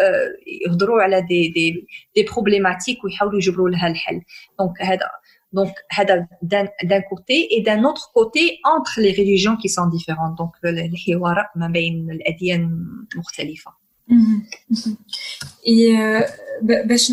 يهضروا 0.47 0.99
euh, 0.99 1.03
على 1.03 1.23
des 1.23 1.49
des 1.57 1.87
des 2.17 2.25
problématiques 2.25 3.05
ويحاولوا 3.05 3.39
يجبروا 3.39 3.71
لها 3.71 3.87
الحل 3.87 4.21
donc 4.61 4.73
هذا 4.81 5.11
donc 5.57 5.73
هذا 5.91 6.29
d'un 6.85 7.03
côté 7.11 7.57
et 7.57 7.63
d'un 7.63 7.85
autre 7.85 8.11
côté 8.15 8.59
entre 8.65 9.01
les 9.01 9.13
religions 9.13 9.57
qui 9.57 9.69
sont 9.69 9.87
différentes 9.87 10.37
donc 10.39 10.53
الحوار 10.65 11.37
ما 11.57 11.69
بين 11.69 12.11
الاديان 12.11 12.87
المختلفه 13.15 13.73
اي 15.67 15.99
باش 16.63 17.13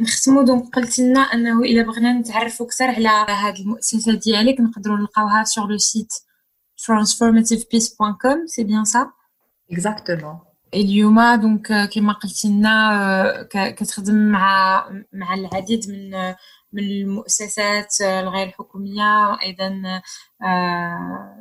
نختمو 0.00 0.42
دونك 0.42 0.74
قلت 0.74 0.98
لنا 0.98 1.20
انه 1.20 1.62
الا 1.62 1.82
بغينا 1.82 2.12
نتعرفوا 2.12 2.66
اكثر 2.66 2.84
على 2.84 3.08
هذه 3.32 3.60
المؤسسه 3.60 4.14
ديالك 4.14 4.60
نقدروا 4.60 4.96
نلقاوها 4.96 5.44
sur 5.44 5.66
le 5.66 5.78
site 5.78 6.14
transformativepeace.com 6.76 8.38
c'est 8.46 8.64
bien 8.64 8.84
ça 8.84 9.15
Exactement. 9.71 10.47
اليوم 10.73 11.35
دونك 11.35 11.89
كما 11.93 12.13
قلتي 12.13 12.47
لنا 12.47 13.47
كتخدم 13.51 14.15
مع 14.15 14.83
مع 15.13 15.33
العديد 15.33 15.89
من 15.89 16.33
من 16.77 16.83
المؤسسات 16.83 18.01
الغير 18.01 18.47
الحكوميه 18.47 19.27
وأيضا 19.31 20.01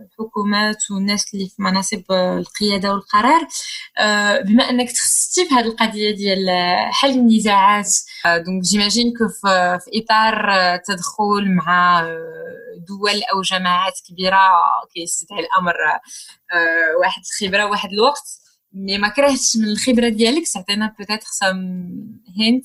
الحكومات 0.03 0.91
والناس 0.91 1.35
اللي 1.35 1.49
في 1.49 1.63
مناصب 1.63 2.03
القيادة 2.13 2.93
والقرار. 2.93 3.47
بما 4.45 4.71
أنك 4.71 4.93
تخصصتي 4.93 5.49
في 5.49 5.55
هذه 5.55 5.65
القضية 5.67 6.15
ديال 6.15 6.47
حل 6.93 7.11
النزاعات 7.11 7.91
دونك 8.27 8.63
جيماجين 8.63 9.13
كو 9.19 9.29
في 9.79 9.91
إطار 9.95 10.47
تدخل 10.77 11.55
مع 11.57 12.03
دول 12.89 13.23
أو 13.35 13.43
جماعات 13.43 13.93
كبيرة 14.09 14.39
كيستدعي 14.95 15.41
الأمر 15.41 15.75
واحد 17.01 17.23
الخبرة 17.23 17.65
واحد 17.71 17.89
الوقت. 17.93 18.41
مي 18.73 18.99
ما 18.99 19.09
كرهتش 19.09 19.57
من 19.57 19.65
الخبرة 19.65 20.09
ديالك 20.09 20.49
تعطينا 20.49 20.95
بوتيتر 20.99 21.27
سام 21.27 21.57
هينت 22.39 22.65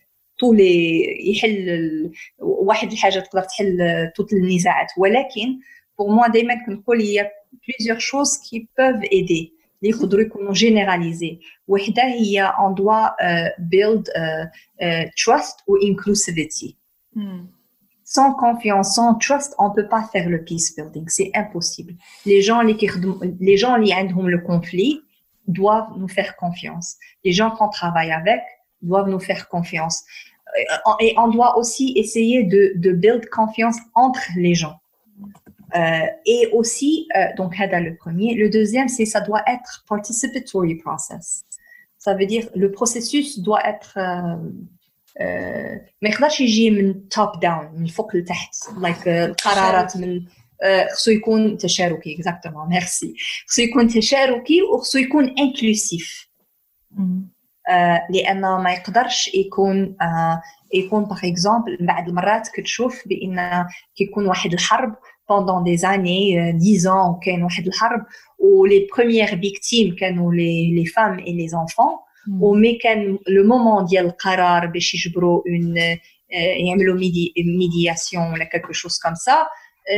تو 0.40 0.52
لي 0.52 1.04
يحل 1.30 2.12
واحد 2.38 2.92
الحاجه 2.92 3.18
تقدر 3.20 3.42
تحل 3.42 3.78
توت 4.16 4.32
النزاعات 4.32 4.88
ولكن 4.98 5.58
بور 5.98 6.10
موا 6.10 6.28
دائما 6.28 6.66
كنقول 6.66 7.00
هي 7.00 7.30
بليزيور 7.68 7.98
شوز 7.98 8.38
كي 8.50 8.68
بوف 8.78 9.02
ايدي 9.12 9.52
اللي 9.82 9.96
يقدروا 9.96 10.22
يكونوا 10.22 10.52
جينيراليزي 10.52 11.38
وحده 11.68 12.02
هي 12.02 12.42
اون 12.42 12.74
دوا 12.74 13.08
بيلد 13.58 14.08
تراست 15.24 15.56
و 15.66 15.76
انكلوسيفيتي 15.88 16.76
sans 18.06 18.34
confiance, 18.34 18.94
sans 18.94 19.14
trust, 19.16 19.54
on 19.58 19.70
peut 19.72 19.88
pas 19.88 20.04
faire 20.12 20.28
le 20.28 20.44
peace 20.44 20.74
building. 20.76 21.06
C'est 21.08 21.30
impossible. 21.34 21.94
Les 22.24 22.40
gens, 22.40 22.60
les, 22.62 22.76
les 23.40 23.56
gens 23.56 23.82
qui 23.82 23.92
ont 24.14 24.22
le 24.36 24.38
conflit 24.38 25.02
doivent 25.48 25.90
nous 25.98 26.08
faire 26.08 26.36
confiance. 26.36 26.96
Les 27.24 27.32
gens 27.32 27.50
qu'on 27.50 27.68
travaille 27.68 28.12
avec 28.12 28.42
doivent 28.80 29.08
nous 29.08 29.20
faire 29.20 29.48
confiance. 29.48 30.04
Euh, 30.58 30.92
et 31.00 31.14
on 31.18 31.28
doit 31.28 31.58
aussi 31.58 31.92
essayer 31.96 32.44
de, 32.44 32.72
de 32.76 32.92
build 32.92 33.28
confiance 33.28 33.78
entre 33.94 34.22
les 34.36 34.54
gens. 34.54 34.76
Euh, 35.74 36.06
et 36.24 36.48
aussi, 36.52 37.08
euh, 37.16 37.26
donc, 37.36 37.58
Hada 37.58 37.80
le 37.80 37.96
premier. 37.96 38.34
Le 38.34 38.48
deuxième, 38.48 38.88
c'est 38.88 39.04
ça 39.04 39.20
doit 39.20 39.42
être 39.46 39.84
participatory 39.88 40.76
process. 40.76 41.44
Ça 41.98 42.14
veut 42.14 42.26
dire 42.26 42.48
le 42.54 42.70
processus 42.70 43.40
doit 43.40 43.66
être 43.66 43.98
euh, 43.98 44.36
ما 46.02 46.08
يقدرش 46.08 46.40
يجي 46.40 46.70
من 46.70 47.08
توب 47.08 47.40
داون 47.40 47.70
من 47.74 47.86
فوق 47.86 48.16
لتحت 48.16 48.54
لايك 48.80 49.08
القرارات 49.08 49.96
من 49.96 50.24
خصو 50.92 51.10
يكون 51.10 51.56
تشاركي 51.56 52.14
اكزاكتومون 52.14 52.68
ميرسي 52.68 53.14
خصو 53.48 53.62
يكون 53.62 53.88
تشاركي 53.88 54.62
وخصو 54.62 54.98
يكون 54.98 55.34
انكلوسيف 55.38 56.28
لان 58.10 58.40
ما 58.40 58.72
يقدرش 58.72 59.34
يكون 59.34 59.96
يكون 60.74 61.04
باغ 61.04 61.20
اكزومبل 61.24 61.78
بعض 61.80 62.08
المرات 62.08 62.48
كتشوف 62.54 63.08
بان 63.08 63.66
كيكون 63.96 64.26
واحد 64.26 64.52
الحرب 64.52 64.94
pendant 65.28 65.60
des 65.60 65.84
années 65.84 66.52
10 66.54 66.86
ans 66.86 67.18
كاين 67.22 67.42
واحد 67.42 67.66
الحرب 67.66 68.06
و 68.38 68.66
les 68.66 68.86
premières 68.94 69.34
victimes 69.34 69.94
كانوا 69.98 70.32
les, 70.32 70.70
les 70.78 70.86
femmes 70.86 71.18
et 71.18 71.32
les 71.32 71.54
enfants 71.54 72.06
ومي 72.40 72.78
كان 72.78 73.18
لو 73.28 73.44
مومون 73.44 73.84
ديال 73.84 74.06
القرار 74.06 74.66
باش 74.66 74.94
يجبروا 74.94 75.42
اون 75.48 75.74
يعملوا 76.66 76.94
ميدي 76.94 77.34
ميدياسيون 77.58 78.32
ولا 78.32 78.44
كالكو 78.44 78.72
شوز 78.72 78.98
كوم 78.98 79.14
سا 79.14 79.46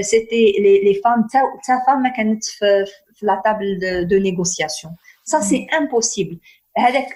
سيتي 0.00 0.52
لي 0.60 1.00
فام 1.04 1.26
تا 1.66 1.78
فام 1.86 2.02
ما 2.02 2.08
كانت 2.08 2.44
في, 2.44 2.84
في 3.14 3.26
لا 3.26 3.42
تابل 3.44 3.78
دو 4.08 4.18
نيغوسياسيون 4.18 4.96
سا 5.24 5.40
سي 5.40 5.66
امبوسيبل 5.78 6.38
هذاك 6.78 7.06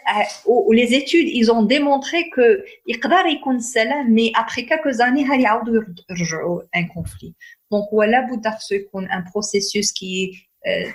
ولي 0.46 0.86
زيتود 0.86 1.24
ils 1.26 1.50
ont 1.50 1.62
démontré 1.62 2.30
que 2.30 2.62
يقدر 2.86 3.26
يكون 3.26 3.56
السلام 3.56 4.10
مي 4.10 4.32
ابري 4.36 4.62
كالكو 4.62 4.90
زاني 4.90 5.24
هل 5.24 5.40
يعاودوا 5.40 5.82
يرجعوا 6.10 6.62
ان 6.76 6.86
كونفلي 6.86 7.34
دونك 7.72 7.84
هو 7.92 8.02
لابد 8.02 8.48
خصو 8.48 8.74
يكون 8.74 9.10
ان 9.10 9.24
بروسيسوس 9.32 9.92
كي 9.92 10.48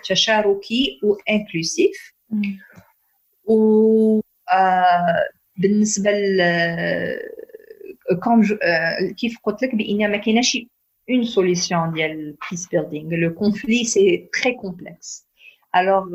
تشاركي 0.10 1.00
و 1.04 1.16
انكلوسيف 1.30 2.14
وبالنسبه 5.58 6.12
ل 6.12 6.42
كوم 8.24 8.42
كيف 9.18 9.38
قلت 9.44 9.64
لك 9.64 9.76
بان 9.76 10.12
ما 10.12 10.18
كايناش 10.18 10.58
une 11.12 11.26
solution 11.26 11.94
ديال 11.94 12.38
peace 12.46 12.68
building 12.72 13.10
le 13.10 13.30
conflit 13.30 13.86
c'est 13.86 14.30
très 14.34 14.56
complexe 14.56 15.28
alors 15.74 16.08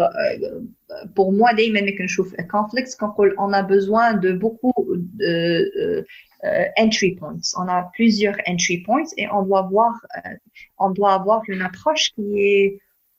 pour 1.14 1.32
moi 1.32 1.52
دائما 1.54 1.80
ملي 1.80 1.92
كنشوف 1.92 2.34
conflicts 2.34 2.96
كنقول 3.00 3.36
on 3.38 3.52
a 3.52 3.62
besoin 3.62 4.14
de 4.14 4.32
beaucoup 4.32 4.84
de 5.20 6.04
uh, 6.44 6.82
entry 6.84 7.16
points 7.20 7.54
on 7.56 7.68
a 7.68 7.90
plusieurs 7.94 8.36
entry 8.46 8.78
points 8.86 9.10
et 9.16 9.26
on 9.30 9.42
doit 9.42 9.60
avoir 9.60 9.94
uh, 10.16 10.36
on 10.78 10.90
doit 10.90 11.14
avoir 11.14 11.42
une 11.48 11.62
approche 11.62 12.12
qui 12.14 12.26
est 12.40 12.78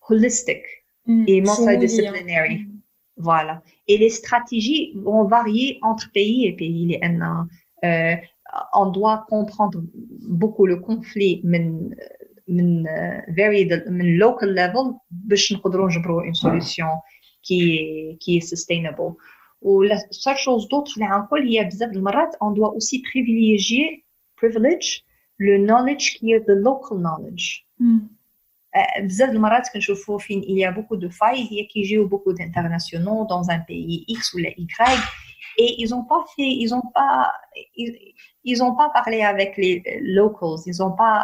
holistic 0.10 0.64
mm, 1.08 1.26
et 1.28 1.42
multidisciplinary 1.42 2.58
mm. 2.60 2.74
Voilà. 3.18 3.62
Et 3.88 3.98
les 3.98 4.10
stratégies 4.10 4.94
vont 4.96 5.26
varier 5.26 5.78
entre 5.82 6.12
pays 6.12 6.46
et 6.48 6.54
pays. 6.54 7.00
Euh, 7.84 8.16
on 8.74 8.86
doit 8.88 9.26
comprendre 9.30 9.84
beaucoup 10.28 10.66
le 10.66 10.78
conflit 10.78 11.42
من 12.48 12.86
very 13.30 13.90
من 13.90 14.20
local 14.20 14.56
level 14.56 14.94
باش 15.12 15.54
نقدروا 15.54 15.88
نجبروا 15.88 16.24
une 16.24 16.36
solution 16.36 16.88
qui 17.44 17.58
est 17.76 18.18
qui 18.20 18.38
est 18.38 18.48
sustainable 18.54 19.16
ou 19.62 19.82
la 19.82 19.98
seule 20.12 20.38
chose 20.38 20.68
d'autre 20.68 20.98
اللي 20.98 21.10
غنقول 21.10 21.48
هي 21.48 21.64
بزاف 21.64 21.92
المرات 21.92 22.36
on 22.36 22.52
doit 22.52 22.74
aussi 22.76 23.02
privilégier 23.02 24.06
privilege 24.42 25.04
le 25.40 25.58
knowledge 25.58 26.06
qui 26.18 26.34
est 26.34 26.44
the 26.50 26.56
local 26.68 26.98
knowledge 26.98 27.66
بزاف 29.02 29.30
المرات 29.30 29.68
كنشوفوا 29.74 30.18
فين 30.18 30.42
il 30.42 30.58
y 30.58 30.66
a 30.66 30.72
beaucoup 30.72 30.98
de 30.98 31.10
failles 31.10 31.52
هي 31.52 31.64
كيجيو 31.64 32.10
beaucoup 32.10 32.34
d'internationaux 32.34 33.26
dans 33.28 33.50
un 33.50 33.60
pays 33.60 34.06
X 34.08 34.34
ou 34.34 34.40
Y 34.40 34.58
et 35.58 35.76
ils 35.82 35.94
ont 35.94 36.04
pas 36.04 36.24
fait 36.36 36.52
ils 36.64 36.74
ont 36.74 36.88
pas 36.98 37.32
ils, 37.78 37.94
ils 38.44 38.64
ont 38.64 38.76
pas 38.76 38.90
parlé 38.90 39.22
avec 39.22 39.52
les 39.58 39.74
locals 40.02 40.60
ils 40.66 40.82
ont 40.86 40.96
pas 41.04 41.18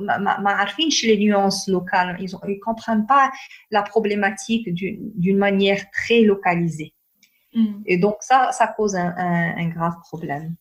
ما 0.00 0.50
عارفينش 0.50 1.06
les 1.06 1.16
nuances 1.16 1.68
locales 1.68 2.16
ils 2.20 2.36
ont, 2.36 2.40
ils 2.48 2.60
comprennent 2.60 3.06
pas 3.06 3.30
la 3.70 3.82
problématique 3.82 4.66
d'une 5.22 5.38
manière 5.38 5.80
très 5.90 6.20
localisée 6.20 6.92
mm. 7.54 7.82
et 7.86 7.96
donc 7.96 8.16
ça 8.20 8.38
ça 8.58 8.66
cause 8.76 8.94
un, 8.96 9.14
un, 9.16 9.56
un 9.62 9.68
grave 9.68 9.96
problème 10.10 10.56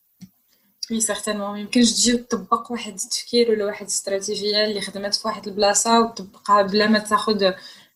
وي 0.92 1.02
سيغتانمون 1.02 1.54
ميمكنش 1.54 1.92
تجي 1.92 2.14
وتطبق 2.14 2.72
واحد 2.72 2.94
التفكير 2.94 3.52
ولا 3.52 3.66
واحد 3.66 3.82
الاستراتيجيه 3.82 4.66
اللي 4.66 4.82
خدمت 4.82 5.16
في 5.16 5.28
واحد 5.28 5.48
البلاصه 5.48 6.00
وتطبقها 6.02 6.62
بلا 6.62 6.88
ما 6.88 7.00
تاخذ 7.00 7.52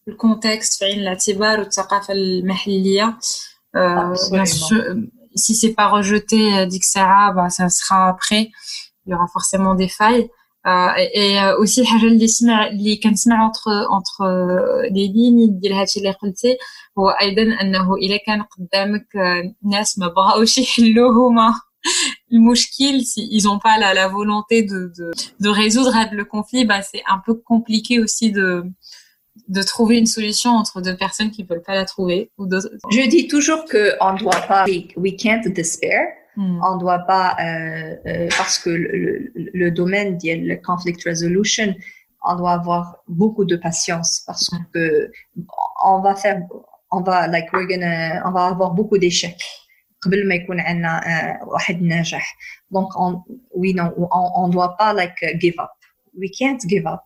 الكونتكست 0.07 0.79
في 0.79 0.85
عين 0.85 0.99
الاعتبار 0.99 1.59
والثقافه 1.59 2.13
المحليه 2.13 3.17
si 5.35 5.55
c'est 5.55 5.73
pas 5.73 5.87
rejeté 5.87 6.65
d'XA, 6.65 7.31
bah, 7.35 7.49
ça 7.49 7.69
sera 7.69 8.09
après. 8.09 8.43
Il 9.05 9.11
y 9.11 9.13
aura 9.13 9.27
forcément 9.27 9.75
des 9.75 9.87
failles. 9.87 10.27
et 11.13 11.39
aussi 11.57 11.79
الحاجه 11.79 12.03
اللي 12.03 12.27
سمع 12.27 12.67
اللي 12.67 12.95
كنسمع 12.95 13.51
entre 13.51 13.87
entre 13.99 14.25
les 14.89 15.07
lignes 15.13 15.59
ديال 15.61 15.73
هادشي 15.73 15.99
اللي 15.99 16.11
قلتي 16.11 16.57
هو 16.97 17.09
ايضا 17.09 17.41
انه 17.41 17.95
الا 17.95 18.17
كان 18.25 18.41
قدامك 18.41 19.07
ناس 19.71 19.99
ما 19.99 20.07
بغاوش 20.07 20.57
يحلوه 20.57 21.11
هما 21.11 21.53
المشكل 22.33 23.01
s'ils 23.01 23.43
n'ont 23.43 23.59
pas 23.59 23.77
la, 23.79 23.93
la 23.93 24.07
volonté 24.07 24.63
de, 24.63 24.91
de, 24.97 25.11
de 25.39 25.49
résoudre 25.49 25.93
le 26.11 26.25
conflit 26.25 26.65
bah 26.65 26.81
c'est 26.81 27.03
un 27.15 27.19
peu 27.25 27.33
compliqué 27.51 27.99
aussi 27.99 28.31
de 28.31 28.47
de 29.47 29.61
trouver 29.63 29.97
une 29.97 30.11
solution 30.17 30.51
entre 30.61 30.81
deux 30.81 30.97
personnes 31.05 31.31
qui 31.31 31.43
veulent 31.43 31.63
pas 31.69 31.75
la 31.81 31.85
trouver 31.93 32.19
ou 32.37 32.43
je 32.95 33.03
dis 33.15 33.25
toujours 33.33 33.61
que 33.71 33.83
on 34.07 34.13
doit 34.23 34.43
pas 34.51 34.65
we 35.03 35.11
can't 35.23 35.45
despair 35.61 35.99
Hmm. 36.35 36.61
On 36.63 36.75
ne 36.75 36.79
doit 36.79 36.99
pas, 36.99 37.35
euh, 37.39 37.95
euh, 38.07 38.29
parce 38.37 38.59
que 38.59 38.69
le, 38.69 39.31
le, 39.35 39.71
domaine 39.71 40.17
le 40.23 40.55
conflict 40.55 41.03
resolution, 41.03 41.73
on 42.23 42.35
doit 42.35 42.53
avoir 42.53 42.97
beaucoup 43.07 43.45
de 43.45 43.55
patience 43.55 44.23
parce 44.25 44.51
hmm. 44.51 44.63
que 44.73 45.11
on 45.83 46.01
va 46.01 46.15
faire, 46.15 46.41
on 46.91 47.01
va, 47.01 47.27
like, 47.27 47.51
we're 47.53 47.67
gonna, 47.67 48.21
on 48.27 48.31
va 48.31 48.47
avoir 48.47 48.71
beaucoup 48.73 48.97
d'échecs. 48.97 49.43
قبل 50.01 50.27
ما 50.27 50.35
يكون 50.35 50.59
عندنا 50.59 51.01
واحد 51.47 51.81
ناجح 51.81 52.35
donc 52.71 52.87
on, 52.95 53.21
oui 53.53 53.73
non 53.73 53.91
on, 53.97 54.43
on 54.43 54.47
doit 54.47 54.77
pas 54.77 54.93
like 54.93 55.19
give 55.41 55.55
up 55.59 55.71
we 56.17 56.29
can't 56.29 56.61
give 56.69 56.87
up 56.87 57.03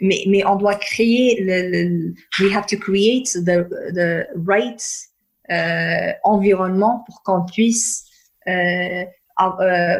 mais 0.00 0.22
mais 0.28 0.44
on 0.44 0.56
doit 0.56 0.76
créer 0.76 1.42
le, 1.42 1.56
le 1.72 2.14
we 2.40 2.52
have 2.54 2.66
to 2.66 2.76
create 2.76 3.28
the 3.48 3.56
the 3.98 4.08
right 4.52 4.82
euh, 5.50 6.12
environnement 6.24 7.04
pour 7.06 7.22
qu'on 7.22 7.44
puisse 7.44 7.90
euh, 7.94 8.04
euh, 8.04 8.11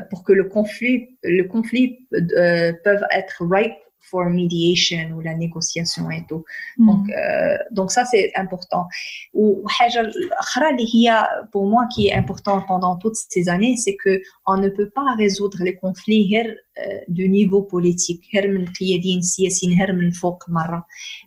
pour 0.09 0.23
que 0.23 0.33
le 0.33 0.45
conflit, 0.45 1.17
le 1.23 1.43
conflit 1.43 2.07
euh, 2.13 2.73
peuvent 2.83 3.05
être 3.11 3.43
ripe 3.49 3.73
for 4.03 4.29
mediation 4.29 5.11
ou 5.15 5.21
la 5.21 5.33
négociation 5.33 6.11
et 6.11 6.25
tout. 6.27 6.43
Mm. 6.77 6.85
Donc, 6.85 7.09
euh, 7.09 7.57
donc 7.71 7.91
ça 7.91 8.05
c'est 8.05 8.31
important. 8.35 8.87
Ou 9.33 9.63
pour 11.51 11.65
moi 11.65 11.87
qui 11.93 12.07
est 12.07 12.13
important 12.13 12.61
pendant 12.67 12.97
toutes 12.97 13.15
ces 13.15 13.49
années, 13.49 13.77
c'est 13.77 13.95
que 13.95 14.21
on 14.45 14.57
ne 14.57 14.69
peut 14.69 14.89
pas 14.89 15.15
résoudre 15.15 15.63
les 15.63 15.75
conflits 15.75 16.35
du 17.07 17.29
niveau 17.29 17.61
politique. 17.61 18.25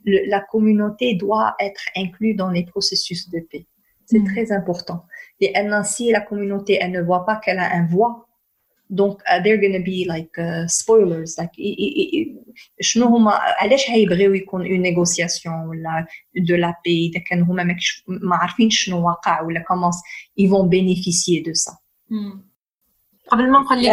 la 0.04 0.40
communauté 0.40 1.14
doit 1.14 1.56
être 1.60 1.84
inclue 1.96 2.34
dans 2.34 2.50
les 2.50 2.64
processus 2.64 3.30
de 3.30 3.40
paix. 3.40 3.66
C'est 4.04 4.20
mm. 4.20 4.32
très 4.32 4.52
important. 4.52 5.04
Et 5.39 5.53
si 5.83 6.11
la 6.11 6.21
communauté, 6.21 6.77
elle 6.81 6.91
ne 6.91 7.01
voit 7.01 7.25
pas 7.25 7.37
qu'elle 7.37 7.59
a 7.59 7.73
un 7.73 7.85
voix, 7.87 8.27
donc 8.91 9.21
uh, 9.21 9.41
they're 9.41 9.57
going 9.57 9.73
to 9.73 9.79
be 9.79 10.05
like 10.05 10.37
uh, 10.37 10.67
spoilers. 10.67 11.37
Like, 11.37 11.51
شنو 12.81 13.05
هما 13.05 13.31
علاش 13.31 13.89
هيبغيو 13.89 14.33
يكون 14.33 14.65
une 14.65 14.81
négociation 14.81 15.69
ولا 15.69 16.05
de 16.35 16.55
la 16.55 16.73
paix 16.73 17.09
إذا 17.09 17.19
كانوا 17.19 17.45
هما 17.45 17.75
ما 18.07 18.35
عارفين 18.35 18.69
شنو 18.69 19.07
واقع 19.07 19.41
ولا 19.41 19.63
comment 19.63 19.95
ils 20.37 20.49
vont 20.49 20.65
bénéficier 20.65 21.41
de 21.41 21.53
ça. 21.53 21.71
Mm. 22.09 22.51
Probablement 23.27 23.63
quand 23.63 23.75
les 23.75 23.89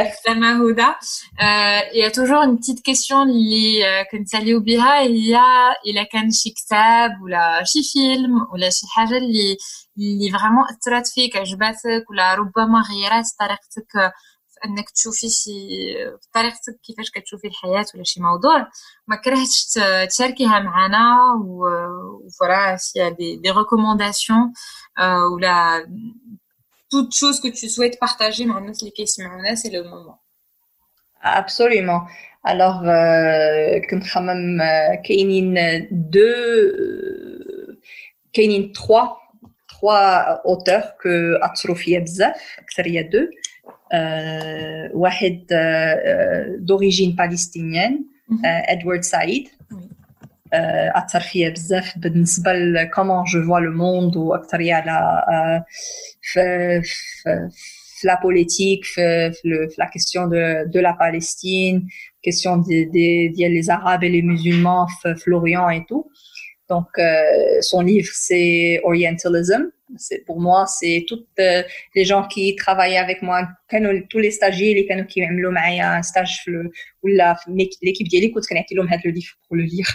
Houda, 0.61 0.99
euh, 1.45 1.81
il 1.95 2.01
y 2.01 2.05
a 2.05 2.11
toujours 2.11 2.43
une 2.43 2.59
petite 2.59 2.83
question 2.83 3.23
اللي 3.23 4.05
كنت 4.13 4.37
بها 4.37 5.01
هي 5.01 5.39
إلا 5.87 6.03
كان 6.03 6.31
شي 6.31 6.51
كتاب 6.51 7.11
ولا 7.23 7.65
شي 7.65 7.79
فيلم 7.93 8.47
ولا 8.53 8.71
شي 8.71 8.87
حاجة 8.87 9.17
اللي 9.17 9.57
اللي 9.99 10.31
فريمون 10.31 10.65
اثرت 10.71 11.07
فيك 11.15 11.37
عجباتك 11.37 12.11
ولا 12.11 12.35
ربما 12.35 12.83
غيرات 12.91 13.25
طريقتك 13.41 13.93
في 14.49 14.59
انك 14.65 14.91
تشوفي 14.91 15.29
شي 15.31 15.51
في 16.21 16.29
طريقتك 16.35 16.81
كيفاش 16.87 17.11
كتشوفي 17.11 17.47
الحياه 17.47 17.85
ولا 17.95 18.05
شي 18.05 18.21
موضوع 18.21 18.69
ما 19.07 19.17
كرهتش 19.17 19.65
تشاركيها 20.09 20.59
معنا 20.59 21.17
وفوالا 21.45 22.77
سي 22.77 23.11
دي 23.11 23.37
دي 23.37 23.51
ريكومونداسيون 23.51 24.53
ولا 25.35 25.87
toute 26.95 27.13
chose 27.21 27.39
que 27.43 27.49
tu 27.49 27.69
souhaites 27.69 27.99
partager 28.09 28.41
مع 28.47 28.59
الناس 28.59 28.81
اللي 28.81 28.91
كيسمعونا 28.91 29.55
c'est 29.55 29.71
le 29.71 29.85
moment 29.85 30.19
absolument 31.25 32.03
alors 32.49 32.81
كنت 33.91 34.05
خمم 34.05 34.59
كاينين 35.05 35.55
دو 35.91 36.21
كاينين 38.33 38.73
3 38.73 39.17
trois 39.83 40.41
auteurs 40.45 40.97
que 41.03 41.39
اثروا 41.43 41.75
فيا 41.75 41.99
بزاف 41.99 42.37
اكثر 42.59 42.87
هي 42.87 43.03
دو 43.03 43.19
واحد 44.95 45.47
d'origine 46.69 47.17
palestinienne 47.17 48.03
ادوارد 48.45 49.03
سعيد 49.03 49.49
اثر 50.95 51.21
فيا 51.21 51.51
بزاف 51.51 51.99
بالنسبه 51.99 52.53
ل 52.53 52.91
comment 52.91 53.25
je 53.25 53.39
vois 53.39 53.61
le 53.61 53.73
monde 53.73 54.17
واكثر 54.17 54.61
هي 54.61 54.73
على 54.73 55.65
في 56.23 56.83
في 57.99 58.09
la 58.09 58.17
politique 58.17 58.85
في, 58.95 59.33
في 59.33 59.69
la 59.81 59.87
question 59.87 60.29
de, 60.29 60.71
de 60.75 60.81
la 60.81 60.93
Palestine 60.93 61.87
question 62.23 62.57
des 62.59 62.87
de, 62.87 63.49
les 63.57 63.71
arabes 63.71 64.05
et 64.05 64.09
les 64.09 64.23
musulmans 64.23 64.87
في 65.03 65.31
l'Orient 65.31 65.69
et 65.71 65.85
tout 65.89 66.07
Donc, 66.70 66.88
euh, 66.98 67.62
son 67.62 67.82
livre, 67.82 68.10
c'est 68.14 68.80
Orientalism. 68.84 69.70
C'est 69.98 70.26
pour 70.26 70.40
moi, 70.40 70.66
c'est 70.66 71.06
toutes 71.08 71.28
euh, 71.40 71.62
les 71.94 72.06
gens 72.06 72.28
qui 72.28 72.56
travaillent 72.56 72.98
avec 72.98 73.22
moi, 73.22 73.48
tous 74.10 74.18
les 74.18 74.32
stagiaires, 74.32 74.76
les 74.76 74.88
canaux 74.88 75.06
qui 75.06 75.22
ont 75.22 75.56
un 75.56 76.02
stage 76.02 76.48
ou 76.48 77.08
l'équipe 77.08 78.08
d'élite, 78.08 78.34
qui 78.34 78.80
ont 78.80 78.84
le 78.84 79.12
livre 79.12 79.34
pour 79.48 79.56
le 79.56 79.64
lire. 79.64 79.88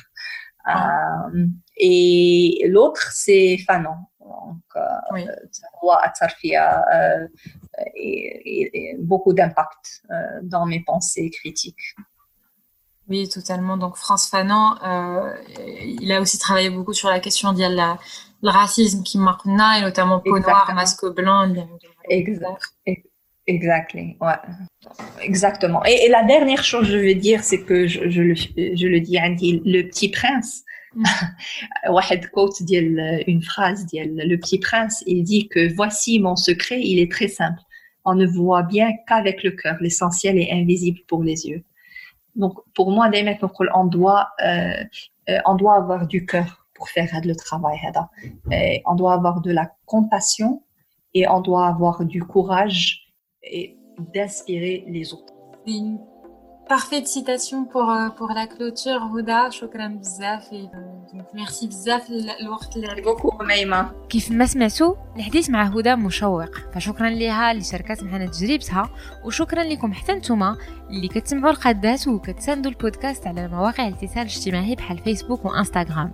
Ah. 0.69 1.29
Euh, 1.35 1.47
et 1.77 2.67
l'autre, 2.69 3.11
c'est 3.13 3.57
Fanon. 3.67 3.97
Donc, 4.21 4.63
euh, 4.77 4.81
oui. 5.13 5.27
euh, 6.95 7.27
et, 7.97 8.91
et, 8.91 8.97
beaucoup 8.99 9.33
d'impact 9.33 10.03
dans 10.43 10.67
mes 10.67 10.81
pensées 10.81 11.31
critiques. 11.31 11.95
Oui, 13.10 13.28
totalement. 13.28 13.78
Donc 13.78 13.98
France 13.98 14.30
Fanon, 14.30 14.76
euh, 14.84 15.34
il 16.00 16.12
a 16.12 16.22
aussi 16.22 16.38
travaillé 16.38 16.70
beaucoup 16.70 16.94
sur 16.94 17.10
la 17.10 17.20
question 17.20 17.52
de 17.52 17.60
la, 17.60 17.98
le 18.42 18.50
racisme 18.50 19.04
qui 19.04 19.18
marque 19.18 19.46
et 19.46 19.82
notamment 19.82 20.20
peau 20.20 20.40
noire, 20.40 20.72
masque 20.74 21.06
blanc. 21.14 21.54
Exact. 22.10 22.64
Exactement. 23.46 24.14
Ouais. 24.22 24.40
Exactement. 25.22 25.84
Et, 25.86 26.06
et, 26.06 26.10
la 26.10 26.24
dernière 26.24 26.64
chose 26.64 26.88
que 26.88 26.94
je 26.94 26.98
veux 26.98 27.16
dire, 27.16 27.44
c'est 27.44 27.64
que 27.64 27.88
je, 27.88 28.10
je, 28.10 28.22
le, 28.22 28.36
je 28.36 28.88
le 28.88 29.00
dis, 29.02 29.18
le 29.66 29.82
petit 29.84 30.10
prince. 30.10 30.64
واحد 31.90 32.26
quote 32.26 32.64
ديال 32.64 33.24
une 33.28 33.42
phrase 33.42 33.86
ديال 33.86 34.30
le 34.30 34.38
petit 34.38 34.60
prince 34.60 35.04
il 35.08 35.24
dit 35.24 35.48
que 35.48 35.74
voici 35.74 36.20
mon 36.20 36.36
secret 36.36 36.80
il 36.82 37.00
est 37.00 37.12
très 37.12 37.28
simple 37.28 37.60
on 38.06 38.14
ne 38.14 38.28
voit 38.28 38.62
bien 38.62 38.92
qu'avec 39.08 39.42
le 39.44 39.52
cœur 39.52 39.78
l'essentiel 39.82 40.38
est 40.38 40.52
invisible 40.52 41.00
pour 41.08 41.24
les 41.24 41.48
yeux 41.48 41.64
donc, 42.39 42.55
pour 42.75 42.91
moi, 42.93 43.11
on 43.75 43.85
doit, 43.85 44.29
euh, 44.45 44.73
euh, 45.29 45.39
on 45.45 45.57
doit 45.57 45.75
avoir 45.75 46.07
du 46.07 46.25
cœur 46.25 46.67
pour 46.75 46.89
faire 46.89 47.11
le 47.25 47.35
travail. 47.35 47.79
Et 48.53 48.83
on 48.87 48.95
doit 48.95 49.13
avoir 49.13 49.41
de 49.41 49.51
la 49.51 49.73
compassion 49.87 50.63
et 51.15 51.29
on 51.29 51.41
doit 51.41 51.67
avoir 51.67 52.05
du 52.05 52.23
courage 52.23 53.13
et 53.43 53.77
d'inspirer 54.15 54.85
les 54.87 55.13
autres. 55.13 55.35
Parfaite 56.69 57.09
citation 57.09 57.65
pour, 57.65 57.91
euh, 57.91 58.11
pour 58.11 58.31
la 58.35 58.47
clôture, 58.47 59.01
Houda. 59.13 59.51
شكرا 59.51 59.87
بزاف. 59.87 60.49
Merci 61.35 61.67
بزاف 61.67 62.11
الوقت 62.41 62.77
اللي 62.77 63.03
beaucoup 63.03 63.43
ميمة. 63.43 63.91
كيف 64.09 64.31
ما 64.31 64.47
سمعتوا 64.47 64.95
الحديث 65.17 65.51
مع 65.51 65.63
هدى 65.63 65.95
مشوق 65.95 66.55
فشكرا 66.75 67.11
ليها 67.11 67.51
اللي 67.51 67.63
شاركت 67.65 68.03
معنا 68.03 68.27
تجربتها 68.27 68.91
وشكرا 69.25 69.65
لكم 69.65 69.93
حتى 69.93 70.13
نتوما 70.13 70.57
اللي 70.91 71.09
كتسمعوا 71.09 71.53
القادات 71.53 72.09
وكتساندوا 72.09 72.71
البودكاست 72.71 73.27
على 73.27 73.49
مواقع 73.49 73.89
الاتصال 73.89 74.19
الاجتماعي 74.19 74.75
بحال 74.75 74.99
فيسبوك 74.99 75.45
وإنستغرام 75.45 76.13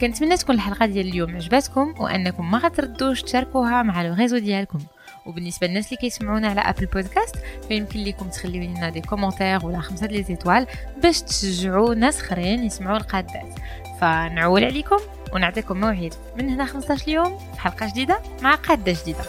كنتمنى 0.00 0.36
تكون 0.36 0.54
الحلقة 0.54 0.86
ديال 0.86 1.08
اليوم 1.08 1.34
عجبتكم 1.36 1.94
وأنكم 2.00 2.50
ما 2.50 2.58
غتردوش 2.58 3.22
تشاركوها 3.22 3.82
مع 3.82 4.02
لو 4.02 4.14
ريزو 4.14 4.38
ديالكم 4.38 4.78
وبالنسبة 5.26 5.66
للناس 5.66 5.86
اللي 5.86 5.96
كيسمعونا 5.96 6.48
على 6.48 6.60
ابل 6.60 6.86
بودكاست 6.86 7.36
فيمكن 7.68 8.04
لكم 8.04 8.28
تخليو 8.28 8.62
لنا 8.62 8.88
دي 8.88 9.00
كومونتير 9.00 9.66
ولا 9.66 9.80
خمسة 9.80 10.06
لي 10.06 10.22
زيتوال 10.22 10.66
باش 11.02 11.22
تشجعوا 11.22 11.94
ناس 11.94 12.20
أخرين 12.20 12.64
يسمعوا 12.64 12.96
القادات. 12.96 13.54
فنعول 14.00 14.64
عليكم 14.64 14.98
ونعطيكم 15.32 15.80
موعد. 15.80 16.14
من 16.36 16.48
هنا 16.48 16.64
15 16.64 17.08
يوم 17.08 17.38
في 17.54 17.60
حلقة 17.60 17.88
جديدة 17.88 18.20
مع 18.42 18.54
قادة 18.54 18.96
جديدة. 19.02 19.24